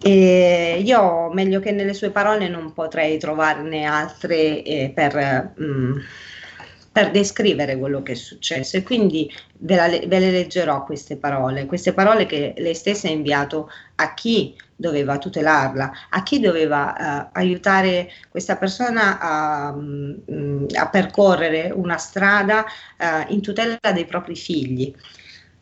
E 0.01 0.81
io, 0.83 1.29
meglio 1.31 1.59
che 1.59 1.71
nelle 1.71 1.93
sue 1.93 2.11
parole, 2.11 2.47
non 2.47 2.73
potrei 2.73 3.17
trovarne 3.17 3.85
altre 3.85 4.61
eh, 4.63 4.91
per, 4.93 5.53
mh, 5.55 5.63
mm, 5.63 5.97
per 6.91 7.11
descrivere 7.11 7.77
quello 7.77 8.01
che 8.03 8.13
è 8.13 8.15
successo 8.15 8.77
e 8.77 8.83
quindi 8.83 9.29
ve, 9.59 9.75
la, 9.75 9.87
ve, 9.87 10.19
le 10.19 10.31
leggerò 10.31 10.85
queste 10.85 11.17
parole, 11.17 11.65
queste 11.65 11.91
parole 11.93 12.25
che 12.25 12.53
lei 12.57 12.73
stessa 12.73 13.07
ha 13.07 13.11
inviato 13.11 13.69
a 13.95 14.13
chi 14.13 14.55
doveva 14.75 15.17
tutelarla, 15.17 15.91
a 16.09 16.23
chi 16.23 16.39
doveva 16.39 16.93
uh, 16.97 17.37
aiutare 17.37 18.09
questa 18.29 18.57
persona 18.57 19.19
a, 19.19 19.71
um, 19.71 20.65
a, 20.73 20.87
percorrere 20.89 21.71
una 21.73 21.97
strada 21.97 22.63
uh, 22.63 23.33
in 23.33 23.41
tutela 23.41 23.77
dei 23.93 24.05
propri 24.05 24.35
figli. 24.37 24.93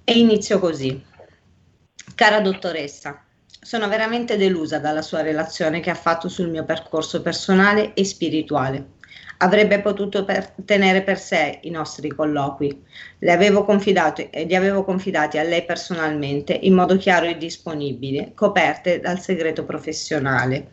E 0.03 0.13
inizio 0.19 0.59
così. 0.59 1.03
Cara 2.13 2.41
dottoressa, 2.41 3.22
sono 3.63 3.87
veramente 3.87 4.37
delusa 4.37 4.77
dalla 4.77 5.01
sua 5.01 5.21
relazione 5.21 5.79
che 5.79 5.89
ha 5.89 5.95
fatto 5.95 6.29
sul 6.29 6.49
mio 6.49 6.63
percorso 6.63 7.21
personale 7.21 7.93
e 7.95 8.05
spirituale 8.05 9.01
avrebbe 9.43 9.81
potuto 9.81 10.23
per, 10.23 10.53
tenere 10.65 11.01
per 11.01 11.19
sé 11.19 11.59
i 11.63 11.69
nostri 11.69 12.09
colloqui. 12.09 12.83
Le 13.19 13.31
avevo 13.31 13.65
eh, 13.67 14.45
li 14.45 14.55
avevo 14.55 14.83
confidati 14.83 15.37
a 15.37 15.43
lei 15.43 15.65
personalmente 15.65 16.53
in 16.53 16.73
modo 16.73 16.97
chiaro 16.97 17.25
e 17.25 17.37
disponibile, 17.37 18.31
coperte 18.33 18.99
dal 18.99 19.19
segreto 19.19 19.65
professionale. 19.65 20.71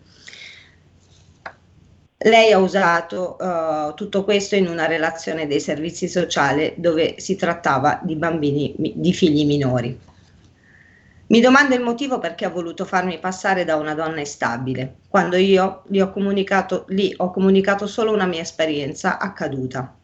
Lei 2.23 2.53
ha 2.53 2.59
usato 2.59 3.37
uh, 3.41 3.95
tutto 3.95 4.25
questo 4.25 4.55
in 4.55 4.69
una 4.69 4.87
relazione 4.87 5.47
dei 5.47 5.61
servizi 5.61 6.07
sociali 6.07 6.75
dove 6.77 7.15
si 7.17 7.35
trattava 7.35 7.99
di 8.03 8.15
bambini, 8.15 8.75
di 8.77 9.13
figli 9.15 9.47
minori. 9.47 9.99
Mi 11.31 11.41
domanda 11.41 11.77
il 11.77 11.81
motivo 11.81 12.19
perché 12.19 12.45
ha 12.45 12.51
voluto 12.51 12.85
farmi 12.85 13.21
passare 13.21 13.65
da 13.65 13.77
una 13.77 13.95
donna 13.95 14.19
instabile, 14.19 14.97
quando 15.09 15.37
io 15.37 15.85
gli 15.87 16.01
ho 16.01 16.11
comunicato, 16.11 16.87
lì 16.89 17.15
ho 17.17 17.31
comunicato 17.31 17.87
solo 17.87 18.13
una 18.13 18.27
mia 18.27 18.41
esperienza 18.41 19.17
accaduta. 19.21 19.95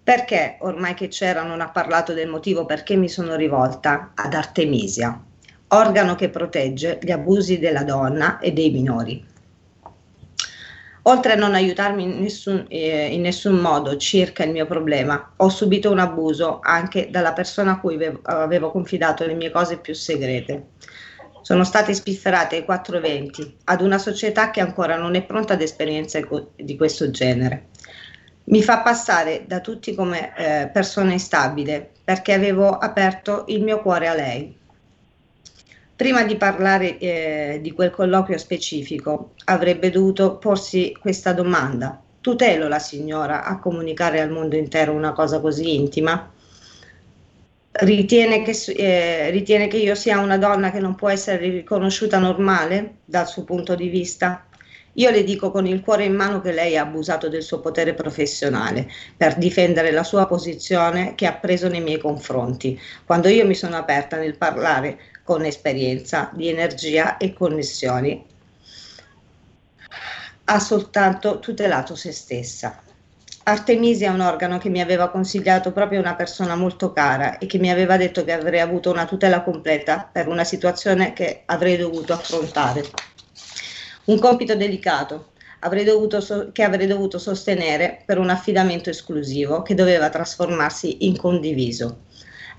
Perché, 0.00 0.58
ormai 0.60 0.94
che 0.94 1.08
c'era, 1.08 1.42
non 1.42 1.60
ha 1.60 1.70
parlato 1.70 2.12
del 2.12 2.28
motivo 2.28 2.66
perché 2.66 2.94
mi 2.94 3.08
sono 3.08 3.34
rivolta 3.34 4.12
ad 4.14 4.32
Artemisia, 4.32 5.20
organo 5.70 6.14
che 6.14 6.28
protegge 6.28 7.00
gli 7.02 7.10
abusi 7.10 7.58
della 7.58 7.82
donna 7.82 8.38
e 8.38 8.52
dei 8.52 8.70
minori. 8.70 9.26
Oltre 11.02 11.32
a 11.32 11.36
non 11.36 11.54
aiutarmi 11.54 12.02
in 12.02 12.20
nessun, 12.20 12.66
eh, 12.68 13.06
in 13.12 13.22
nessun, 13.22 13.56
modo 13.56 13.96
circa 13.96 14.44
il 14.44 14.50
mio 14.50 14.66
problema, 14.66 15.32
ho 15.36 15.48
subito 15.48 15.90
un 15.90 15.98
abuso 15.98 16.58
anche 16.62 17.08
dalla 17.10 17.32
persona 17.32 17.72
a 17.72 17.80
cui 17.80 17.94
avevo, 17.94 18.20
avevo 18.24 18.70
confidato 18.70 19.24
le 19.24 19.34
mie 19.34 19.50
cose 19.50 19.78
più 19.78 19.94
segrete. 19.94 20.66
Sono 21.40 21.64
state 21.64 21.94
spifferate 21.94 22.56
ai 22.56 22.64
quattro 22.64 23.00
venti 23.00 23.56
ad 23.64 23.80
una 23.80 23.96
società 23.96 24.50
che 24.50 24.60
ancora 24.60 24.96
non 24.96 25.14
è 25.14 25.24
pronta 25.24 25.54
ad 25.54 25.62
esperienze 25.62 26.26
di 26.56 26.76
questo 26.76 27.10
genere. 27.10 27.68
Mi 28.44 28.62
fa 28.62 28.80
passare 28.80 29.44
da 29.46 29.60
tutti 29.60 29.94
come 29.94 30.32
eh, 30.36 30.68
persona 30.68 31.12
instabile 31.12 31.90
perché 32.02 32.32
avevo 32.32 32.70
aperto 32.70 33.44
il 33.48 33.62
mio 33.62 33.80
cuore 33.80 34.08
a 34.08 34.14
lei 34.14 34.56
Prima 35.98 36.22
di 36.22 36.36
parlare 36.36 36.96
eh, 36.98 37.58
di 37.60 37.72
quel 37.72 37.90
colloquio 37.90 38.38
specifico, 38.38 39.32
avrebbe 39.46 39.90
dovuto 39.90 40.36
porsi 40.36 40.96
questa 40.96 41.32
domanda. 41.32 42.00
Tutelo 42.20 42.68
la 42.68 42.78
signora 42.78 43.42
a 43.42 43.58
comunicare 43.58 44.20
al 44.20 44.30
mondo 44.30 44.54
intero 44.54 44.92
una 44.92 45.10
cosa 45.10 45.40
così 45.40 45.74
intima? 45.74 46.30
Ritiene 47.72 48.44
che, 48.44 48.56
eh, 48.76 49.30
ritiene 49.30 49.66
che 49.66 49.78
io 49.78 49.96
sia 49.96 50.20
una 50.20 50.38
donna 50.38 50.70
che 50.70 50.78
non 50.78 50.94
può 50.94 51.08
essere 51.08 51.50
riconosciuta 51.50 52.20
normale 52.20 52.98
dal 53.04 53.26
suo 53.26 53.42
punto 53.42 53.74
di 53.74 53.88
vista? 53.88 54.46
Io 54.92 55.10
le 55.10 55.24
dico 55.24 55.50
con 55.50 55.66
il 55.66 55.80
cuore 55.80 56.04
in 56.04 56.14
mano 56.14 56.40
che 56.40 56.52
lei 56.52 56.76
ha 56.76 56.82
abusato 56.82 57.28
del 57.28 57.42
suo 57.42 57.58
potere 57.58 57.94
professionale 57.94 58.88
per 59.16 59.36
difendere 59.36 59.90
la 59.90 60.04
sua 60.04 60.26
posizione 60.26 61.16
che 61.16 61.26
ha 61.26 61.34
preso 61.34 61.68
nei 61.68 61.80
miei 61.80 61.98
confronti, 61.98 62.78
quando 63.04 63.28
io 63.28 63.46
mi 63.46 63.54
sono 63.54 63.76
aperta 63.76 64.16
nel 64.16 64.36
parlare 64.36 64.98
con 65.28 65.44
esperienza 65.44 66.30
di 66.32 66.48
energia 66.48 67.18
e 67.18 67.34
connessioni. 67.34 68.24
Ha 70.44 70.58
soltanto 70.58 71.38
tutelato 71.38 71.94
se 71.94 72.12
stessa. 72.12 72.80
Artemisia 73.42 74.08
è 74.08 74.14
un 74.14 74.20
organo 74.20 74.56
che 74.56 74.70
mi 74.70 74.80
aveva 74.80 75.10
consigliato 75.10 75.70
proprio 75.72 76.00
una 76.00 76.14
persona 76.14 76.56
molto 76.56 76.94
cara 76.94 77.36
e 77.36 77.44
che 77.44 77.58
mi 77.58 77.70
aveva 77.70 77.98
detto 77.98 78.24
che 78.24 78.32
avrei 78.32 78.60
avuto 78.60 78.90
una 78.90 79.04
tutela 79.04 79.42
completa 79.42 80.08
per 80.10 80.28
una 80.28 80.44
situazione 80.44 81.12
che 81.12 81.42
avrei 81.44 81.76
dovuto 81.76 82.14
affrontare. 82.14 82.84
Un 84.04 84.18
compito 84.18 84.56
delicato 84.56 85.32
avrei 85.58 85.84
dovuto, 85.84 86.52
che 86.52 86.62
avrei 86.62 86.86
dovuto 86.86 87.18
sostenere 87.18 88.02
per 88.06 88.16
un 88.16 88.30
affidamento 88.30 88.88
esclusivo 88.88 89.60
che 89.60 89.74
doveva 89.74 90.08
trasformarsi 90.08 91.04
in 91.06 91.18
condiviso. 91.18 92.06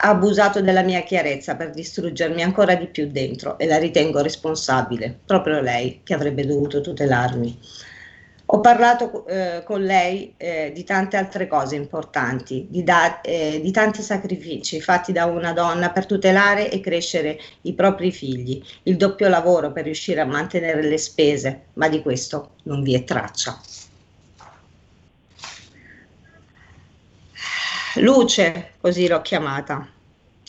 Ha 0.01 0.09
abusato 0.09 0.61
della 0.61 0.81
mia 0.81 1.01
chiarezza 1.01 1.55
per 1.55 1.71
distruggermi 1.71 2.41
ancora 2.41 2.75
di 2.75 2.87
più 2.87 3.09
dentro 3.11 3.57
e 3.57 3.65
la 3.65 3.77
ritengo 3.77 4.21
responsabile, 4.21 5.19
proprio 5.25 5.59
lei 5.59 6.01
che 6.03 6.13
avrebbe 6.13 6.45
dovuto 6.45 6.79
tutelarmi. 6.79 7.59
Ho 8.51 8.61
parlato 8.61 9.27
eh, 9.27 9.61
con 9.63 9.83
lei 9.83 10.33
eh, 10.37 10.71
di 10.73 10.83
tante 10.83 11.17
altre 11.17 11.47
cose 11.47 11.75
importanti, 11.75 12.65
di, 12.69 12.83
da, 12.83 13.21
eh, 13.21 13.59
di, 13.61 13.71
tanti 13.71 14.01
sacrifici 14.01 14.81
fatti 14.81 15.11
da 15.11 15.25
una 15.25 15.53
donna 15.53 15.91
per 15.91 16.07
tutelare 16.07 16.71
e 16.71 16.79
crescere 16.79 17.37
i 17.63 17.73
propri 17.73 18.11
figli, 18.11 18.59
il 18.83 18.95
doppio 18.95 19.27
lavoro 19.27 19.71
per 19.71 19.83
riuscire 19.83 20.21
a 20.21 20.25
mantenere 20.25 20.81
le 20.81 20.97
spese, 20.97 21.65
ma 21.73 21.89
di 21.89 22.01
questo 22.01 22.53
non 22.63 22.81
vi 22.81 22.95
è 22.95 23.03
traccia. 23.03 23.59
Luce, 27.95 28.73
così 28.79 29.07
l'ho 29.07 29.21
chiamata, 29.21 29.87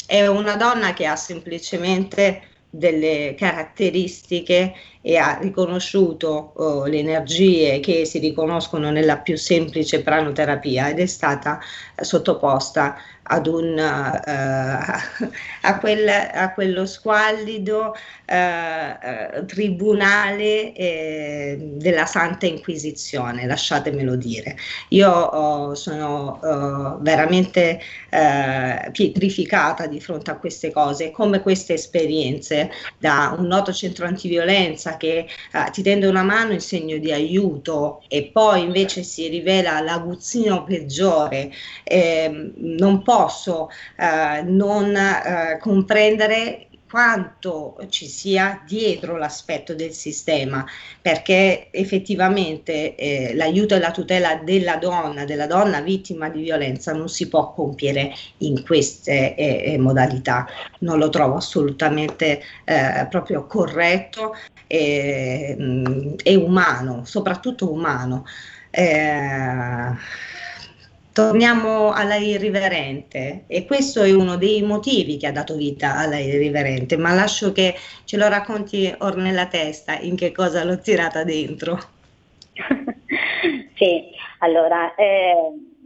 è 0.07 0.27
una 0.27 0.57
donna 0.57 0.93
che 0.93 1.07
ha 1.07 1.17
semplicemente 1.17 2.43
delle 2.69 3.35
caratteristiche 3.37 4.75
e 5.01 5.17
ha 5.17 5.39
riconosciuto 5.41 6.53
oh, 6.55 6.87
le 6.87 6.99
energie 6.99 7.81
che 7.81 8.05
si 8.05 8.19
riconoscono 8.19 8.91
nella 8.91 9.19
più 9.19 9.37
semplice 9.37 10.03
pranoterapia 10.03 10.91
ed 10.91 11.01
è 11.01 11.07
stata 11.07 11.59
sottoposta 11.97 12.97
ad 13.33 13.47
un, 13.47 13.79
uh, 13.79 15.29
a, 15.63 15.79
quel, 15.79 16.09
a, 16.09 16.53
quello 16.53 16.85
squallido 16.85 17.95
uh, 18.27 19.45
tribunale 19.47 20.73
eh, 20.73 21.57
della 21.75 22.07
Santa 22.07 22.47
Inquisizione, 22.47 23.47
lasciatemelo 23.47 24.17
dire. 24.17 24.57
Io 24.89 25.11
oh, 25.11 25.75
sono 25.75 26.39
oh, 26.43 26.99
veramente 27.01 27.81
pietrificata 28.91 29.87
di 29.87 30.01
fronte 30.01 30.33
a 30.33 30.37
queste 30.37 30.73
cose, 30.73 31.13
come 31.13 31.41
queste 31.41 31.75
esperienze 31.75 32.71
da 32.99 33.35
un 33.39 33.47
noto 33.47 33.73
centro 33.73 34.05
antiviolenza 34.07 34.97
che 34.97 35.27
ti 35.71 35.83
tende 35.83 36.07
una 36.09 36.25
mano 36.25 36.53
in 36.53 36.61
segno 36.61 36.99
di 36.99 37.13
aiuto 37.13 38.03
e 38.09 38.31
poi 38.33 38.63
invece 38.63 39.05
si 39.05 39.29
rivela 39.29 39.81
l'aguzzino 39.81 40.65
peggiore. 40.65 41.53
Eh, 41.85 42.53
non 42.57 43.03
posso 43.21 43.69
eh, 43.97 44.43
non 44.43 44.97
eh, 44.97 45.59
comprendere 45.61 46.67
quanto 46.91 47.79
ci 47.89 48.09
sia 48.09 48.63
dietro 48.67 49.17
l'aspetto 49.17 49.77
del 49.77 49.93
sistema, 49.93 50.67
perché 51.01 51.69
effettivamente 51.71 52.97
eh, 52.97 53.33
l'aiuto 53.35 53.77
e 53.77 53.79
la 53.79 53.93
tutela 53.93 54.41
della 54.43 54.77
donna, 54.77 55.25
della 55.25 55.47
donna 55.47 55.81
vittima 55.83 56.29
di 56.29 56.43
violenza 56.43 56.93
non 56.93 57.09
si 57.09 57.29
può 57.29 57.53
compiere 57.53 58.13
in 58.39 58.65
queste 58.65 59.37
eh, 59.37 59.73
eh 59.73 59.79
modalità. 59.79 60.49
Non 60.81 60.99
lo 60.99 61.11
trovo 61.11 61.37
assolutamente 61.37 62.43
eh, 62.65 63.07
proprio 63.09 63.47
corretto 63.47 64.35
e, 64.67 65.55
mh, 65.57 66.15
e, 66.25 66.35
umano, 66.35 67.05
soprattutto 67.05 67.71
umano. 67.71 68.25
Torniamo 71.13 71.91
alla 71.91 72.17
irriverente 72.17 73.45
e 73.49 73.67
questo 73.67 74.03
è 74.03 74.13
uno 74.13 74.37
dei 74.37 74.63
motivi 74.63 75.17
che 75.17 75.27
ha 75.27 75.33
dato 75.33 75.57
vita 75.57 75.97
alla 75.97 76.19
irriverente, 76.19 76.97
ma 76.97 77.13
lascio 77.13 77.51
che 77.51 77.75
ce 78.05 78.17
lo 78.17 78.29
racconti 78.29 78.95
Ornella 78.99 79.47
Testa 79.47 79.99
in 79.99 80.15
che 80.15 80.31
cosa 80.31 80.63
l'ho 80.63 80.79
tirata 80.79 81.25
dentro. 81.25 81.79
sì, 83.75 84.11
allora, 84.39 84.95
eh, 84.95 85.35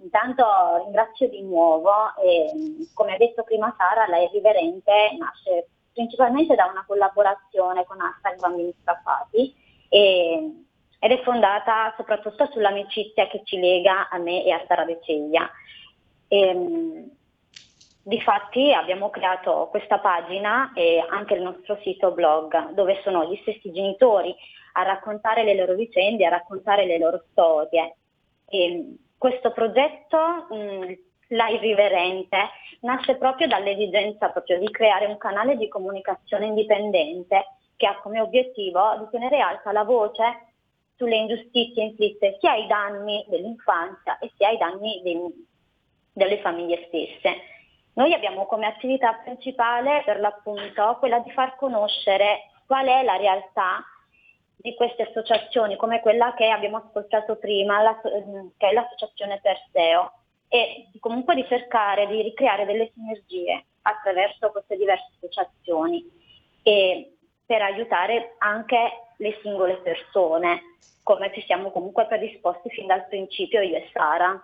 intanto 0.03 0.45
ringrazio 0.85 1.29
di 1.29 1.43
nuovo 1.43 1.91
e 2.23 2.87
come 2.93 3.15
ha 3.15 3.17
detto 3.17 3.45
prima 3.45 3.75
Sara, 3.79 4.07
la 4.07 4.23
irriverente 4.23 4.93
nasce 5.19 5.69
principalmente 5.95 6.55
da 6.55 6.67
una 6.67 6.85
collaborazione 6.87 7.85
con 7.87 8.01
hashtag 8.01 8.39
bambini 8.41 8.75
strappati 8.81 9.55
e 9.89 10.64
ed 11.05 11.11
è 11.11 11.21
fondata 11.21 11.93
soprattutto 11.99 12.49
sull'amicizia 12.51 13.27
che 13.27 13.43
ci 13.45 13.61
lega 13.61 14.09
a 14.09 14.17
me 14.17 14.43
e 14.43 14.53
a 14.53 14.65
Sara 14.67 14.87
De 14.87 15.01
Ceglia. 15.03 15.47
Ehm, 16.29 17.11
difatti 18.03 18.73
abbiamo 18.73 19.11
creato 19.11 19.69
questa 19.71 19.99
pagina 19.99 20.73
e 20.73 21.05
anche 21.07 21.35
il 21.35 21.43
nostro 21.43 21.79
sito 21.83 22.13
blog 22.13 22.71
dove 22.71 23.03
sono 23.03 23.27
gli 23.27 23.39
stessi 23.43 23.71
genitori 23.71 24.35
a 24.73 24.83
raccontare 24.83 25.45
le 25.45 25.55
loro 25.55 25.75
vicende, 25.75 26.25
a 26.25 26.31
raccontare 26.31 26.87
le 26.87 26.97
loro 26.97 27.23
storie. 27.33 27.97
E, 28.47 28.97
questo 29.19 29.53
progetto, 29.53 30.47
mh, 30.49 30.93
la 31.37 31.49
irriverente, 31.49 32.49
nasce 32.81 33.17
proprio 33.17 33.47
dall'esigenza 33.47 34.31
proprio 34.31 34.59
di 34.59 34.71
creare 34.71 35.05
un 35.05 35.19
canale 35.19 35.59
di 35.59 35.69
comunicazione 35.69 36.47
indipendente 36.47 37.45
che 37.77 37.87
ha 37.87 38.01
come 38.01 38.23
obiettivo 38.23 38.97
di 39.01 39.09
tenere 39.11 39.41
alta 39.41 39.71
la 39.71 39.85
voce 39.85 40.53
sulle 40.97 41.17
ingiustizie 41.17 41.85
inflitte 41.85 42.37
sia 42.41 42.53
ai 42.53 42.67
danni 42.67 43.25
dell'infanzia 43.29 44.19
e 44.19 44.31
sia 44.37 44.49
ai 44.49 44.57
danni 44.57 45.01
dei, 45.03 45.19
delle 46.13 46.41
famiglie 46.41 46.85
stesse. 46.87 47.53
Noi 47.95 48.13
abbiamo 48.13 48.47
come 48.47 48.67
attività 48.67 49.15
principale 49.23 50.03
per 50.05 50.19
l'appunto 50.19 50.97
quella 50.99 51.21
di 51.21 51.31
far 51.31 51.57
conoscere 51.57 52.51
qual 52.67 52.87
è 52.87 53.03
la 53.03 53.17
realtà 53.17 53.85
di 54.57 54.75
queste 54.75 55.03
associazioni, 55.03 55.77
come 55.77 56.01
quella 56.01 56.35
che 56.35 56.49
abbiamo 56.49 56.79
ascoltato 56.79 57.37
prima, 57.37 57.83
la, 57.83 58.01
che 58.01 58.69
è 58.69 58.73
l'associazione 58.73 59.41
Perseo, 59.41 60.13
e 60.49 60.89
comunque 61.01 61.35
di 61.35 61.45
cercare 61.47 62.07
di 62.07 62.23
ricreare 62.23 62.65
delle 62.65 62.91
sinergie 62.95 63.65
attraverso 63.83 64.51
queste 64.51 64.77
diverse 64.77 65.11
associazioni 65.17 66.09
e 66.63 67.14
per 67.47 67.63
aiutare 67.63 68.35
anche 68.39 68.77
le 69.19 69.39
singole 69.43 69.77
persone, 69.83 70.77
come 71.03 71.31
ci 71.35 71.43
siamo 71.47 71.71
comunque 71.71 72.07
predisposti 72.07 72.71
fin 72.71 72.87
dal 72.87 73.07
principio 73.09 73.61
io 73.61 73.77
e 73.77 73.89
Sara. 73.93 74.43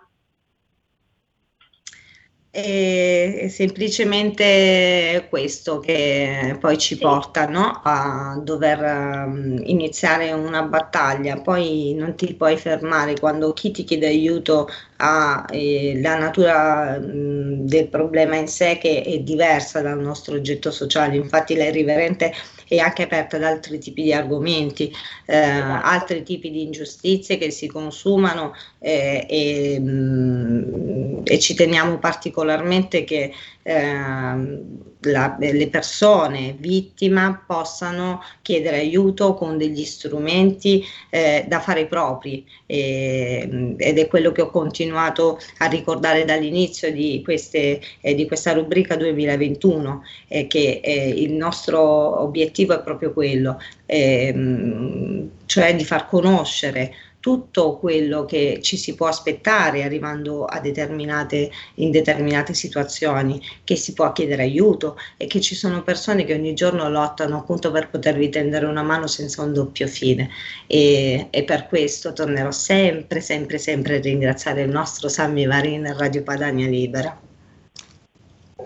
È 2.53 3.47
semplicemente 3.47 5.25
questo 5.29 5.79
che 5.79 6.57
poi 6.59 6.77
ci 6.77 6.95
sì. 6.95 7.01
porta 7.01 7.47
no? 7.47 7.79
a 7.81 8.37
dover 8.43 9.25
um, 9.25 9.61
iniziare 9.63 10.33
una 10.33 10.61
battaglia, 10.63 11.39
poi 11.39 11.93
non 11.93 12.13
ti 12.15 12.33
puoi 12.33 12.57
fermare 12.57 13.17
quando 13.17 13.53
chi 13.53 13.71
ti 13.71 13.85
chiede 13.85 14.07
aiuto 14.07 14.67
ha 15.03 15.45
eh, 15.49 15.99
la 15.99 16.15
natura 16.15 16.99
mh, 16.99 17.65
del 17.65 17.87
problema 17.87 18.35
in 18.35 18.47
sé 18.47 18.77
che 18.79 19.01
è 19.01 19.17
diversa 19.19 19.81
dal 19.81 19.99
nostro 19.99 20.35
oggetto 20.35 20.69
sociale, 20.69 21.15
infatti 21.15 21.55
la 21.55 21.65
irriverente 21.65 22.31
è 22.67 22.77
anche 22.77 23.03
aperta 23.03 23.35
ad 23.35 23.43
altri 23.43 23.79
tipi 23.79 24.03
di 24.03 24.13
argomenti, 24.13 24.93
eh, 25.25 25.35
altri 25.35 26.23
tipi 26.23 26.51
di 26.51 26.61
ingiustizie 26.61 27.37
che 27.37 27.49
si 27.49 27.67
consumano 27.67 28.53
eh, 28.79 29.25
e, 29.27 29.79
mh, 29.79 31.21
e, 31.25 31.39
ci 31.39 31.55
teniamo 31.55 31.97
particolarmente 31.97 33.03
che 33.03 33.33
eh, 33.63 34.79
la, 35.03 35.35
le 35.39 35.69
persone 35.69 36.55
vittime 36.59 37.43
possano 37.47 38.21
chiedere 38.41 38.77
aiuto 38.77 39.33
con 39.33 39.57
degli 39.57 39.83
strumenti 39.83 40.83
eh, 41.09 41.45
da 41.47 41.59
fare 41.59 41.87
propri. 41.87 42.45
E, 42.65 43.75
ed 43.77 43.97
è 43.97 44.07
quello 44.07 44.31
che 44.31 44.41
ho 44.41 44.49
continuato 44.49 45.39
a 45.57 45.65
ricordare 45.65 46.25
dall'inizio 46.25 46.91
di, 46.91 47.21
queste, 47.23 47.81
eh, 48.01 48.15
di 48.15 48.27
questa 48.27 48.53
rubrica 48.53 48.95
2021 48.95 50.03
eh, 50.27 50.47
che 50.47 50.81
eh, 50.83 51.09
il 51.09 51.33
nostro 51.33 52.21
obiettivo 52.21 52.73
è 52.73 52.81
proprio 52.81 53.13
quello 53.13 53.59
ehm, 53.91 55.29
cioè 55.45 55.75
di 55.75 55.83
far 55.83 56.07
conoscere 56.07 56.93
tutto 57.21 57.77
quello 57.77 58.25
che 58.25 58.59
ci 58.61 58.75
si 58.75 58.95
può 58.95 59.07
aspettare 59.07 59.83
arrivando 59.83 60.45
determinate, 60.61 61.49
in 61.75 61.91
determinate 61.91 62.53
situazioni, 62.53 63.41
che 63.63 63.77
si 63.77 63.93
può 63.93 64.11
chiedere 64.11 64.41
aiuto 64.41 64.97
e 65.15 65.27
che 65.27 65.39
ci 65.39 65.55
sono 65.55 65.83
persone 65.83 66.25
che 66.25 66.33
ogni 66.33 66.53
giorno 66.53 66.89
lottano 66.89 67.37
appunto 67.37 67.71
per 67.71 67.89
potervi 67.89 68.27
tendere 68.27 68.65
una 68.65 68.83
mano 68.83 69.07
senza 69.07 69.43
un 69.43 69.53
doppio 69.53 69.87
fine 69.87 70.29
e, 70.67 71.27
e 71.29 71.43
per 71.43 71.67
questo 71.67 72.11
tornerò 72.11 72.51
sempre, 72.51 73.21
sempre, 73.21 73.57
sempre 73.57 73.97
a 73.97 74.01
ringraziare 74.01 74.63
il 74.63 74.69
nostro 74.69 75.07
Sammy 75.07 75.45
Varin 75.45 75.85
e 75.85 75.93
Radio 75.93 76.23
Padania 76.23 76.67
Libera. 76.67 77.30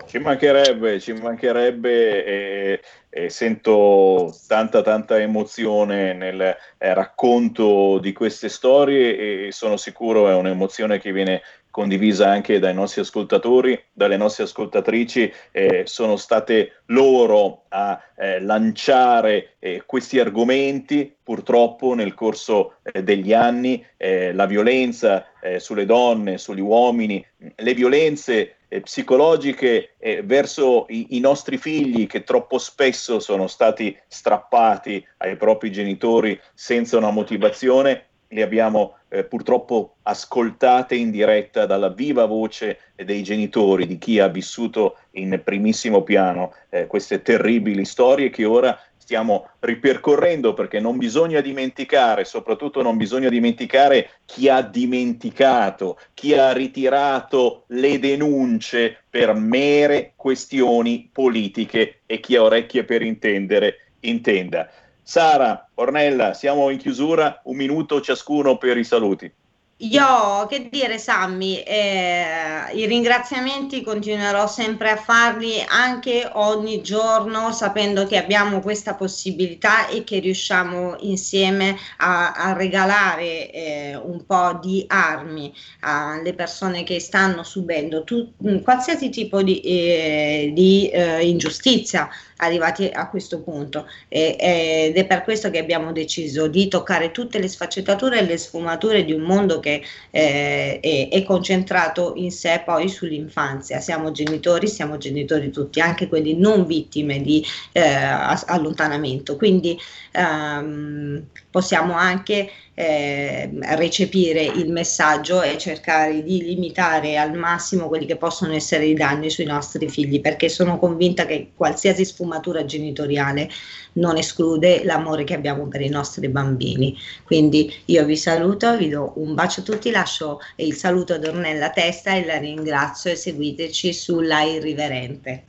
Ci 0.04 0.18
mancherebbe, 0.18 1.00
ci 1.00 1.12
mancherebbe 1.12 2.24
e, 2.24 2.80
e 3.08 3.30
sento 3.30 4.34
tanta 4.46 4.82
tanta 4.82 5.18
emozione 5.20 6.12
nel 6.12 6.40
eh, 6.40 6.94
racconto 6.94 7.98
di 7.98 8.12
queste 8.12 8.48
storie 8.48 9.46
e 9.46 9.52
sono 9.52 9.76
sicuro 9.76 10.28
è 10.28 10.34
un'emozione 10.34 10.98
che 10.98 11.12
viene 11.12 11.42
condivisa 11.76 12.30
anche 12.30 12.58
dai 12.58 12.72
nostri 12.72 13.02
ascoltatori, 13.02 13.78
dalle 13.92 14.16
nostre 14.16 14.44
ascoltatrici, 14.44 15.30
eh, 15.52 15.82
sono 15.84 16.16
state 16.16 16.80
loro 16.86 17.64
a 17.68 18.00
eh, 18.16 18.40
lanciare 18.40 19.56
eh, 19.58 19.82
questi 19.84 20.18
argomenti, 20.18 21.14
purtroppo 21.22 21.92
nel 21.92 22.14
corso 22.14 22.76
eh, 22.82 23.02
degli 23.02 23.34
anni 23.34 23.84
eh, 23.98 24.32
la 24.32 24.46
violenza 24.46 25.26
eh, 25.38 25.60
sulle 25.60 25.84
donne, 25.84 26.38
sugli 26.38 26.62
uomini, 26.62 27.22
le 27.56 27.74
violenze 27.74 28.52
psicologiche 28.66 29.94
verso 30.24 30.86
i, 30.88 31.08
i 31.10 31.20
nostri 31.20 31.56
figli 31.56 32.08
che 32.08 32.24
troppo 32.24 32.58
spesso 32.58 33.20
sono 33.20 33.46
stati 33.46 33.96
strappati 34.08 35.06
ai 35.18 35.36
propri 35.36 35.70
genitori 35.70 36.38
senza 36.52 36.96
una 36.96 37.10
motivazione, 37.10 38.06
li 38.28 38.42
abbiamo 38.42 38.96
eh, 39.08 39.24
purtroppo 39.24 39.96
ascoltate 40.02 40.94
in 40.94 41.10
diretta 41.10 41.66
dalla 41.66 41.88
viva 41.88 42.26
voce 42.26 42.78
dei 42.94 43.22
genitori, 43.22 43.86
di 43.86 43.98
chi 43.98 44.18
ha 44.18 44.28
vissuto 44.28 44.98
in 45.12 45.40
primissimo 45.44 46.02
piano 46.02 46.52
eh, 46.70 46.86
queste 46.86 47.22
terribili 47.22 47.84
storie 47.84 48.30
che 48.30 48.44
ora 48.44 48.78
stiamo 49.06 49.50
ripercorrendo 49.60 50.52
perché 50.52 50.80
non 50.80 50.96
bisogna 50.96 51.40
dimenticare, 51.40 52.24
soprattutto 52.24 52.82
non 52.82 52.96
bisogna 52.96 53.28
dimenticare 53.28 54.10
chi 54.24 54.48
ha 54.48 54.62
dimenticato, 54.62 56.00
chi 56.12 56.34
ha 56.34 56.52
ritirato 56.52 57.66
le 57.68 58.00
denunce 58.00 59.04
per 59.08 59.32
mere 59.34 60.14
questioni 60.16 61.08
politiche 61.12 62.00
e 62.04 62.18
chi 62.18 62.34
ha 62.34 62.42
orecchie 62.42 62.82
per 62.82 63.02
intendere, 63.02 63.92
intenda. 64.00 64.68
Sara, 65.08 65.70
Ornella, 65.74 66.34
siamo 66.34 66.68
in 66.68 66.78
chiusura, 66.78 67.40
un 67.44 67.54
minuto 67.54 68.00
ciascuno 68.00 68.58
per 68.58 68.76
i 68.76 68.82
saluti. 68.82 69.32
Io 69.80 70.46
che 70.48 70.70
dire 70.70 70.96
Sammy, 70.96 71.56
eh, 71.56 72.72
i 72.72 72.86
ringraziamenti 72.86 73.82
continuerò 73.82 74.46
sempre 74.46 74.88
a 74.88 74.96
farli 74.96 75.62
anche 75.68 76.26
ogni 76.32 76.80
giorno 76.80 77.52
sapendo 77.52 78.06
che 78.06 78.16
abbiamo 78.16 78.60
questa 78.60 78.94
possibilità 78.94 79.86
e 79.88 80.02
che 80.02 80.18
riusciamo 80.20 80.96
insieme 81.00 81.76
a, 81.98 82.32
a 82.32 82.52
regalare 82.54 83.50
eh, 83.50 83.96
un 84.02 84.24
po' 84.24 84.58
di 84.62 84.82
armi 84.88 85.52
alle 85.80 86.32
persone 86.32 86.82
che 86.82 86.98
stanno 86.98 87.42
subendo 87.42 88.02
tu, 88.02 88.32
qualsiasi 88.62 89.10
tipo 89.10 89.42
di, 89.42 89.60
eh, 89.60 90.52
di 90.54 90.88
eh, 90.88 91.28
ingiustizia 91.28 92.08
arrivati 92.38 92.90
a 92.92 93.08
questo 93.08 93.40
punto. 93.42 93.86
E, 94.08 94.36
ed 94.38 94.96
è 94.96 95.06
per 95.06 95.22
questo 95.22 95.50
che 95.50 95.58
abbiamo 95.58 95.92
deciso 95.92 96.48
di 96.48 96.68
toccare 96.68 97.10
tutte 97.10 97.38
le 97.38 97.48
sfaccettature 97.48 98.18
e 98.18 98.24
le 98.24 98.38
sfumature 98.38 99.04
di 99.04 99.12
un 99.12 99.22
mondo 99.22 99.60
che 99.66 99.82
eh, 100.12 100.78
è, 100.80 101.08
è, 101.10 101.22
concentrato 101.24 102.12
in 102.14 102.30
sé 102.30 102.62
poi 102.64 102.88
sull'infanzia. 102.88 103.80
Siamo 103.80 104.12
genitori, 104.12 104.68
siamo 104.68 104.96
genitori 104.96 105.50
tutti, 105.50 105.80
anche 105.80 106.06
quelli 106.06 106.36
non 106.36 106.66
vittime 106.66 107.20
di 107.20 107.44
eh, 107.72 107.82
allontanamento, 107.82 109.36
quindi 109.36 109.76
ehm, 110.12 111.26
possiamo 111.56 111.94
anche 111.94 112.50
eh, 112.74 113.48
recepire 113.76 114.42
il 114.42 114.70
messaggio 114.70 115.40
e 115.40 115.56
cercare 115.56 116.22
di 116.22 116.42
limitare 116.42 117.16
al 117.16 117.32
massimo 117.32 117.88
quelli 117.88 118.04
che 118.04 118.16
possono 118.16 118.52
essere 118.52 118.84
i 118.84 118.92
danni 118.92 119.30
sui 119.30 119.46
nostri 119.46 119.88
figli, 119.88 120.20
perché 120.20 120.50
sono 120.50 120.78
convinta 120.78 121.24
che 121.24 121.52
qualsiasi 121.56 122.04
sfumatura 122.04 122.66
genitoriale 122.66 123.48
non 123.94 124.18
esclude 124.18 124.84
l'amore 124.84 125.24
che 125.24 125.32
abbiamo 125.32 125.66
per 125.66 125.80
i 125.80 125.88
nostri 125.88 126.28
bambini. 126.28 126.94
Quindi 127.24 127.74
io 127.86 128.04
vi 128.04 128.18
saluto, 128.18 128.76
vi 128.76 128.90
do 128.90 129.14
un 129.16 129.32
bacio 129.32 129.60
a 129.60 129.64
tutti, 129.64 129.90
lascio 129.90 130.40
il 130.56 130.74
saluto 130.74 131.14
ad 131.14 131.24
Ornella 131.24 131.70
Testa 131.70 132.12
e 132.12 132.26
la 132.26 132.36
ringrazio 132.36 133.12
e 133.12 133.16
seguiteci 133.16 133.94
sulla 133.94 134.42
Irriverente. 134.42 135.44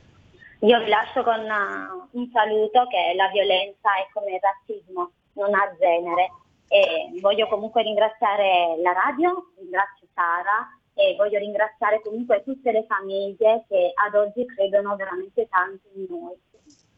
Io 0.60 0.82
vi 0.82 0.88
lascio 0.88 1.22
con 1.22 1.38
uh, 1.38 2.18
un 2.18 2.30
saluto 2.32 2.86
che 2.88 3.14
la 3.14 3.28
violenza 3.28 3.94
è 4.00 4.08
come 4.12 4.32
il 4.32 4.40
razzismo, 4.40 5.12
non 5.38 5.54
ha 5.54 5.74
genere 5.78 6.32
e 6.68 7.18
voglio 7.20 7.48
comunque 7.48 7.82
ringraziare 7.82 8.76
la 8.82 8.92
radio, 8.92 9.52
ringrazio 9.56 10.06
Sara 10.12 10.68
e 10.92 11.14
voglio 11.16 11.38
ringraziare 11.38 12.00
comunque 12.02 12.42
tutte 12.44 12.72
le 12.72 12.84
famiglie 12.86 13.64
che 13.68 13.92
ad 13.94 14.14
oggi 14.14 14.44
credono 14.44 14.96
veramente 14.96 15.48
tanto 15.48 15.88
in 15.94 16.06
noi. 16.08 16.36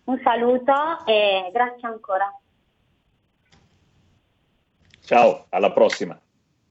Un 0.05 0.20
saluto 0.24 0.72
e 1.05 1.51
grazie 1.53 1.86
ancora. 1.86 2.34
Ciao, 5.05 5.47
alla 5.51 5.70
prossima. 5.70 6.18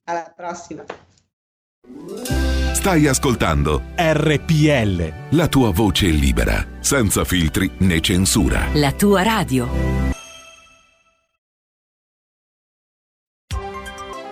Alla 0.06 0.34
prossima. 0.36 0.84
Stai 2.74 3.08
ascoltando 3.08 3.82
RPL. 3.96 5.36
La 5.38 5.48
tua 5.48 5.72
voce 5.72 6.08
libera, 6.08 6.66
senza 6.80 7.24
filtri 7.24 7.70
né 7.80 8.00
censura. 8.00 8.68
La 8.74 8.92
tua 8.94 9.24
radio. 9.24 10.09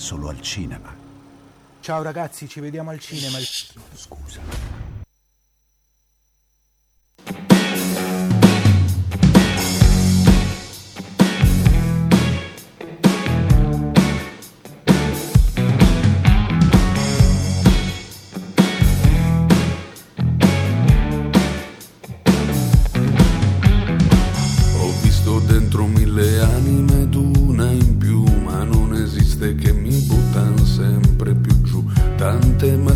Solo 0.00 0.30
al 0.30 0.40
cinema. 0.40 0.96
Ciao 1.80 2.02
ragazzi, 2.02 2.48
ci 2.48 2.60
vediamo 2.60 2.90
al 2.90 2.98
cinema. 2.98 3.38
Scusa. 3.94 4.89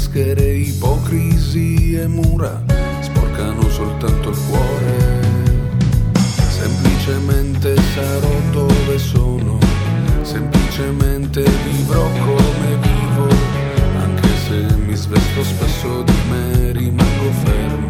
Maschere, 0.04 0.56
ipocrisie, 0.56 2.06
mura, 2.06 2.62
sporcano 3.00 3.68
soltanto 3.70 4.30
il 4.30 4.38
cuore. 4.48 5.22
Semplicemente 6.48 7.74
sarò 7.94 8.40
dove 8.52 8.98
sono, 8.98 9.58
semplicemente 10.22 11.42
vivrò 11.42 12.02
come 12.02 12.78
vivo, 12.82 13.28
anche 13.98 14.28
se 14.46 14.76
mi 14.76 14.94
svesto 14.94 15.42
spesso 15.42 16.02
di 16.02 16.18
me, 16.30 16.72
rimango 16.72 17.30
fermo 17.44 17.88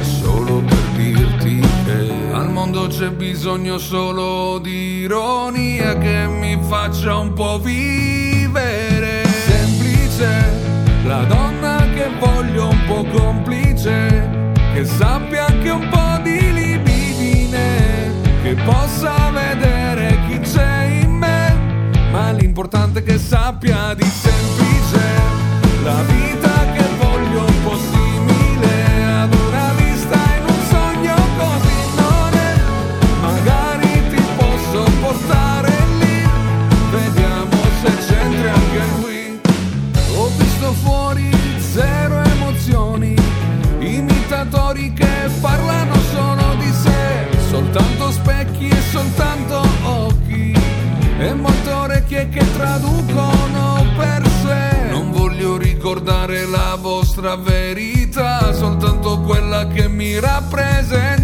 solo 0.00 0.62
per 0.62 0.78
dirti 0.96 1.60
che 1.84 2.12
al 2.32 2.50
mondo 2.50 2.86
c'è 2.88 3.10
bisogno 3.10 3.78
solo 3.78 4.58
di 4.58 5.00
ironia 5.02 5.96
che 5.98 6.26
mi 6.26 6.58
faccia 6.68 7.16
un 7.16 7.32
po' 7.32 7.58
vivere. 7.58 9.24
Semplice, 9.46 10.57
la 11.08 11.24
donna 11.24 11.88
che 11.94 12.10
voglio 12.20 12.68
un 12.68 12.84
po' 12.86 13.02
complice, 13.06 14.52
che 14.74 14.84
sappia 14.84 15.46
anche 15.46 15.70
un 15.70 15.88
po' 15.88 16.22
di 16.22 16.52
libidine, 16.52 18.12
che 18.42 18.54
possa 18.56 19.30
vedere 19.30 20.18
chi 20.28 20.38
c'è 20.40 21.00
in 21.00 21.12
me, 21.12 21.90
ma 22.12 22.30
l'importante 22.32 22.98
è 22.98 23.02
che 23.02 23.16
sappia 23.16 23.94
di 23.94 24.04
semplice, 24.04 25.00
la 25.82 26.02
vita 26.02 26.27
la 57.20 57.34
vostra 57.34 57.36
verità 57.36 58.52
soltanto 58.52 59.20
quella 59.20 59.66
che 59.66 59.88
mi 59.88 60.18
rappresenterà 60.20 61.17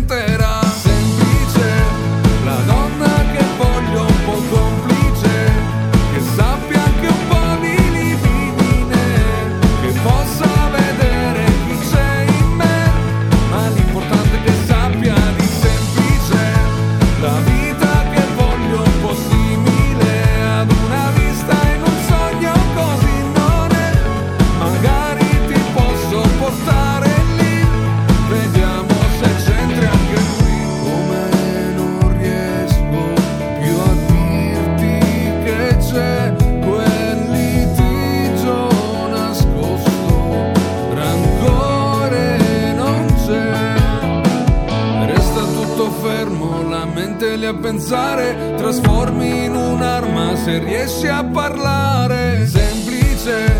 pensare, 47.94 48.54
trasformi 48.56 49.44
in 49.44 49.54
un'arma 49.54 50.34
se 50.36 50.58
riesci 50.58 51.06
a 51.06 51.22
parlare. 51.24 52.44
Semplice, 52.46 53.52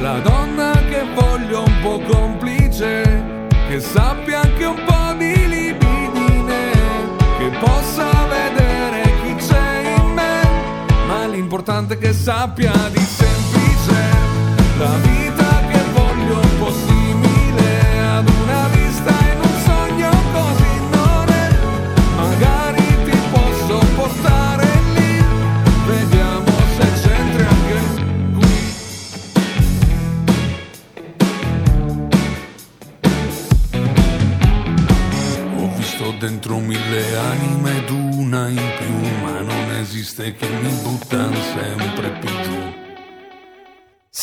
la 0.00 0.20
donna 0.20 0.70
che 0.88 1.04
voglio 1.14 1.64
un 1.64 1.80
po' 1.82 2.00
complice, 2.08 3.48
che 3.68 3.80
sappia 3.80 4.40
anche 4.42 4.64
un 4.64 4.80
po' 4.86 5.14
di 5.18 5.34
libidine, 5.48 6.70
che 7.38 7.50
possa 7.58 8.08
vedere 8.28 9.02
chi 9.22 9.34
c'è 9.46 9.94
in 9.96 10.12
me, 10.12 10.42
ma 11.08 11.26
l'importante 11.26 11.94
è 11.94 11.98
che 11.98 12.12
sappia 12.12 12.72
di 12.92 13.00
semplice, 13.00 14.00
la 14.78 14.94
vita 15.02 15.31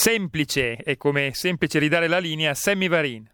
Semplice, 0.01 0.77
e 0.77 0.95
come 0.95 1.31
semplice 1.33 1.77
ridare 1.77 2.07
la 2.07 2.19
linea, 2.19 2.53
Sammy 2.53 2.87
Varin. 2.87 3.29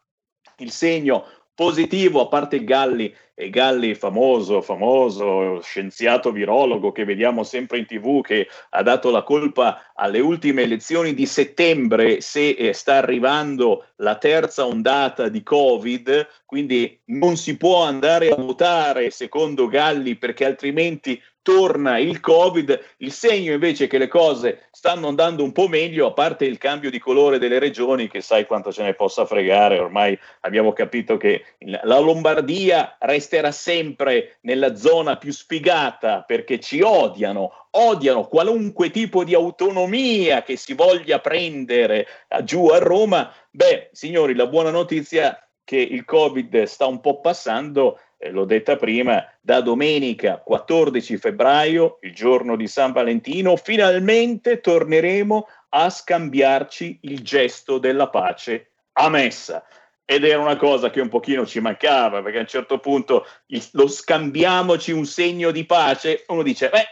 il 0.59 0.73
segno 0.73 1.27
positivo, 1.61 2.23
a 2.23 2.27
parte 2.27 2.65
Galli, 2.65 3.15
e 3.35 3.51
Galli 3.51 3.95
famoso, 3.95 4.63
famoso 4.63 5.61
scienziato 5.61 6.33
virologo 6.33 6.91
che 6.91 7.05
vediamo 7.05 7.43
sempre 7.43 7.77
in 7.77 7.85
tv, 7.85 8.23
che 8.23 8.49
ha 8.71 8.83
dato 8.83 9.11
la 9.11 9.23
colpa 9.23 9.93
alle 9.95 10.21
ultime 10.21 10.63
elezioni 10.63 11.13
di 11.13 11.27
settembre 11.27 12.23
se 12.23 12.49
eh, 12.49 12.73
sta 12.73 12.95
arrivando 12.95 13.89
la 13.97 14.17
terza 14.17 14.65
ondata 14.65 15.29
di 15.29 15.43
Covid, 15.43 16.29
quindi 16.47 16.99
non 17.07 17.37
si 17.37 17.59
può 17.59 17.83
andare 17.83 18.31
a 18.31 18.37
votare 18.37 19.11
secondo 19.11 19.67
Galli 19.67 20.17
perché 20.17 20.47
altrimenti 20.47 21.23
torna 21.43 21.99
il 21.99 22.21
Covid, 22.21 22.79
il 22.99 23.13
segno 23.13 23.53
invece 23.53 23.87
che 23.87 23.99
le 23.99 24.09
cose 24.09 24.69
stanno 24.71 25.09
andando 25.09 25.43
un 25.43 25.53
po' 25.53 25.69
meglio, 25.69 26.07
a 26.07 26.13
parte 26.13 26.45
il 26.45 26.59
cambio 26.59 26.91
di 26.91 26.99
colore 26.99 27.39
delle 27.39 27.59
regioni, 27.59 28.09
che 28.09 28.21
sai 28.21 28.47
quanto 28.47 28.73
ce 28.73 28.83
ne 28.83 28.95
possa 28.95 29.25
fregare, 29.25 29.79
ormai 29.79 30.19
abbiamo 30.41 30.73
capito 30.73 31.17
che 31.17 31.45
la 31.61 31.99
Lombardia 31.99 32.97
resterà 33.01 33.53
sempre 33.53 34.39
nella 34.43 34.75
zona 34.75 35.17
più 35.17 35.33
sfigata 35.33 36.23
perché 36.23 36.61
ci 36.61 36.83
odiano, 36.83 37.69
odiano 37.71 38.27
qualunque 38.27 38.91
tipo 38.91 39.25
di 39.25 39.35
autonomia 39.35 40.43
che 40.43 40.57
si 40.57 40.75
voglia 40.75 41.21
prendere 41.21 42.07
giù 42.45 42.67
a 42.69 42.79
Roma. 42.79 43.33
Beh, 43.51 43.91
signori, 43.93 44.35
la 44.35 44.47
buona 44.47 44.71
notizia 44.71 45.37
è 45.37 45.49
che 45.65 45.79
il 45.79 46.05
Covid 46.05 46.65
sta 46.65 46.87
un 46.87 47.01
po' 47.01 47.21
passando 47.21 48.01
eh, 48.23 48.31
l'ho 48.31 48.45
detta 48.45 48.77
prima, 48.77 49.27
da 49.41 49.63
domenica 49.63 50.37
14 50.37 51.17
febbraio, 51.17 51.99
il 52.03 52.15
giorno 52.15 52.55
di 52.55 52.69
San 52.69 52.93
Valentino, 52.93 53.57
finalmente 53.57 54.61
torneremo 54.61 55.49
a 55.71 55.89
scambiarci 55.89 56.99
il 57.03 57.23
gesto 57.23 57.79
della 57.79 58.09
pace 58.09 58.73
a 58.93 59.09
messa. 59.09 59.65
Ed 60.05 60.25
era 60.25 60.41
una 60.41 60.57
cosa 60.57 60.91
che 60.91 61.01
un 61.01 61.09
pochino 61.09 61.47
ci 61.47 61.61
mancava, 61.61 62.21
perché 62.23 62.39
a 62.39 62.43
un 62.43 62.47
certo 62.47 62.79
punto 62.79 63.27
il, 63.47 63.67
lo 63.73 63.89
scambiamoci 63.89 64.93
un 64.93 65.07
segno 65.07 65.51
di 65.51 65.65
pace, 65.65 66.25
uno 66.27 66.43
dice, 66.43 66.69
beh, 66.69 66.87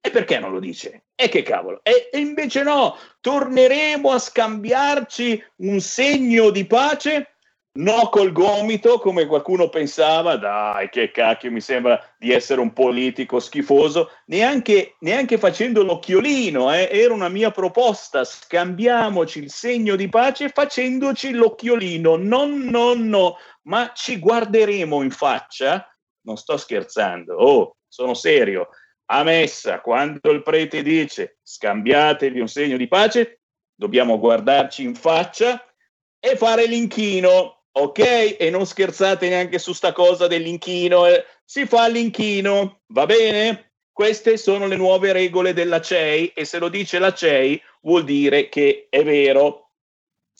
e 0.00 0.10
perché 0.10 0.38
non 0.38 0.50
lo 0.50 0.60
dice? 0.60 1.04
E 1.14 1.28
che 1.28 1.42
cavolo? 1.42 1.80
E, 1.82 2.08
e 2.10 2.18
invece 2.18 2.62
no, 2.62 2.96
torneremo 3.20 4.10
a 4.10 4.18
scambiarci 4.18 5.44
un 5.56 5.78
segno 5.80 6.48
di 6.48 6.64
pace 6.64 7.29
No 7.72 8.08
col 8.08 8.32
gomito, 8.32 8.98
come 8.98 9.26
qualcuno 9.26 9.68
pensava, 9.68 10.34
dai, 10.34 10.88
che 10.88 11.12
cacchio, 11.12 11.52
mi 11.52 11.60
sembra 11.60 12.04
di 12.18 12.32
essere 12.32 12.60
un 12.60 12.72
politico 12.72 13.38
schifoso, 13.38 14.10
neanche, 14.26 14.96
neanche 15.00 15.38
facendo 15.38 15.84
l'occhiolino, 15.84 16.74
eh. 16.74 16.88
era 16.90 17.14
una 17.14 17.28
mia 17.28 17.52
proposta, 17.52 18.24
scambiamoci 18.24 19.38
il 19.38 19.52
segno 19.52 19.94
di 19.94 20.08
pace 20.08 20.48
facendoci 20.48 21.30
l'occhiolino, 21.30 22.16
no, 22.16 22.46
no, 22.46 22.94
no, 22.94 23.36
ma 23.62 23.92
ci 23.94 24.18
guarderemo 24.18 25.02
in 25.02 25.12
faccia, 25.12 25.88
non 26.22 26.36
sto 26.36 26.56
scherzando, 26.56 27.36
oh, 27.36 27.76
sono 27.86 28.14
serio, 28.14 28.70
a 29.12 29.22
messa, 29.22 29.80
quando 29.80 30.32
il 30.32 30.42
prete 30.42 30.82
dice 30.82 31.38
scambiatevi 31.40 32.40
un 32.40 32.48
segno 32.48 32.76
di 32.76 32.88
pace, 32.88 33.42
dobbiamo 33.76 34.18
guardarci 34.18 34.82
in 34.82 34.96
faccia 34.96 35.64
e 36.18 36.36
fare 36.36 36.66
l'inchino 36.66 37.58
ok? 37.72 38.36
E 38.38 38.50
non 38.50 38.66
scherzate 38.66 39.28
neanche 39.28 39.58
su 39.58 39.72
sta 39.72 39.92
cosa 39.92 40.26
dell'inchino, 40.26 41.06
eh. 41.06 41.24
si 41.44 41.66
fa 41.66 41.86
l'inchino, 41.88 42.80
va 42.88 43.06
bene? 43.06 43.72
Queste 43.92 44.36
sono 44.36 44.66
le 44.66 44.76
nuove 44.76 45.12
regole 45.12 45.52
della 45.52 45.80
CEI 45.80 46.32
e 46.34 46.44
se 46.44 46.58
lo 46.58 46.68
dice 46.68 46.98
la 46.98 47.12
CEI 47.12 47.62
vuol 47.82 48.02
dire 48.04 48.48
che 48.48 48.88
è 48.88 49.04
vero. 49.04 49.66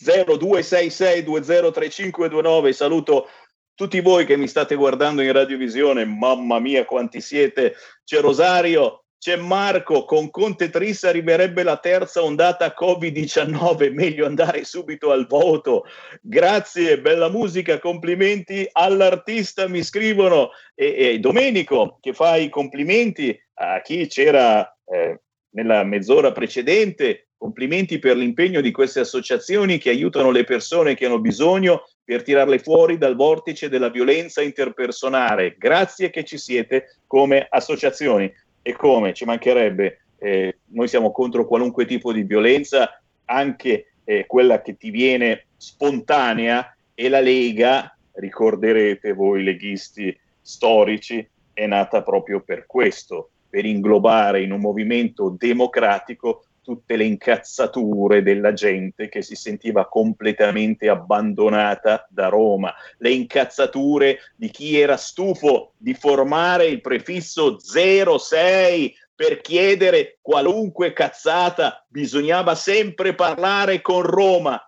0266203529, 0.03 2.71
saluto 2.71 3.29
tutti 3.75 4.01
voi 4.01 4.25
che 4.25 4.35
mi 4.37 4.47
state 4.47 4.73
guardando 4.75 5.21
in 5.21 5.31
radiovisione, 5.31 6.05
mamma 6.05 6.59
mia 6.59 6.85
quanti 6.85 7.21
siete, 7.21 7.75
c'è 8.03 8.19
Rosario, 8.19 9.00
c'è 9.21 9.35
Marco, 9.35 10.03
con 10.03 10.31
Conte 10.31 10.71
Tris 10.71 11.03
arriverebbe 11.03 11.61
la 11.61 11.77
terza 11.77 12.23
ondata 12.23 12.73
Covid-19, 12.75 13.93
meglio 13.93 14.25
andare 14.25 14.63
subito 14.63 15.11
al 15.11 15.27
voto. 15.27 15.85
Grazie, 16.23 16.99
bella 16.99 17.29
musica, 17.29 17.77
complimenti 17.77 18.67
all'artista, 18.71 19.67
mi 19.67 19.83
scrivono. 19.83 20.49
E, 20.73 20.95
e 20.97 21.19
Domenico, 21.19 21.99
che 22.01 22.13
fa 22.13 22.37
i 22.37 22.49
complimenti 22.49 23.39
a 23.59 23.79
chi 23.81 24.07
c'era 24.07 24.67
eh, 24.85 25.19
nella 25.51 25.83
mezz'ora 25.83 26.31
precedente, 26.31 27.27
complimenti 27.37 27.99
per 27.99 28.17
l'impegno 28.17 28.59
di 28.59 28.71
queste 28.71 29.01
associazioni 29.01 29.77
che 29.77 29.91
aiutano 29.91 30.31
le 30.31 30.45
persone 30.45 30.95
che 30.95 31.05
hanno 31.05 31.19
bisogno 31.19 31.83
per 32.03 32.23
tirarle 32.23 32.57
fuori 32.57 32.97
dal 32.97 33.15
vortice 33.15 33.69
della 33.69 33.89
violenza 33.89 34.41
interpersonale. 34.41 35.55
Grazie 35.59 36.09
che 36.09 36.23
ci 36.23 36.39
siete 36.39 36.97
come 37.05 37.45
associazioni 37.47 38.33
e 38.61 38.73
come? 38.73 39.13
Ci 39.13 39.25
mancherebbe, 39.25 40.01
eh, 40.17 40.57
noi 40.67 40.87
siamo 40.87 41.11
contro 41.11 41.47
qualunque 41.47 41.85
tipo 41.85 42.13
di 42.13 42.23
violenza, 42.23 43.01
anche 43.25 43.93
eh, 44.03 44.25
quella 44.25 44.61
che 44.61 44.77
ti 44.77 44.89
viene 44.89 45.47
spontanea 45.57 46.75
e 46.93 47.09
la 47.09 47.19
Lega, 47.19 47.95
ricorderete 48.13 49.13
voi 49.13 49.43
leghisti 49.43 50.15
storici, 50.41 51.27
è 51.53 51.65
nata 51.65 52.03
proprio 52.03 52.41
per 52.41 52.65
questo, 52.65 53.31
per 53.49 53.65
inglobare 53.65 54.41
in 54.41 54.51
un 54.51 54.59
movimento 54.59 55.35
democratico 55.37 56.45
tutte 56.61 56.95
le 56.95 57.05
incazzature 57.05 58.21
della 58.21 58.53
gente 58.53 59.09
che 59.09 59.21
si 59.21 59.35
sentiva 59.35 59.87
completamente 59.87 60.89
abbandonata 60.89 62.07
da 62.09 62.27
Roma, 62.27 62.73
le 62.97 63.11
incazzature 63.11 64.19
di 64.35 64.49
chi 64.49 64.79
era 64.79 64.97
stufo 64.97 65.73
di 65.77 65.93
formare 65.93 66.65
il 66.67 66.81
prefisso 66.81 67.57
06 67.59 68.95
per 69.15 69.41
chiedere 69.41 70.17
qualunque 70.21 70.93
cazzata, 70.93 71.85
bisognava 71.87 72.55
sempre 72.55 73.13
parlare 73.13 73.81
con 73.81 74.01
Roma. 74.01 74.59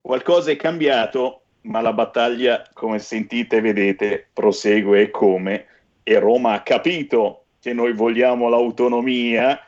Qualcosa 0.00 0.50
è 0.50 0.56
cambiato, 0.56 1.42
ma 1.62 1.80
la 1.80 1.92
battaglia, 1.92 2.68
come 2.72 2.98
sentite 2.98 3.56
e 3.56 3.60
vedete, 3.60 4.28
prosegue 4.32 5.10
come 5.10 5.66
e 6.02 6.18
Roma 6.18 6.54
ha 6.54 6.62
capito 6.62 7.44
che 7.60 7.72
noi 7.72 7.92
vogliamo 7.92 8.48
l'autonomia 8.48 9.60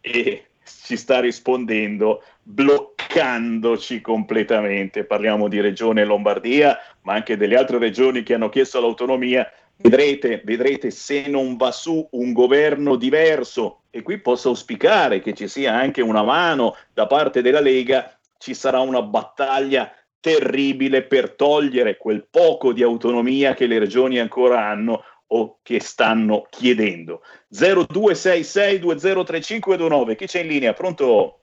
e 0.00 0.46
ci 0.84 0.96
sta 0.96 1.20
rispondendo 1.20 2.22
bloccandoci 2.42 4.00
completamente. 4.00 5.04
Parliamo 5.04 5.48
di 5.48 5.60
Regione 5.60 6.04
Lombardia, 6.04 6.78
ma 7.02 7.14
anche 7.14 7.36
delle 7.36 7.56
altre 7.56 7.78
regioni 7.78 8.22
che 8.22 8.34
hanno 8.34 8.48
chiesto 8.48 8.80
l'autonomia. 8.80 9.50
Vedrete, 9.76 10.42
vedrete 10.44 10.90
se 10.90 11.26
non 11.26 11.56
va 11.56 11.72
su 11.72 12.06
un 12.12 12.32
governo 12.32 12.94
diverso 12.96 13.82
e 13.90 14.02
qui 14.02 14.18
posso 14.18 14.50
auspicare 14.50 15.20
che 15.20 15.34
ci 15.34 15.48
sia 15.48 15.74
anche 15.74 16.00
una 16.00 16.22
mano 16.22 16.76
da 16.92 17.06
parte 17.06 17.42
della 17.42 17.60
Lega, 17.60 18.16
ci 18.38 18.54
sarà 18.54 18.80
una 18.80 19.02
battaglia 19.02 19.92
terribile 20.20 21.02
per 21.02 21.32
togliere 21.32 21.98
quel 21.98 22.26
poco 22.30 22.72
di 22.72 22.82
autonomia 22.82 23.52
che 23.52 23.66
le 23.66 23.78
regioni 23.78 24.18
ancora 24.18 24.66
hanno 24.66 25.04
o 25.28 25.58
che 25.62 25.80
stanno 25.80 26.46
chiedendo. 26.50 27.22
0266203529, 27.52 30.16
chi 30.16 30.26
c'è 30.26 30.40
in 30.40 30.48
linea? 30.48 30.72
Pronto? 30.72 31.38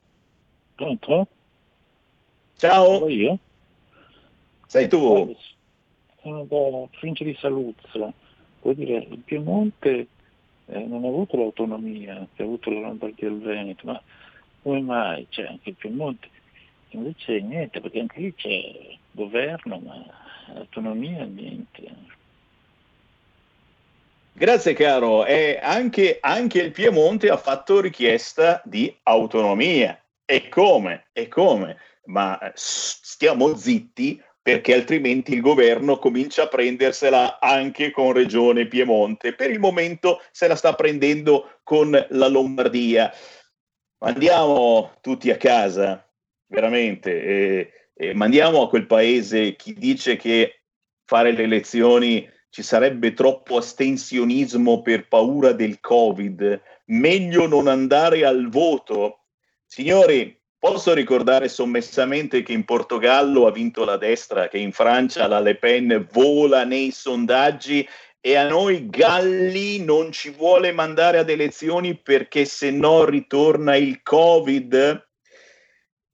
Pronto? 0.74 1.26
Ciao. 2.56 2.98
Sono 2.98 3.08
io? 3.08 3.38
Sei 4.66 4.88
tu? 4.88 5.34
Sono 6.22 6.44
da 6.44 6.88
provincia 6.90 7.24
di 7.24 7.34
Saluzzo. 7.38 8.12
Vuol 8.62 8.74
dire, 8.74 9.06
il 9.10 9.18
Piemonte 9.18 10.06
eh, 10.66 10.84
non 10.84 11.04
ha 11.04 11.08
avuto 11.08 11.36
l'autonomia 11.36 12.26
che 12.34 12.42
ha 12.42 12.44
avuto 12.44 12.70
la 12.70 12.80
Lombardia 12.80 13.26
e 13.26 13.30
il 13.30 13.40
Veneto, 13.40 13.86
ma 13.86 14.00
come 14.62 14.80
mai? 14.80 15.26
C'è 15.28 15.44
anche 15.44 15.70
il 15.70 15.74
Piemonte. 15.74 16.28
Invece 16.90 17.40
niente, 17.40 17.80
perché 17.80 18.00
anche 18.00 18.20
lì 18.20 18.34
c'è 18.34 18.96
governo, 19.10 19.78
ma 19.78 20.04
autonomia 20.54 21.24
niente. 21.24 21.82
Grazie 24.34 24.72
caro, 24.72 25.26
e 25.26 25.58
anche, 25.62 26.16
anche, 26.20 26.62
il 26.62 26.72
Piemonte 26.72 27.28
ha 27.28 27.36
fatto 27.36 27.80
richiesta 27.80 28.62
di 28.64 28.92
autonomia. 29.02 30.02
E 30.24 30.48
come? 30.48 31.08
E 31.12 31.28
come? 31.28 31.76
Ma 32.06 32.38
eh, 32.38 32.52
stiamo 32.54 33.54
zitti 33.54 34.20
perché 34.40 34.74
altrimenti 34.74 35.34
il 35.34 35.42
governo 35.42 35.98
comincia 35.98 36.44
a 36.44 36.48
prendersela 36.48 37.38
anche 37.40 37.90
con 37.90 38.12
Regione 38.12 38.66
Piemonte. 38.66 39.34
Per 39.34 39.50
il 39.50 39.60
momento 39.60 40.20
se 40.32 40.48
la 40.48 40.56
sta 40.56 40.74
prendendo 40.74 41.58
con 41.62 41.90
la 41.90 42.28
Lombardia. 42.28 43.12
Andiamo 43.98 44.94
tutti 45.02 45.30
a 45.30 45.36
casa, 45.36 46.10
veramente. 46.46 47.22
E, 47.22 47.72
e 47.94 48.14
mandiamo 48.14 48.62
a 48.62 48.68
quel 48.68 48.86
paese 48.86 49.54
chi 49.56 49.74
dice 49.74 50.16
che 50.16 50.62
fare 51.04 51.32
le 51.32 51.42
elezioni 51.42 52.28
ci 52.52 52.62
sarebbe 52.62 53.14
troppo 53.14 53.56
astensionismo 53.56 54.82
per 54.82 55.08
paura 55.08 55.52
del 55.52 55.80
Covid, 55.80 56.60
meglio 56.88 57.46
non 57.46 57.66
andare 57.66 58.26
al 58.26 58.50
voto. 58.50 59.20
Signori, 59.64 60.38
posso 60.58 60.92
ricordare 60.92 61.48
sommessamente 61.48 62.42
che 62.42 62.52
in 62.52 62.66
Portogallo 62.66 63.46
ha 63.46 63.50
vinto 63.50 63.86
la 63.86 63.96
destra, 63.96 64.48
che 64.48 64.58
in 64.58 64.72
Francia 64.72 65.26
la 65.28 65.40
Le 65.40 65.56
Pen 65.56 66.06
vola 66.12 66.64
nei 66.64 66.90
sondaggi 66.90 67.88
e 68.20 68.36
a 68.36 68.46
noi 68.46 68.86
Galli 68.90 69.82
non 69.82 70.12
ci 70.12 70.28
vuole 70.28 70.72
mandare 70.72 71.16
ad 71.16 71.30
elezioni 71.30 71.96
perché 71.96 72.44
se 72.44 72.70
no 72.70 73.06
ritorna 73.06 73.76
il 73.76 74.02
Covid? 74.02 75.08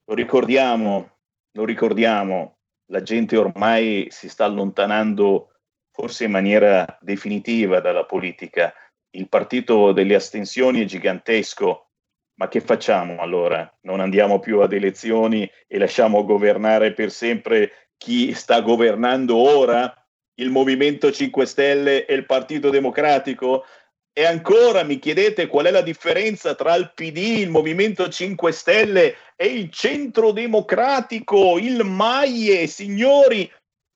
Lo 0.05 0.15
ricordiamo, 0.15 1.17
lo 1.51 1.65
ricordiamo, 1.65 2.59
la 2.93 3.03
gente 3.03 3.37
ormai 3.37 4.07
si 4.11 4.29
sta 4.29 4.45
allontanando 4.45 5.55
forse 5.99 6.27
in 6.27 6.31
maniera 6.31 6.97
definitiva 7.01 7.81
dalla 7.81 8.05
politica. 8.05 8.73
Il 9.11 9.29
partito 9.29 9.91
delle 9.91 10.15
astensioni 10.15 10.81
è 10.81 10.85
gigantesco, 10.85 11.89
ma 12.35 12.47
che 12.47 12.61
facciamo 12.61 13.19
allora? 13.19 13.69
Non 13.81 13.99
andiamo 13.99 14.39
più 14.39 14.61
ad 14.61 14.73
elezioni 14.73 15.51
e 15.67 15.77
lasciamo 15.77 16.25
governare 16.25 16.93
per 16.93 17.11
sempre 17.11 17.89
chi 17.97 18.33
sta 18.35 18.61
governando 18.61 19.37
ora? 19.39 19.93
Il 20.37 20.51
Movimento 20.51 21.11
5 21.11 21.45
Stelle 21.47 22.07
e 22.07 22.15
il 22.15 22.27
Partito 22.27 22.71
Democratico? 22.71 23.65
E 24.13 24.25
ancora 24.25 24.85
mi 24.85 25.01
chiedete 25.01 25.49
qual 25.49 25.67
è 25.67 25.73
la 25.73 25.81
differenza 25.81 26.55
tra 26.55 26.77
il 26.77 26.93
PD, 26.95 27.39
il 27.39 27.51
Movimento 27.51 28.09
5 28.09 28.53
Stelle 28.53 29.17
e 29.35 29.47
il 29.47 29.69
Centro 29.73 30.31
Democratico, 30.31 31.59
il 31.59 31.83
MAIE, 31.83 32.69
signori, 32.69 33.51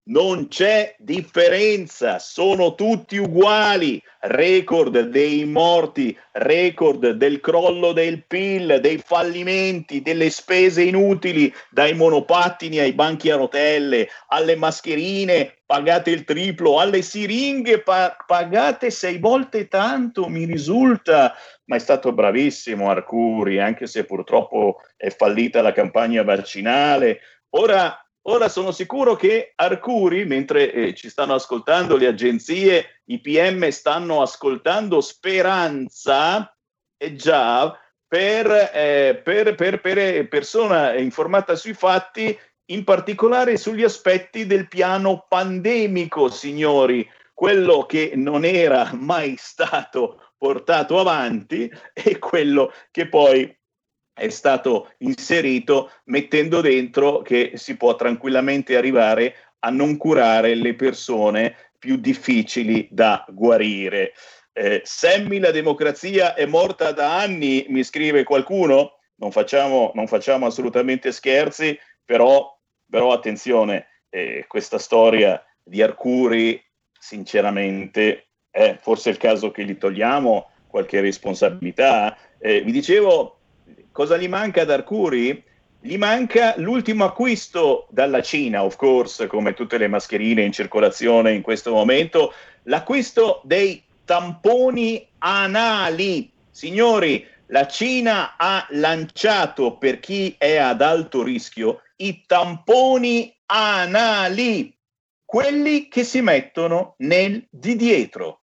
non 0.05 0.49
c'è 0.49 0.97
differenza, 0.99 2.19
sono 2.19 2.75
tutti 2.75 3.19
uguali. 3.19 4.03
Record 4.25 5.09
dei 5.09 5.45
morti, 5.45 6.17
record 6.33 7.11
del 7.11 7.41
crollo 7.41 7.93
del 7.93 8.25
PIL, 8.27 8.79
dei 8.81 8.99
fallimenti, 8.99 10.03
delle 10.03 10.31
spese 10.31 10.83
inutili, 10.83 11.53
dai 11.71 11.95
monopattini 11.95 12.79
ai 12.79 12.93
banchi 12.93 13.31
a 13.31 13.37
rotelle, 13.37 14.09
alle 14.29 14.57
mascherine 14.57 15.59
pagate 15.67 16.11
il 16.11 16.25
triplo, 16.25 16.79
alle 16.79 17.03
siringhe 17.03 17.81
pa- 17.83 18.17
pagate 18.27 18.91
sei 18.91 19.19
volte 19.19 19.69
tanto, 19.69 20.29
mi 20.29 20.45
risulta. 20.45 21.35
Ma 21.67 21.77
è 21.77 21.81
stato 21.81 22.13
bravissimo 22.13 22.91
Arcuri, 22.91 23.61
anche 23.61 23.87
se 23.87 24.05
purtroppo 24.05 24.81
è 24.97 25.11
fallita 25.11 25.63
la 25.63 25.73
campagna 25.73 26.23
vaccinale. 26.23 27.21
Ora 27.51 27.97
Ora 28.27 28.49
sono 28.49 28.71
sicuro 28.71 29.17
che 29.17 29.53
Arcuri, 29.57 30.25
mentre 30.25 30.73
eh, 30.73 30.95
ci 30.95 31.09
stanno 31.09 31.35
ascoltando 31.35 31.97
le 31.97 32.07
agenzie, 32.07 33.01
i 33.07 33.21
PM 33.21 33.69
stanno 33.71 34.23
ascoltando 34.23 35.01
Speranza, 35.01 36.55
e 36.97 37.17
già 37.17 37.77
per, 38.07 38.71
eh, 38.73 39.21
per, 39.25 39.57
per, 39.57 39.81
per 39.81 40.29
persona 40.29 40.95
informata 40.95 41.57
sui 41.57 41.75
fatti, 41.75 42.39
in 42.67 42.85
particolare 42.85 43.57
sugli 43.57 43.83
aspetti 43.83 44.47
del 44.47 44.69
piano 44.69 45.27
pandemico, 45.29 46.29
signori, 46.29 47.09
quello 47.33 47.87
che 47.87 48.13
non 48.15 48.45
era 48.45 48.91
mai 48.95 49.35
stato 49.37 50.33
portato 50.39 51.01
avanti 51.01 51.69
e 51.93 52.19
quello 52.19 52.73
che 52.91 53.09
poi 53.09 53.53
è 54.15 54.29
stato 54.29 54.93
inserito 54.99 55.91
mettendo 56.05 56.61
dentro 56.61 57.23
che 57.23 57.53
si 57.55 57.77
può 57.77 57.97
tranquillamente 57.97 58.77
arrivare 58.77 59.35
a 59.61 59.71
non 59.71 59.97
curare 59.97 60.55
le 60.55 60.75
persone 60.75 61.57
più 61.79 61.97
difficili 61.97 62.89
da 62.91 63.25
guarire. 63.29 64.13
Eh, 64.53 64.83
Semmi 64.85 65.39
la 65.39 65.51
democrazia 65.51 66.35
è 66.35 66.47
morta 66.47 66.93
da 66.93 67.19
anni, 67.19 67.67
mi 67.69 67.83
scrive 67.83 68.25
qualcuno. 68.25 68.99
Non 69.17 69.31
facciamo, 69.31 69.93
non 69.95 70.07
facciamo 70.07 70.47
assolutamente 70.47 71.13
scherzi, 71.13 71.79
però, 72.05 72.57
però 72.89 73.13
attenzione, 73.13 73.87
eh, 74.11 74.45
questa 74.47 74.79
storia 74.79 75.43
di 75.63 75.81
Arcuri, 75.81 76.63
sinceramente, 76.99 78.29
è 78.51 78.77
forse 78.81 79.11
il 79.11 79.17
caso 79.17 79.51
che 79.51 79.65
gli 79.65 79.79
togliamo 79.79 80.51
qualche 80.67 81.01
responsabilità. 81.01 82.17
Eh, 82.39 82.63
vi 82.63 82.73
dicevo, 82.73 83.42
Cosa 83.93 84.17
gli 84.17 84.29
manca 84.29 84.63
ad 84.63 84.71
Arcuri? 84.71 85.45
Gli 85.79 85.99
manca 85.99 86.55
l'ultimo 86.57 87.05
acquisto 87.05 87.87
dalla 87.91 88.23
Cina, 88.23 88.65
of 88.65 88.77
course, 88.77 89.27
come 89.27 89.53
tutte 89.53 89.77
le 89.77 89.89
mascherine 89.89 90.43
in 90.43 90.53
circolazione 90.53 91.33
in 91.33 91.43
questo 91.43 91.73
momento, 91.73 92.33
l'acquisto 92.65 93.43
dei 93.45 93.83
tamponi 94.05 95.07
anali. 95.19 96.33
Signori, 96.51 97.27
la 97.47 97.67
Cina 97.67 98.37
ha 98.39 98.67
lanciato 98.71 99.77
per 99.77 100.01
chi 100.01 100.35
è 100.39 100.57
ad 100.57 100.81
alto 100.81 101.23
rischio 101.23 101.83
i 101.97 102.25
tamponi 102.27 103.35
anali. 103.47 104.75
quelli 105.33 105.89
che 105.89 106.05
si 106.05 106.21
mettono 106.21 106.95
nel 106.99 107.47
di 107.49 107.75
dietro 107.75 108.43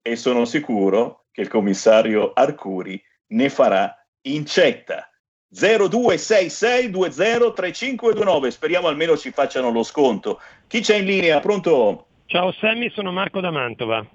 e 0.00 0.16
sono 0.16 0.46
sicuro 0.46 1.26
che 1.32 1.42
il 1.42 1.48
commissario 1.48 2.32
Arcuri 2.32 2.98
ne 3.32 3.50
farà 3.50 3.94
incetta. 4.22 5.04
0266203529, 5.52 8.48
speriamo 8.48 8.88
almeno 8.88 9.16
ci 9.16 9.30
facciano 9.32 9.70
lo 9.70 9.82
sconto. 9.82 10.38
Chi 10.68 10.80
c'è 10.80 10.98
in 10.98 11.06
linea? 11.06 11.40
Pronto? 11.40 12.06
Ciao 12.26 12.52
Sammy, 12.52 12.90
sono 12.90 13.10
Marco 13.10 13.40
da 13.40 13.50
Mantova. 13.50 14.06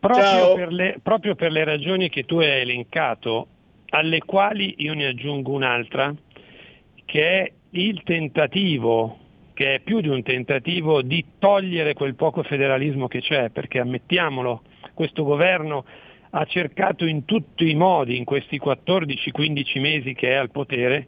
Proprio 0.00 0.54
per, 0.54 0.72
le, 0.72 0.98
proprio 1.02 1.34
per 1.36 1.52
le 1.52 1.62
ragioni 1.62 2.08
che 2.08 2.24
tu 2.24 2.38
hai 2.38 2.62
elencato, 2.62 3.46
alle 3.90 4.20
quali 4.20 4.74
io 4.78 4.94
ne 4.94 5.06
aggiungo 5.06 5.52
un'altra, 5.52 6.12
che 7.04 7.42
è 7.42 7.52
il 7.70 8.02
tentativo, 8.02 9.18
che 9.54 9.74
è 9.74 9.80
più 9.80 10.00
di 10.00 10.08
un 10.08 10.22
tentativo, 10.22 11.02
di 11.02 11.24
togliere 11.38 11.92
quel 11.92 12.14
poco 12.14 12.42
federalismo 12.42 13.06
che 13.06 13.20
c'è, 13.20 13.50
perché 13.50 13.78
ammettiamolo, 13.78 14.62
questo 14.94 15.22
governo 15.22 15.84
ha 16.30 16.44
cercato 16.44 17.06
in 17.06 17.24
tutti 17.24 17.68
i 17.68 17.74
modi, 17.74 18.16
in 18.16 18.24
questi 18.24 18.60
14-15 18.62 19.80
mesi 19.80 20.14
che 20.14 20.30
è 20.30 20.34
al 20.34 20.50
potere, 20.50 21.06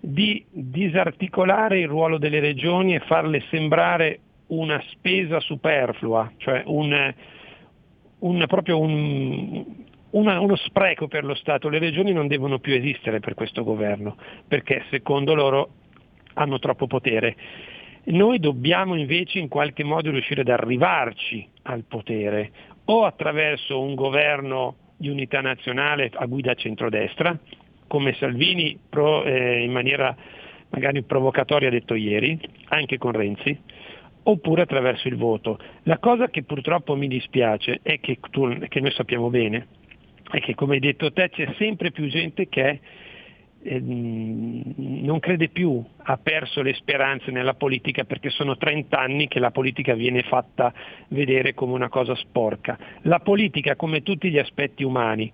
di 0.00 0.44
disarticolare 0.50 1.80
il 1.80 1.88
ruolo 1.88 2.18
delle 2.18 2.38
regioni 2.38 2.94
e 2.94 3.00
farle 3.00 3.42
sembrare 3.50 4.20
una 4.48 4.80
spesa 4.90 5.40
superflua, 5.40 6.32
cioè 6.36 6.62
un, 6.66 7.14
un, 8.20 8.44
proprio 8.46 8.78
un, 8.78 9.64
una, 10.10 10.38
uno 10.38 10.56
spreco 10.56 11.08
per 11.08 11.24
lo 11.24 11.34
Stato. 11.34 11.68
Le 11.68 11.80
regioni 11.80 12.12
non 12.12 12.28
devono 12.28 12.60
più 12.60 12.74
esistere 12.74 13.18
per 13.18 13.34
questo 13.34 13.64
governo, 13.64 14.16
perché 14.46 14.84
secondo 14.90 15.34
loro 15.34 15.70
hanno 16.34 16.58
troppo 16.60 16.86
potere. 16.86 17.34
Noi 18.04 18.38
dobbiamo 18.38 18.94
invece 18.94 19.40
in 19.40 19.48
qualche 19.48 19.82
modo 19.82 20.12
riuscire 20.12 20.42
ad 20.42 20.48
arrivarci 20.48 21.48
al 21.62 21.82
potere, 21.82 22.52
o 22.86 23.04
attraverso 23.04 23.80
un 23.80 23.94
governo 23.94 24.76
di 24.96 25.08
unità 25.08 25.40
nazionale 25.40 26.10
a 26.12 26.26
guida 26.26 26.54
centrodestra, 26.54 27.38
come 27.86 28.14
Salvini 28.14 28.78
pro, 28.88 29.24
eh, 29.24 29.62
in 29.62 29.72
maniera 29.72 30.14
magari 30.70 31.02
provocatoria 31.02 31.68
ha 31.68 31.70
detto 31.70 31.94
ieri, 31.94 32.38
anche 32.68 32.98
con 32.98 33.12
Renzi, 33.12 33.56
oppure 34.24 34.62
attraverso 34.62 35.08
il 35.08 35.16
voto. 35.16 35.58
La 35.84 35.98
cosa 35.98 36.28
che 36.28 36.42
purtroppo 36.42 36.96
mi 36.96 37.08
dispiace 37.08 37.80
è 37.82 38.00
che, 38.00 38.18
tu, 38.30 38.58
che 38.68 38.80
noi 38.80 38.90
sappiamo 38.92 39.30
bene, 39.30 39.68
è 40.30 40.40
che 40.40 40.54
come 40.54 40.74
hai 40.74 40.80
detto 40.80 41.12
te 41.12 41.30
c'è 41.30 41.54
sempre 41.56 41.92
più 41.92 42.08
gente 42.08 42.48
che 42.48 42.80
eh, 43.66 43.80
non 43.80 45.18
crede 45.18 45.48
più, 45.48 45.84
ha 45.96 46.16
perso 46.16 46.62
le 46.62 46.74
speranze 46.74 47.30
nella 47.30 47.54
politica 47.54 48.04
perché 48.04 48.30
sono 48.30 48.56
30 48.56 48.98
anni 48.98 49.28
che 49.28 49.40
la 49.40 49.50
politica 49.50 49.94
viene 49.94 50.22
fatta 50.22 50.72
vedere 51.08 51.54
come 51.54 51.72
una 51.72 51.88
cosa 51.88 52.14
sporca. 52.14 52.78
La 53.02 53.18
politica, 53.18 53.76
come 53.76 54.02
tutti 54.02 54.30
gli 54.30 54.38
aspetti 54.38 54.84
umani, 54.84 55.32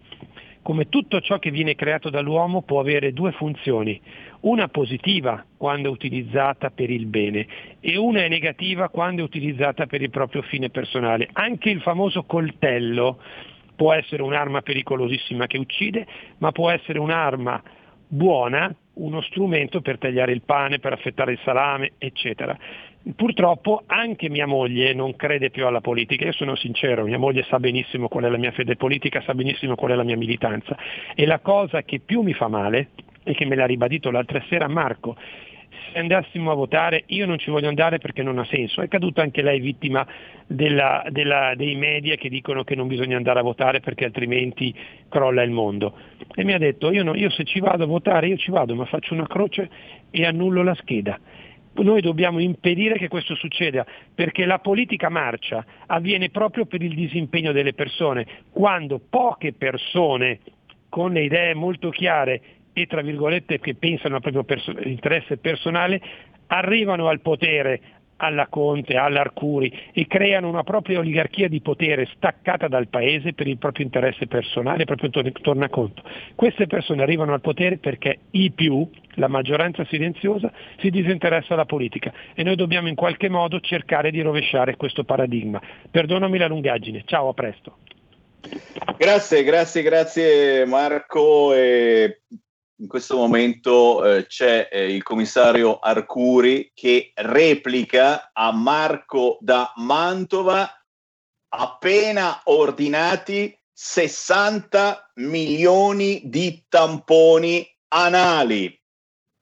come 0.63 0.89
tutto 0.89 1.21
ciò 1.21 1.39
che 1.39 1.51
viene 1.51 1.75
creato 1.75 2.09
dall'uomo, 2.09 2.63
può 2.63 2.81
avere 2.81 3.13
due 3.13 3.33
funzioni, 3.33 4.01
una 4.41 4.69
positiva 4.69 5.45
quando 5.57 5.89
è 5.89 5.93
utilizzata 5.93 6.71
per 6.71 6.89
il 6.89 7.07
bene 7.07 7.47
e 7.81 7.97
una 7.97 8.25
è 8.25 8.29
negativa 8.29 8.89
quando 8.89 9.23
è 9.23 9.25
utilizzata 9.25 9.87
per 9.87 10.03
il 10.03 10.11
proprio 10.11 10.43
fine 10.43 10.71
personale. 10.71 11.29
Anche 11.33 11.69
il 11.69 11.81
famoso 11.81 12.23
coltello 12.25 13.21
può 13.75 13.93
essere 13.93 14.23
un'arma 14.23 14.63
pericolosissima 14.63 15.47
che 15.47 15.59
uccide, 15.59 16.07
ma 16.39 16.53
può 16.53 16.71
essere 16.71 17.01
un'arma 17.01 17.61
buona, 18.14 18.74
uno 18.94 19.22
strumento 19.22 19.80
per 19.80 19.97
tagliare 19.97 20.32
il 20.32 20.43
pane, 20.43 20.78
per 20.78 20.93
affettare 20.93 21.32
il 21.32 21.40
salame, 21.44 21.93
eccetera. 21.97 22.56
Purtroppo 23.16 23.82
anche 23.86 24.28
mia 24.28 24.47
moglie 24.47 24.93
non 24.93 25.16
crede 25.16 25.51
più 25.51 25.66
alla 25.66 25.80
politica, 25.80 26.26
io 26.26 26.32
sono 26.32 26.55
sincero, 26.55 27.05
mia 27.05 27.18
moglie 27.18 27.43
sa 27.44 27.59
benissimo 27.59 28.09
qual 28.09 28.24
è 28.24 28.28
la 28.28 28.36
mia 28.36 28.52
fede 28.52 28.76
politica, 28.76 29.22
sa 29.22 29.34
benissimo 29.34 29.74
qual 29.74 29.93
è 29.93 29.94
la 29.94 30.05
mia 30.05 30.16
militanza 30.16 30.76
e 31.14 31.24
la 31.26 31.40
cosa 31.40 31.82
che 31.82 32.01
più 32.01 32.20
mi 32.20 32.34
fa 32.34 32.48
male, 32.48 32.90
e 33.24 33.34
che 33.34 33.47
me 33.47 33.56
l'ha 33.56 33.66
ribadito 33.66 34.10
l'altra 34.10 34.43
sera 34.48 34.68
Marco, 34.68 35.16
se 35.93 35.98
andassimo 35.98 36.51
a 36.51 36.55
votare, 36.55 37.05
io 37.06 37.27
non 37.27 37.39
ci 37.39 37.51
voglio 37.51 37.69
andare 37.69 37.98
perché 37.98 38.23
non 38.23 38.39
ha 38.39 38.44
senso. 38.47 38.81
È 38.81 38.89
caduta 38.89 39.23
anche 39.23 39.43
lei 39.43 39.60
vittima 39.60 40.06
della, 40.47 41.05
della, 41.10 41.55
dei 41.55 41.77
media 41.77 42.16
che 42.16 42.28
dicono 42.28 42.64
che 42.64 42.74
non 42.74 42.89
bisogna 42.89 43.16
andare 43.16 43.40
a 43.40 43.43
votare 43.43 43.81
perché 43.81 44.05
altrimenti 44.05 44.74
crolla 45.09 45.43
il 45.43 45.51
mondo. 45.51 45.97
E 46.35 46.44
mi 46.44 46.52
ha 46.52 46.59
detto, 46.59 46.90
io, 46.90 47.05
no, 47.05 47.14
io 47.14 47.31
se 47.31 47.44
ci 47.44 47.60
vado 47.60 47.85
a 47.85 47.86
votare, 47.86 48.28
io 48.28 48.36
ci 48.36 48.51
vado, 48.51 48.74
ma 48.74 48.86
faccio 48.86 49.14
una 49.14 49.27
croce 49.27 49.69
e 50.10 50.24
annullo 50.24 50.62
la 50.62 50.74
scheda. 50.74 51.19
Noi 51.74 52.02
dobbiamo 52.02 52.39
impedire 52.39 52.98
che 52.98 53.09
questo 53.09 53.35
succeda 53.35 53.86
perché 54.14 54.44
la 54.44 54.59
politica 54.59 55.09
marcia 55.09 55.64
avviene 55.86 56.28
proprio 56.28 56.66
per 56.66 56.82
il 56.82 56.94
disimpegno 56.94 57.52
delle 57.52 57.73
persone. 57.73 58.27
Quando 58.51 59.01
poche 59.09 59.55
persone 59.55 60.40
con 60.90 61.12
le 61.12 61.23
idee 61.23 61.55
molto 61.55 61.89
chiare 61.89 62.43
e 62.73 62.86
tra 62.86 63.03
virgolette 63.03 63.59
che 63.59 63.74
pensano 63.74 64.16
al 64.16 64.23
proprio 64.23 64.44
perso- 64.44 64.74
interesse 64.82 65.36
personale 65.36 66.01
arrivano 66.47 67.09
al 67.09 67.20
potere 67.20 67.81
alla 68.23 68.47
Conte, 68.47 68.97
all'Arcuri 68.97 69.90
e 69.93 70.07
creano 70.07 70.49
una 70.49 70.62
propria 70.62 71.01
oligarchia 71.01 71.49
di 71.49 71.61
potere 71.61 72.09
staccata 72.15 72.69
dal 72.69 72.86
paese 72.86 73.32
per 73.32 73.49
il 73.49 73.59
proprio 73.59 73.85
interesse 73.85 74.28
personale, 74.28 74.85
proprio 74.85 75.11
tornaconto. 75.32 76.03
Queste 76.35 76.66
persone 76.66 77.03
arrivano 77.03 77.32
al 77.32 77.40
potere 77.40 77.78
perché 77.78 78.20
i 78.31 78.53
più, 78.53 78.89
la 79.15 79.28
maggioranza 79.28 79.85
silenziosa, 79.86 80.53
si 80.78 80.90
disinteressa 80.90 81.55
alla 81.55 81.65
politica 81.65 82.12
e 82.35 82.44
noi 82.44 82.55
dobbiamo 82.55 82.89
in 82.89 82.94
qualche 82.94 83.28
modo 83.28 83.59
cercare 83.61 84.12
di 84.12 84.20
rovesciare 84.23 84.77
questo 84.77 85.03
paradigma. 85.03 85.61
Perdonami 85.90 86.39
la 86.39 86.47
lungaggine, 86.47 87.03
ciao, 87.05 87.28
a 87.28 87.35
presto. 87.35 87.78
Grazie, 88.97 89.43
grazie, 89.43 89.82
grazie 89.82 90.65
Marco. 90.65 91.55
E 91.55 92.20
in 92.83 92.89
questo 92.89 93.17
momento 93.17 94.05
eh, 94.05 94.27
c'è 94.27 94.69
eh, 94.71 94.93
il 94.93 95.05
commissario 95.05 95.79
Arcuri 95.79 96.73
che 96.75 97.13
replica 97.15 98.33
a 98.33 98.51
Marco 98.51 99.39
da 99.41 99.73
Mantova 99.77 100.69
appena 101.49 102.41
ordinati 102.45 103.57
60 103.73 105.13
milioni 105.17 106.23
di 106.25 106.65
tamponi 106.69 107.65
anali. 107.89 108.77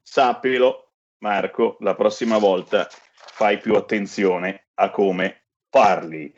Sappilo, 0.02 0.92
Marco, 1.20 1.78
la 1.80 1.94
prossima 1.94 2.36
volta 2.36 2.88
fai 3.14 3.58
più 3.58 3.74
attenzione 3.74 4.66
a 4.74 4.90
come 4.90 5.46
parli. 5.70 6.32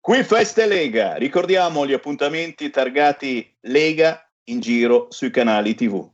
Qui 0.00 0.24
Feste 0.24 0.66
Lega, 0.66 1.14
ricordiamo 1.14 1.86
gli 1.86 1.92
appuntamenti 1.92 2.70
targati 2.70 3.56
Lega 3.60 4.28
in 4.44 4.58
giro 4.58 5.06
sui 5.10 5.30
canali 5.30 5.74
TV. 5.74 6.13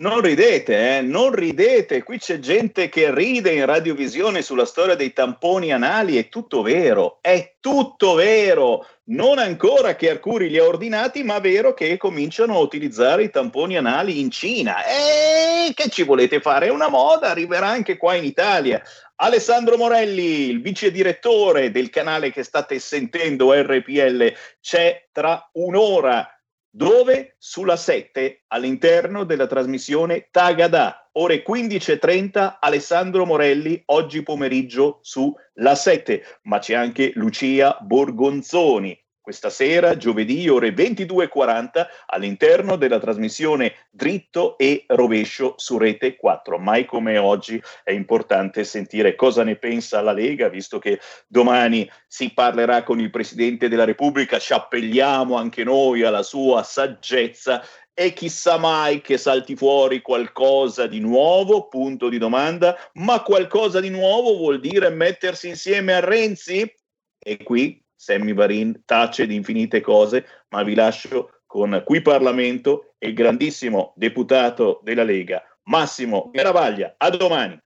Non 0.00 0.20
ridete, 0.20 0.98
eh? 0.98 1.00
non 1.00 1.32
ridete, 1.32 2.04
qui 2.04 2.18
c'è 2.18 2.38
gente 2.38 2.88
che 2.88 3.12
ride 3.12 3.50
in 3.50 3.66
radiovisione 3.66 4.42
sulla 4.42 4.64
storia 4.64 4.94
dei 4.94 5.12
tamponi 5.12 5.72
anali, 5.72 6.18
è 6.18 6.28
tutto 6.28 6.62
vero, 6.62 7.18
è 7.20 7.54
tutto 7.58 8.14
vero, 8.14 8.86
non 9.06 9.38
ancora 9.38 9.96
che 9.96 10.10
Arcuri 10.10 10.50
li 10.50 10.58
ha 10.58 10.62
ordinati, 10.62 11.24
ma 11.24 11.40
vero 11.40 11.74
che 11.74 11.96
cominciano 11.96 12.54
a 12.54 12.60
utilizzare 12.60 13.24
i 13.24 13.30
tamponi 13.30 13.76
anali 13.76 14.20
in 14.20 14.30
Cina. 14.30 14.84
E 14.84 15.72
che 15.74 15.88
ci 15.88 16.04
volete 16.04 16.40
fare? 16.40 16.66
È 16.66 16.70
una 16.70 16.88
moda, 16.88 17.30
arriverà 17.30 17.66
anche 17.66 17.96
qua 17.96 18.14
in 18.14 18.22
Italia. 18.22 18.80
Alessandro 19.16 19.76
Morelli, 19.76 20.48
il 20.48 20.60
vice 20.60 20.92
direttore 20.92 21.72
del 21.72 21.90
canale 21.90 22.30
che 22.30 22.44
state 22.44 22.78
sentendo 22.78 23.52
RPL, 23.52 24.32
c'è 24.60 25.08
tra 25.10 25.50
un'ora. 25.54 26.37
Dove? 26.70 27.36
Sulla 27.38 27.76
7, 27.76 28.44
all'interno 28.48 29.24
della 29.24 29.46
trasmissione 29.46 30.28
Tagada, 30.30 31.08
ore 31.12 31.42
15.30, 31.42 32.58
Alessandro 32.60 33.24
Morelli, 33.24 33.82
oggi 33.86 34.22
pomeriggio 34.22 34.98
su 35.02 35.34
La 35.54 35.74
7, 35.74 36.22
ma 36.42 36.58
c'è 36.58 36.74
anche 36.74 37.12
Lucia 37.14 37.78
Borgonzoni, 37.80 38.96
questa 39.28 39.50
sera, 39.50 39.98
giovedì, 39.98 40.48
ore 40.48 40.70
22.40, 40.70 41.86
all'interno 42.06 42.76
della 42.76 42.98
trasmissione 42.98 43.74
Dritto 43.90 44.56
e 44.56 44.84
Rovescio 44.86 45.52
su 45.58 45.76
Rete 45.76 46.16
4. 46.16 46.56
Mai 46.56 46.86
come 46.86 47.18
oggi 47.18 47.62
è 47.84 47.90
importante 47.90 48.64
sentire 48.64 49.16
cosa 49.16 49.44
ne 49.44 49.56
pensa 49.56 50.00
la 50.00 50.12
Lega, 50.12 50.48
visto 50.48 50.78
che 50.78 50.98
domani 51.26 51.86
si 52.06 52.32
parlerà 52.32 52.82
con 52.84 53.00
il 53.00 53.10
Presidente 53.10 53.68
della 53.68 53.84
Repubblica, 53.84 54.38
ci 54.38 54.54
appelliamo 54.54 55.36
anche 55.36 55.62
noi 55.62 56.04
alla 56.04 56.22
sua 56.22 56.62
saggezza 56.62 57.62
e 57.92 58.14
chissà 58.14 58.56
mai 58.56 59.02
che 59.02 59.18
salti 59.18 59.54
fuori 59.56 60.00
qualcosa 60.00 60.86
di 60.86 61.00
nuovo, 61.00 61.68
punto 61.68 62.08
di 62.08 62.16
domanda, 62.16 62.74
ma 62.94 63.20
qualcosa 63.20 63.78
di 63.78 63.90
nuovo 63.90 64.38
vuol 64.38 64.58
dire 64.58 64.88
mettersi 64.88 65.48
insieme 65.48 65.92
a 65.92 66.00
Renzi? 66.00 66.74
E 67.18 67.42
qui 67.42 67.84
Sammy 67.98 68.32
Varin 68.32 68.82
tace 68.84 69.26
di 69.26 69.34
infinite 69.34 69.80
cose, 69.80 70.24
ma 70.50 70.62
vi 70.62 70.76
lascio 70.76 71.40
con 71.46 71.82
Qui 71.84 72.00
Parlamento 72.00 72.94
e 72.96 73.08
il 73.08 73.14
grandissimo 73.14 73.92
deputato 73.96 74.80
della 74.84 75.02
Lega, 75.02 75.42
Massimo 75.64 76.30
Garavaglia. 76.30 76.94
A 76.96 77.10
domani. 77.10 77.58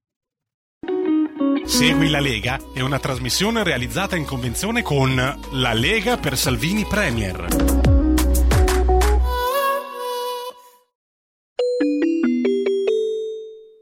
Segui 1.64 2.08
la 2.08 2.20
Lega 2.20 2.58
è 2.74 2.80
una 2.80 2.98
trasmissione 2.98 3.62
realizzata 3.62 4.16
in 4.16 4.24
convenzione 4.24 4.82
con 4.82 5.14
La 5.14 5.72
Lega 5.74 6.16
per 6.16 6.36
Salvini 6.36 6.84
Premier. 6.84 7.46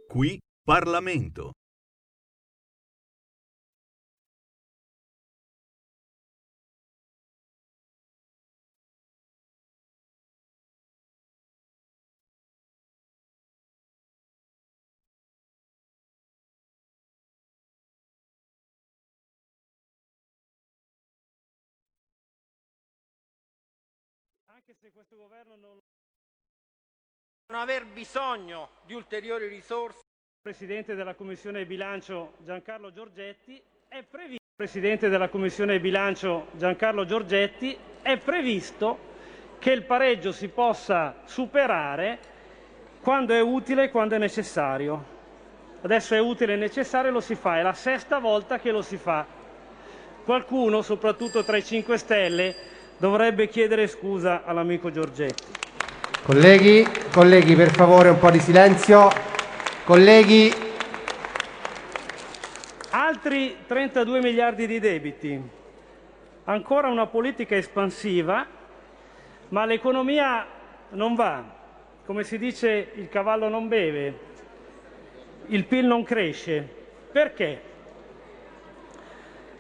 Qui 0.08 0.38
Parlamento. 0.64 1.52
Se 24.80 24.92
questo 24.92 25.14
governo 25.14 25.56
non 25.56 25.78
aver 27.60 27.84
bisogno 27.84 28.70
di 28.86 28.94
ulteriori 28.94 29.46
risorse. 29.46 29.98
Il 29.98 30.40
Presidente 30.40 30.94
della 30.94 31.14
Commissione 31.14 31.66
Bilancio 31.66 32.36
Giancarlo 32.38 32.90
Giorgetti 32.90 33.62
è 33.88 34.02
previsto 34.02 34.38
Presidente 34.56 35.10
della 35.10 35.28
Commissione 35.28 35.80
Bilancio 35.80 36.46
Giancarlo 36.52 37.04
Giorgetti 37.04 37.76
è 38.00 38.16
previsto 38.16 39.08
che 39.58 39.70
il 39.70 39.84
pareggio 39.84 40.32
si 40.32 40.48
possa 40.48 41.20
superare 41.24 42.18
quando 43.02 43.34
è 43.34 43.42
utile 43.42 43.84
e 43.84 43.90
quando 43.90 44.14
è 44.14 44.18
necessario. 44.18 45.18
Adesso 45.82 46.14
è 46.14 46.20
utile 46.20 46.54
e 46.54 46.56
necessario, 46.56 47.10
lo 47.10 47.20
si 47.20 47.34
fa, 47.34 47.58
è 47.58 47.62
la 47.62 47.74
sesta 47.74 48.18
volta 48.18 48.58
che 48.58 48.70
lo 48.70 48.80
si 48.80 48.96
fa. 48.96 49.26
Qualcuno, 50.24 50.80
soprattutto 50.80 51.44
tra 51.44 51.58
i 51.58 51.64
5 51.64 51.98
Stelle, 51.98 52.70
dovrebbe 53.00 53.48
chiedere 53.48 53.86
scusa 53.86 54.44
all'amico 54.44 54.90
Giorgetti. 54.90 55.44
Colleghi, 56.22 56.86
colleghi, 57.10 57.56
per 57.56 57.70
favore 57.70 58.10
un 58.10 58.18
po' 58.18 58.30
di 58.30 58.38
silenzio. 58.38 59.08
Colleghi. 59.84 60.52
Altri 62.90 63.56
32 63.66 64.20
miliardi 64.20 64.66
di 64.66 64.78
debiti. 64.78 65.40
Ancora 66.44 66.88
una 66.88 67.06
politica 67.06 67.56
espansiva, 67.56 68.46
ma 69.48 69.64
l'economia 69.64 70.46
non 70.90 71.14
va. 71.14 71.42
Come 72.04 72.22
si 72.22 72.36
dice, 72.36 72.92
il 72.96 73.08
cavallo 73.08 73.48
non 73.48 73.66
beve, 73.66 74.18
il 75.46 75.64
PIL 75.64 75.86
non 75.86 76.02
cresce. 76.02 76.68
Perché? 77.10 77.62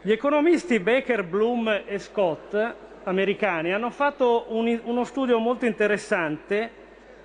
Gli 0.02 0.12
economisti 0.12 0.78
Baker, 0.78 1.22
Bloom 1.24 1.84
e 1.86 1.98
Scott 1.98 2.88
americani 3.04 3.72
hanno 3.72 3.90
fatto 3.90 4.46
un, 4.48 4.80
uno 4.84 5.04
studio 5.04 5.38
molto 5.38 5.66
interessante, 5.66 6.70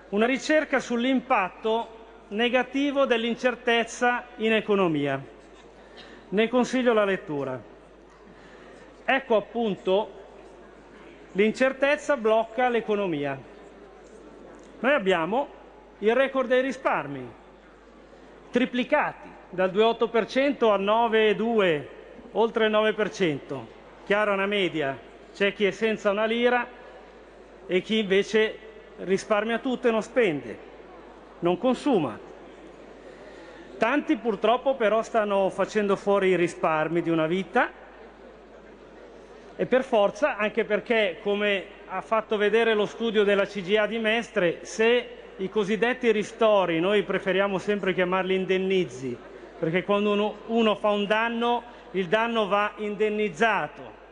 una 0.09 0.25
ricerca 0.25 0.79
sull'impatto 0.79 1.87
negativo 2.29 3.05
dell'incertezza 3.05 4.25
in 4.37 4.53
economia. 4.53 5.21
Ne 6.29 6.47
consiglio 6.47 6.93
la 6.93 7.05
lettura. 7.05 7.61
Ecco 9.05 9.35
appunto 9.35 10.23
l'incertezza 11.33 12.17
blocca 12.17 12.69
l'economia. 12.69 13.39
Noi 14.79 14.93
abbiamo 14.93 15.47
il 15.99 16.15
record 16.15 16.47
dei 16.47 16.61
risparmi, 16.61 17.27
triplicati 18.51 19.29
dal 19.49 19.71
2,8% 19.71 20.71
al 20.71 20.81
9,2%, 20.81 21.83
oltre 22.33 22.65
il 22.65 22.71
9%. 22.71 23.59
Chiaro 24.05 24.33
una 24.33 24.45
media, 24.45 24.97
c'è 25.35 25.51
chi 25.51 25.65
è 25.65 25.71
senza 25.71 26.11
una 26.11 26.23
lira 26.23 26.65
e 27.67 27.81
chi 27.81 27.99
invece 27.99 28.57
risparmia 28.99 29.59
tutto 29.59 29.89
e 29.89 29.91
non 29.91 30.01
spende, 30.01 30.57
non 31.39 31.57
consuma. 31.57 32.17
Tanti 33.77 34.15
purtroppo 34.15 34.75
però 34.75 35.03
stanno 35.03 35.49
facendo 35.49 35.97
fuori 35.97 36.29
i 36.29 36.37
risparmi 36.37 37.01
di 37.01 37.09
una 37.09 37.27
vita 37.27 37.69
e 39.57 39.65
per 39.65 39.83
forza, 39.83 40.37
anche 40.37 40.63
perché, 40.63 41.17
come 41.21 41.65
ha 41.87 41.99
fatto 41.99 42.37
vedere 42.37 42.73
lo 42.73 42.85
studio 42.85 43.25
della 43.25 43.45
CGA 43.45 43.87
di 43.87 43.99
Mestre, 43.99 44.59
se 44.63 45.07
i 45.35 45.49
cosiddetti 45.49 46.13
ristori, 46.13 46.79
noi 46.79 47.03
preferiamo 47.03 47.57
sempre 47.57 47.93
chiamarli 47.93 48.35
indennizi, 48.35 49.17
perché 49.59 49.83
quando 49.83 50.13
uno, 50.13 50.35
uno 50.47 50.75
fa 50.75 50.91
un 50.91 51.05
danno, 51.05 51.63
il 51.91 52.07
danno 52.07 52.47
va 52.47 52.71
indennizzato 52.77 54.03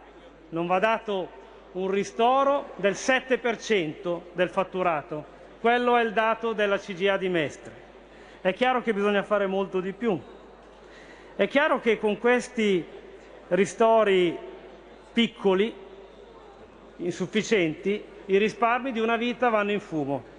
non 0.54 0.68
va 0.68 0.80
dato 0.80 1.42
un 1.74 1.90
ristoro 1.90 2.74
del 2.76 2.94
7% 2.94 4.22
del 4.34 4.50
fatturato. 4.50 5.26
Quello 5.60 5.98
è 5.98 6.04
il 6.04 6.14
dato 6.14 6.54
della 6.54 6.78
CGA 6.78 7.18
di 7.18 7.30
Mestre. 7.30 7.82
È 8.42 8.54
chiaro 8.54 8.82
che 8.82 8.94
bisogna 8.94 9.24
fare 9.24 9.48
molto 9.48 9.80
di 9.80 9.94
più. 9.94 10.20
È 11.36 11.48
chiaro 11.48 11.80
che 11.80 11.98
con 11.98 12.20
questi 12.20 12.86
ristori 13.50 14.38
piccoli, 15.12 15.74
insufficienti, 16.98 18.04
i 18.26 18.38
risparmi 18.38 18.92
di 18.92 19.00
una 19.00 19.18
vita 19.18 19.50
vanno 19.50 19.72
in 19.72 19.80
fumo. 19.80 20.32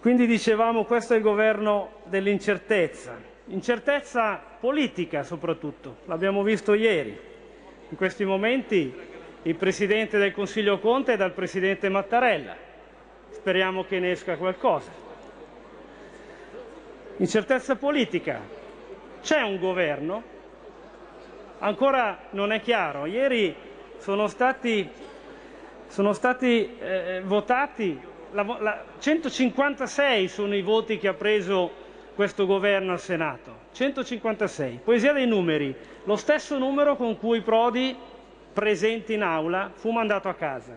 Quindi 0.00 0.26
dicevamo 0.26 0.84
questo 0.84 1.14
è 1.14 1.16
il 1.16 1.22
governo 1.22 1.94
dell'incertezza, 2.04 3.27
incertezza 3.48 4.40
politica 4.60 5.22
soprattutto, 5.22 5.98
l'abbiamo 6.06 6.42
visto 6.42 6.74
ieri. 6.74 7.18
In 7.90 7.96
questi 7.96 8.24
momenti 8.24 8.92
il 9.42 9.54
Presidente 9.54 10.18
del 10.18 10.32
Consiglio 10.32 10.78
Conte 10.78 11.14
è 11.14 11.16
dal 11.16 11.32
Presidente 11.32 11.88
Mattarella, 11.88 12.56
speriamo 13.30 13.84
che 13.84 13.98
ne 13.98 14.10
esca 14.10 14.36
qualcosa. 14.36 14.90
Incertezza 17.16 17.76
politica, 17.76 18.40
c'è 19.22 19.42
un 19.42 19.58
governo, 19.58 20.22
ancora 21.58 22.26
non 22.30 22.52
è 22.52 22.60
chiaro, 22.60 23.06
ieri 23.06 23.54
sono 23.96 24.28
stati, 24.28 24.88
sono 25.86 26.12
stati 26.12 26.76
eh, 26.78 27.22
votati, 27.24 27.98
la, 28.32 28.42
la, 28.60 28.84
156 28.98 30.28
sono 30.28 30.54
i 30.54 30.62
voti 30.62 30.98
che 30.98 31.08
ha 31.08 31.14
preso 31.14 31.86
questo 32.18 32.46
governo 32.46 32.90
al 32.90 32.98
Senato. 32.98 33.66
156. 33.70 34.80
Poesia 34.82 35.12
dei 35.12 35.28
numeri. 35.28 35.72
Lo 36.02 36.16
stesso 36.16 36.58
numero 36.58 36.96
con 36.96 37.16
cui 37.16 37.42
Prodi, 37.42 37.94
presente 38.52 39.12
in 39.12 39.22
aula, 39.22 39.70
fu 39.72 39.92
mandato 39.92 40.28
a 40.28 40.34
casa. 40.34 40.76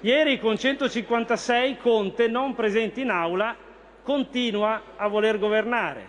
Ieri 0.00 0.38
con 0.38 0.56
156 0.56 1.76
Conte, 1.76 2.26
non 2.26 2.54
presente 2.54 3.02
in 3.02 3.10
aula, 3.10 3.54
continua 4.02 4.80
a 4.96 5.08
voler 5.08 5.38
governare 5.38 6.06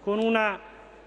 con 0.00 0.20
una 0.20 0.58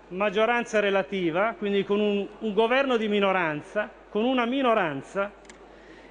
maggioranza 0.09 0.79
relativa, 0.79 1.55
quindi 1.57 1.83
con 1.83 1.99
un, 1.99 2.27
un 2.37 2.53
governo 2.53 2.97
di 2.97 3.07
minoranza, 3.07 3.89
con 4.11 4.25
una 4.25 4.45
minoranza, 4.45 5.31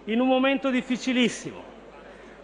in 0.07 0.19
un 0.19 0.27
momento 0.27 0.71
difficilissimo. 0.71 1.70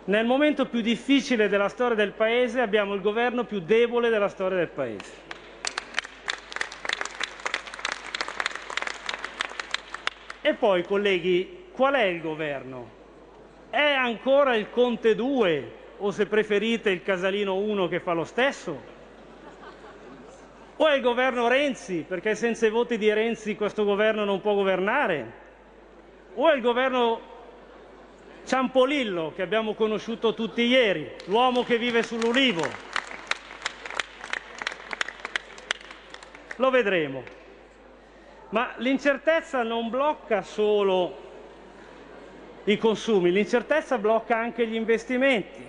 Nel 0.07 0.25
momento 0.25 0.67
più 0.67 0.83
difficile 0.83 1.49
della 1.49 1.69
storia 1.69 1.97
del 1.97 2.13
Paese 2.13 2.61
abbiamo 2.61 2.95
il 2.95 3.01
governo 3.01 3.43
più 3.43 3.59
debole 3.59 4.09
della 4.09 4.29
storia 4.29 4.57
del 4.57 4.69
Paese. 4.69 5.13
E 10.43 10.55
poi, 10.55 10.85
colleghi, 10.85 11.65
qual 11.73 11.95
è 11.95 12.05
il 12.05 12.21
governo? 12.21 12.89
È 13.69 13.81
ancora 13.81 14.55
il 14.55 14.71
Conte 14.71 15.17
2 15.17 15.73
o 15.99 16.13
se 16.13 16.27
preferite 16.27 16.91
il 16.91 17.03
Casalino 17.03 17.57
1 17.57 17.89
che 17.89 17.99
fa 17.99 18.13
lo 18.13 18.25
stesso? 18.25 18.81
O 20.77 20.87
è 20.87 20.95
il 20.95 21.03
governo 21.03 21.49
Renzi, 21.49 22.05
perché 22.07 22.37
senza 22.37 22.65
i 22.65 22.71
voti 22.71 22.97
di 22.97 23.13
Renzi 23.13 23.57
questo 23.57 23.85
governo 23.85 24.25
non 24.25 24.41
può 24.41 24.55
governare? 24.55 25.33
O 26.35 26.49
è 26.49 26.55
il 26.55 26.61
governo 26.61 27.35
Ciampolillo, 28.47 29.33
che 29.35 29.43
abbiamo 29.43 29.75
conosciuto 29.75 30.33
tutti 30.33 30.63
ieri, 30.63 31.11
l'uomo 31.25 31.65
che 31.65 31.79
vive 31.79 32.05
sull'ulivo. 32.05 32.65
Lo 36.55 36.71
vedremo. 36.71 37.25
Ma 38.51 38.73
l'incertezza 38.77 39.65
non 39.65 39.91
blocca 39.91 40.43
solo 40.43 41.25
i 42.65 42.79
consumi, 42.79 43.33
l'incertezza 43.33 43.99
blocca 43.99 44.37
anche 44.37 44.65
gli 44.65 44.77
investimenti. 44.77 45.65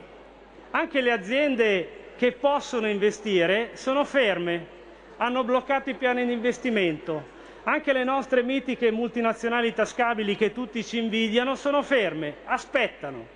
Anche 0.70 1.02
le 1.02 1.12
aziende 1.12 2.12
che 2.16 2.32
possono 2.34 2.88
investire 2.88 3.72
sono 3.74 4.06
ferme. 4.06 4.76
hanno 5.18 5.44
bloccato 5.44 5.90
i 5.90 5.96
piani 5.96 6.28
di 6.28 6.32
investimento. 6.32 7.37
Anche 7.68 7.92
le 7.92 8.06
nostre 8.06 8.44
mitiche 8.44 8.92
multinazionali 8.92 9.74
tascabili 9.74 10.38
che 10.38 10.54
tutti 10.54 10.86
ci 10.86 11.00
invidiano 11.00 11.56
sono 11.56 11.84
ferme, 11.84 12.36
aspettano. 12.46 13.28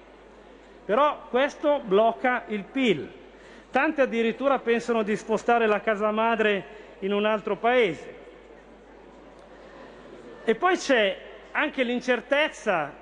Però 0.85 1.27
questo 1.29 1.81
blocca 1.83 2.45
il 2.47 2.63
PIL. 2.63 3.11
Tante 3.69 4.01
addirittura 4.01 4.59
pensano 4.59 5.03
di 5.03 5.17
spostare 5.17 5.67
la 5.67 5.81
casa 5.81 6.11
madre 6.11 6.63
in 6.99 7.11
un 7.11 7.25
altro 7.25 7.57
paese. 7.57 8.15
E 10.45 10.55
poi 10.55 10.77
c'è 10.77 11.17
anche 11.51 11.83
l'incertezza 11.83 12.93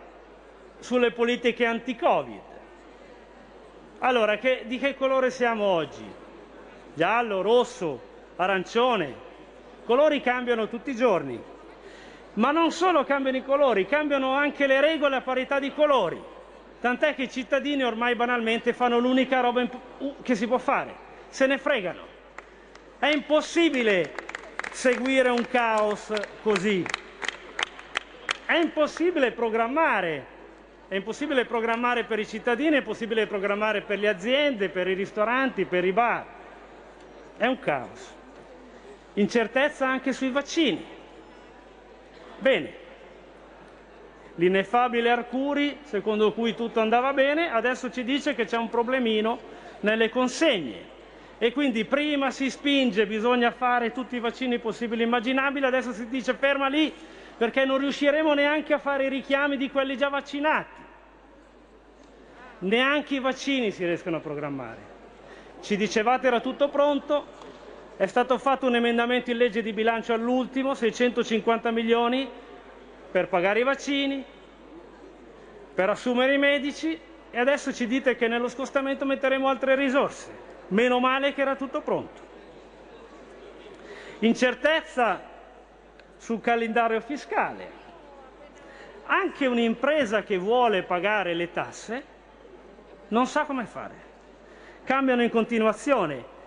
sulle 0.79 1.11
politiche 1.11 1.63
anti-Covid. 1.63 2.41
Allora, 3.99 4.37
che, 4.37 4.63
di 4.65 4.79
che 4.79 4.95
colore 4.95 5.29
siamo 5.29 5.65
oggi? 5.65 6.11
Giallo, 6.95 7.41
rosso, 7.41 8.01
arancione? 8.35 9.27
Colori 9.89 10.21
cambiano 10.21 10.67
tutti 10.67 10.91
i 10.91 10.95
giorni. 10.95 11.41
Ma 12.33 12.51
non 12.51 12.69
solo 12.69 13.03
cambiano 13.05 13.37
i 13.37 13.43
colori, 13.43 13.87
cambiano 13.87 14.33
anche 14.33 14.67
le 14.67 14.81
regole 14.81 15.15
a 15.15 15.21
parità 15.21 15.57
di 15.57 15.73
colori. 15.73 16.21
Tant'è 16.79 17.15
che 17.15 17.23
i 17.23 17.31
cittadini 17.31 17.81
ormai 17.81 18.13
banalmente 18.13 18.71
fanno 18.71 18.99
l'unica 18.99 19.39
roba 19.39 19.67
che 20.21 20.35
si 20.35 20.45
può 20.45 20.59
fare, 20.59 20.93
se 21.29 21.47
ne 21.47 21.57
fregano. 21.57 22.01
È 22.99 23.07
impossibile 23.07 24.13
seguire 24.69 25.29
un 25.29 25.43
caos 25.49 26.13
così. 26.43 26.85
È 28.45 28.57
impossibile 28.57 29.31
programmare 29.31 30.37
è 30.87 30.95
impossibile 30.95 31.45
programmare 31.45 32.03
per 32.03 32.19
i 32.19 32.27
cittadini, 32.27 32.75
è 32.75 32.77
impossibile 32.77 33.25
programmare 33.25 33.81
per 33.81 33.97
le 33.97 34.07
aziende, 34.07 34.69
per 34.69 34.87
i 34.87 34.93
ristoranti, 34.93 35.65
per 35.65 35.83
i 35.83 35.91
bar. 35.91 36.25
È 37.37 37.47
un 37.47 37.57
caos. 37.57 38.17
Incertezza 39.13 39.87
anche 39.87 40.13
sui 40.13 40.29
vaccini. 40.29 40.85
Bene, 42.37 42.73
l'ineffabile 44.35 45.09
Arcuri, 45.09 45.79
secondo 45.83 46.31
cui 46.31 46.55
tutto 46.55 46.79
andava 46.79 47.11
bene, 47.13 47.51
adesso 47.51 47.91
ci 47.91 48.03
dice 48.03 48.33
che 48.33 48.45
c'è 48.45 48.57
un 48.57 48.69
problemino 48.69 49.39
nelle 49.81 50.09
consegne. 50.09 50.97
E 51.37 51.51
quindi 51.53 51.85
prima 51.85 52.31
si 52.31 52.49
spinge, 52.49 53.07
bisogna 53.07 53.51
fare 53.51 53.91
tutti 53.91 54.15
i 54.15 54.19
vaccini 54.19 54.59
possibili 54.59 55.03
e 55.03 55.05
immaginabili, 55.05 55.65
adesso 55.65 55.91
si 55.93 56.07
dice 56.09 56.33
ferma 56.33 56.67
lì, 56.67 56.93
perché 57.37 57.63
non 57.63 57.77
riusciremo 57.77 58.33
neanche 58.33 58.73
a 58.73 58.79
fare 58.79 59.05
i 59.05 59.09
richiami 59.09 59.55
di 59.55 59.69
quelli 59.71 59.95
già 59.95 60.09
vaccinati. 60.09 60.87
Neanche 62.59 63.15
i 63.15 63.19
vaccini 63.19 63.71
si 63.71 63.85
riescono 63.85 64.17
a 64.17 64.19
programmare. 64.19 64.97
Ci 65.61 65.77
dicevate 65.77 66.27
era 66.27 66.41
tutto 66.41 66.67
pronto, 66.67 67.25
è 67.99 68.05
stato 68.05 68.37
fatto 68.37 68.65
un 68.65 68.75
emendamento 68.75 69.29
in 69.29 69.35
legge 69.35 69.61
di 69.61 69.73
bilancio 69.73 70.13
all'ultimo, 70.13 70.73
650 70.73 71.69
milioni 71.71 72.29
per 73.11 73.27
pagare 73.27 73.59
i 73.59 73.63
vaccini, 73.63 74.23
per 75.73 75.89
assumere 75.89 76.35
i 76.35 76.37
medici 76.37 76.97
e 77.29 77.37
adesso 77.37 77.73
ci 77.73 77.87
dite 77.87 78.15
che 78.15 78.29
nello 78.29 78.47
scostamento 78.47 79.03
metteremo 79.03 79.49
altre 79.49 79.75
risorse. 79.75 80.31
Meno 80.69 81.01
male 81.01 81.33
che 81.33 81.41
era 81.41 81.57
tutto 81.57 81.81
pronto. 81.81 82.21
Incertezza 84.19 85.21
sul 86.15 86.39
calendario 86.39 87.01
fiscale. 87.01 87.69
Anche 89.07 89.45
un'impresa 89.45 90.23
che 90.23 90.37
vuole 90.37 90.83
pagare 90.83 91.33
le 91.33 91.51
tasse 91.51 92.03
non 93.09 93.27
sa 93.27 93.43
come 93.43 93.65
fare. 93.65 93.95
Cambiano 94.85 95.21
in 95.21 95.29
continuazione 95.29 96.37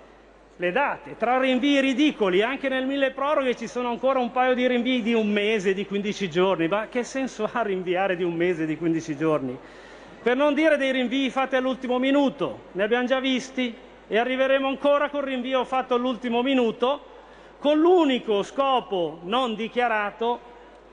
le 0.62 0.70
date, 0.70 1.16
tra 1.16 1.40
rinvii 1.40 1.80
ridicoli, 1.80 2.40
anche 2.40 2.68
nel 2.68 2.86
mille 2.86 3.10
proroghe 3.10 3.56
ci 3.56 3.66
sono 3.66 3.88
ancora 3.88 4.20
un 4.20 4.30
paio 4.30 4.54
di 4.54 4.64
rinvii 4.68 5.02
di 5.02 5.12
un 5.12 5.28
mese, 5.28 5.74
di 5.74 5.84
15 5.84 6.30
giorni, 6.30 6.68
ma 6.68 6.86
che 6.86 7.02
senso 7.02 7.50
ha 7.52 7.62
rinviare 7.62 8.14
di 8.14 8.22
un 8.22 8.34
mese, 8.34 8.64
di 8.64 8.78
15 8.78 9.16
giorni? 9.16 9.58
Per 10.22 10.36
non 10.36 10.54
dire 10.54 10.76
dei 10.76 10.92
rinvii 10.92 11.30
fatti 11.30 11.56
all'ultimo 11.56 11.98
minuto, 11.98 12.66
ne 12.72 12.84
abbiamo 12.84 13.06
già 13.06 13.18
visti 13.18 13.74
e 14.06 14.16
arriveremo 14.16 14.68
ancora 14.68 15.10
col 15.10 15.24
rinvio 15.24 15.64
fatto 15.64 15.94
all'ultimo 15.94 16.42
minuto 16.42 17.06
con 17.58 17.80
l'unico 17.80 18.44
scopo 18.44 19.18
non 19.24 19.56
dichiarato 19.56 20.38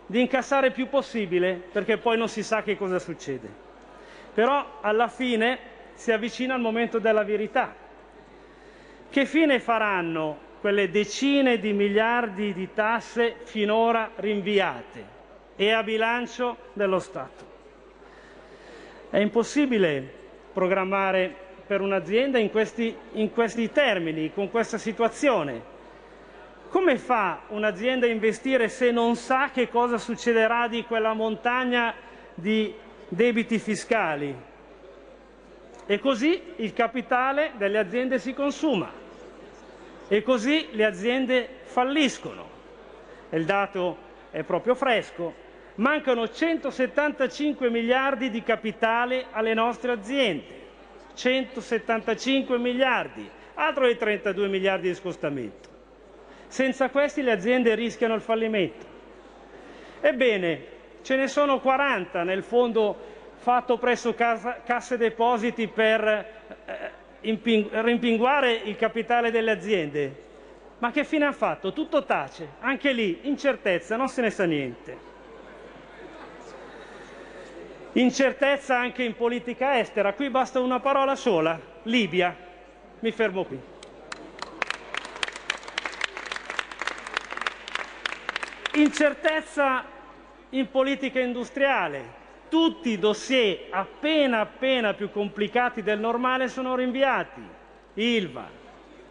di 0.08 0.20
incassare 0.20 0.72
più 0.72 0.90
possibile, 0.90 1.62
perché 1.72 1.98
poi 1.98 2.18
non 2.18 2.28
si 2.28 2.41
sa 2.41 2.64
che 2.64 2.76
cosa 2.76 2.98
succede. 2.98 3.48
Però 4.34 4.80
alla 4.82 5.10
fine 5.10 5.60
si 5.94 6.12
avvicina 6.12 6.56
il 6.56 6.62
momento 6.62 6.98
della 6.98 7.24
verità. 7.24 7.78
Che 9.10 9.26
fine 9.26 9.60
faranno 9.60 10.38
quelle 10.61 10.91
decine 10.91 11.57
di 11.57 11.73
miliardi 11.73 12.53
di 12.53 12.69
tasse 12.76 13.38
finora 13.44 14.11
rinviate 14.18 15.18
e 15.56 15.72
a 15.72 15.81
bilancio 15.81 16.57
dello 16.73 16.99
Stato? 16.99 17.44
È 19.10 19.18
impossibile 19.18 20.07
programmare 20.53 21.34
per 21.65 21.81
un'azienda 21.81 22.38
in 22.38 22.52
questi, 22.52 22.95
in 23.14 23.31
questi 23.31 23.72
termini, 23.72 24.31
con 24.31 24.52
questa 24.52 24.77
situazione 24.77 25.77
come 26.69 26.99
fa 26.99 27.41
un'azienda 27.48 28.06
a 28.06 28.10
investire 28.10 28.69
se 28.69 28.91
non 28.91 29.15
sa 29.15 29.49
che 29.49 29.69
cosa 29.69 29.98
succederà 29.98 30.68
di 30.68 30.84
quella 30.84 31.14
montagna 31.14 31.95
di 32.36 32.72
debiti 33.07 33.57
fiscali? 33.57 34.36
E 35.88 35.99
così 35.99 36.40
il 36.57 36.72
capitale 36.73 37.53
delle 37.57 37.80
aziende 37.80 38.19
si 38.19 38.36
consuma 38.36 38.99
e 40.10 40.23
così 40.23 40.69
le 40.72 40.86
aziende 40.86 41.48
falliscono. 41.61 42.49
Il 43.30 43.45
dato 43.45 43.98
è 44.31 44.44
proprio 44.44 44.73
fresco. 44.73 45.48
Mancano 45.76 46.27
175 46.27 47.69
miliardi 47.69 48.30
di 48.30 48.41
capitale 48.44 49.27
alle 49.31 49.53
nostre 49.53 49.91
aziende. 49.91 50.57
175 51.14 52.57
miliardi, 52.57 53.30
altro 53.53 53.86
dei 53.86 53.98
32 53.98 54.48
miliardi 54.48 54.88
di 54.88 54.95
scostamento. 54.95 55.69
Senza 56.48 56.90
questi 56.90 57.22
le 57.22 57.31
aziende 57.31 57.76
rischiano 57.76 58.15
il 58.15 58.22
fallimento. 58.22 58.86
Ebbene, 60.02 60.65
ce 61.03 61.15
ne 61.15 61.27
sono 61.27 61.60
40 61.60 62.23
nel 62.23 62.41
fondo 62.41 62.98
fatto 63.36 63.77
presso 63.77 64.15
Casse 64.15 64.98
Depositi 64.98 65.68
per 65.68 66.03
eh, 66.65 66.91
rimpinguare 67.22 68.54
il 68.54 68.76
capitale 68.76 69.32
delle 69.32 69.52
aziende. 69.52 70.28
Ma 70.80 70.91
che 70.91 71.04
fine 71.04 71.26
ha 71.26 71.34
fatto? 71.34 71.74
Tutto 71.74 72.06
tace, 72.06 72.54
anche 72.60 72.94
lì 72.94 73.20
incertezza, 73.24 73.98
non 73.98 74.08
se 74.08 74.22
ne 74.22 74.30
sa 74.30 74.46
niente. 74.46 74.98
Incertezza 77.94 78.78
anche 78.78 79.04
in 79.04 79.16
politica 79.16 79.80
estera, 79.80 80.14
qui 80.14 80.30
basta 80.30 80.60
una 80.60 80.80
parola 80.80 81.16
sola, 81.16 81.60
Libia. 81.84 82.36
Mi 83.00 83.12
fermo 83.12 83.44
qui. 83.44 83.60
Incertezza 88.74 89.84
in 90.50 90.70
politica 90.70 91.20
industriale. 91.20 92.19
Tutti 92.50 92.90
i 92.90 92.98
dossier 92.98 93.68
appena 93.70 94.40
appena 94.40 94.94
più 94.96 95.12
complicati 95.12 95.84
del 95.84 96.00
normale 96.00 96.48
sono 96.48 96.76
rinviati. 96.76 97.42
Ilva, 97.94 98.50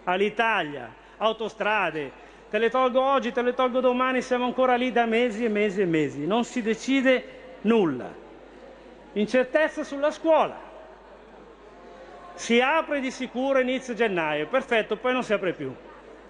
all'Italia, 0.04 0.92
autostrade, 1.18 2.10
te 2.50 2.58
le 2.58 2.68
tolgo 2.68 3.00
oggi, 3.00 3.30
te 3.30 3.42
le 3.42 3.54
tolgo 3.54 3.78
domani, 3.80 4.22
siamo 4.22 4.44
ancora 4.44 4.74
lì 4.74 4.90
da 4.90 5.06
mesi 5.06 5.44
e 5.44 5.48
mesi 5.48 5.80
e 5.80 5.86
mesi. 5.86 6.26
Non 6.26 6.44
si 6.44 6.62
decide 6.62 7.56
nulla. 7.62 8.12
Incertezza 9.12 9.84
sulla 9.84 10.10
scuola. 10.10 10.66
Si 12.34 12.60
apre 12.60 13.00
di 13.00 13.10
sicuro 13.10 13.60
inizio 13.60 13.94
gennaio, 13.94 14.46
perfetto, 14.48 14.96
poi 14.96 15.12
non 15.12 15.22
si 15.22 15.32
apre 15.32 15.52
più. 15.52 15.72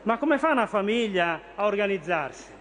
Ma 0.02 0.18
come 0.18 0.38
fa 0.38 0.50
una 0.50 0.66
famiglia 0.66 1.40
a 1.54 1.64
organizzarsi? 1.64 2.52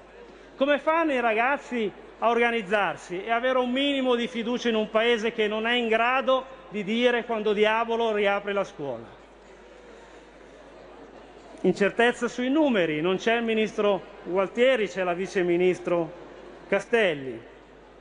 Come 0.56 0.80
fanno 0.80 1.12
i 1.14 1.20
ragazzi 1.20 1.92
a 2.20 2.30
organizzarsi 2.30 3.24
e 3.24 3.32
avere 3.32 3.60
un 3.60 3.72
minimo 3.72 4.16
di 4.16 4.28
fiducia 4.28 4.70
in 4.70 4.76
un 4.76 4.90
paese 4.90 5.32
che 5.32 5.48
non 5.48 5.68
è 5.68 5.74
in 5.74 5.88
grado 5.88 6.46
di 6.70 6.84
dire 6.84 7.26
quando 7.26 7.54
diavolo 7.54 8.14
riapre 8.14 8.54
la 8.54 8.64
scuola? 8.64 9.06
Incertezza 11.62 12.28
sui 12.28 12.50
numeri, 12.50 13.02
non 13.02 13.18
c'è 13.18 13.36
il 13.36 13.44
ministro 13.44 14.02
Gualtieri, 14.24 14.88
c'è 14.88 15.04
la 15.04 15.14
vice 15.14 15.44
ministro 15.44 16.12
Castelli. 16.68 17.40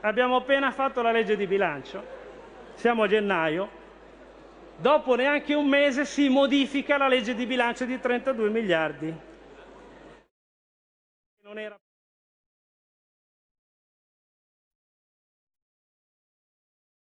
Abbiamo 0.01 0.37
appena 0.37 0.71
fatto 0.71 1.01
la 1.01 1.11
legge 1.11 1.35
di 1.35 1.47
bilancio, 1.47 2.03
siamo 2.75 3.03
a 3.03 3.07
gennaio, 3.07 3.69
dopo 4.77 5.15
neanche 5.15 5.53
un 5.53 5.67
mese 5.67 6.05
si 6.05 6.29
modifica 6.29 6.97
la 6.97 7.07
legge 7.07 7.33
di 7.33 7.45
bilancio 7.45 7.85
di 7.85 7.99
32 7.99 8.49
miliardi. 8.49 9.15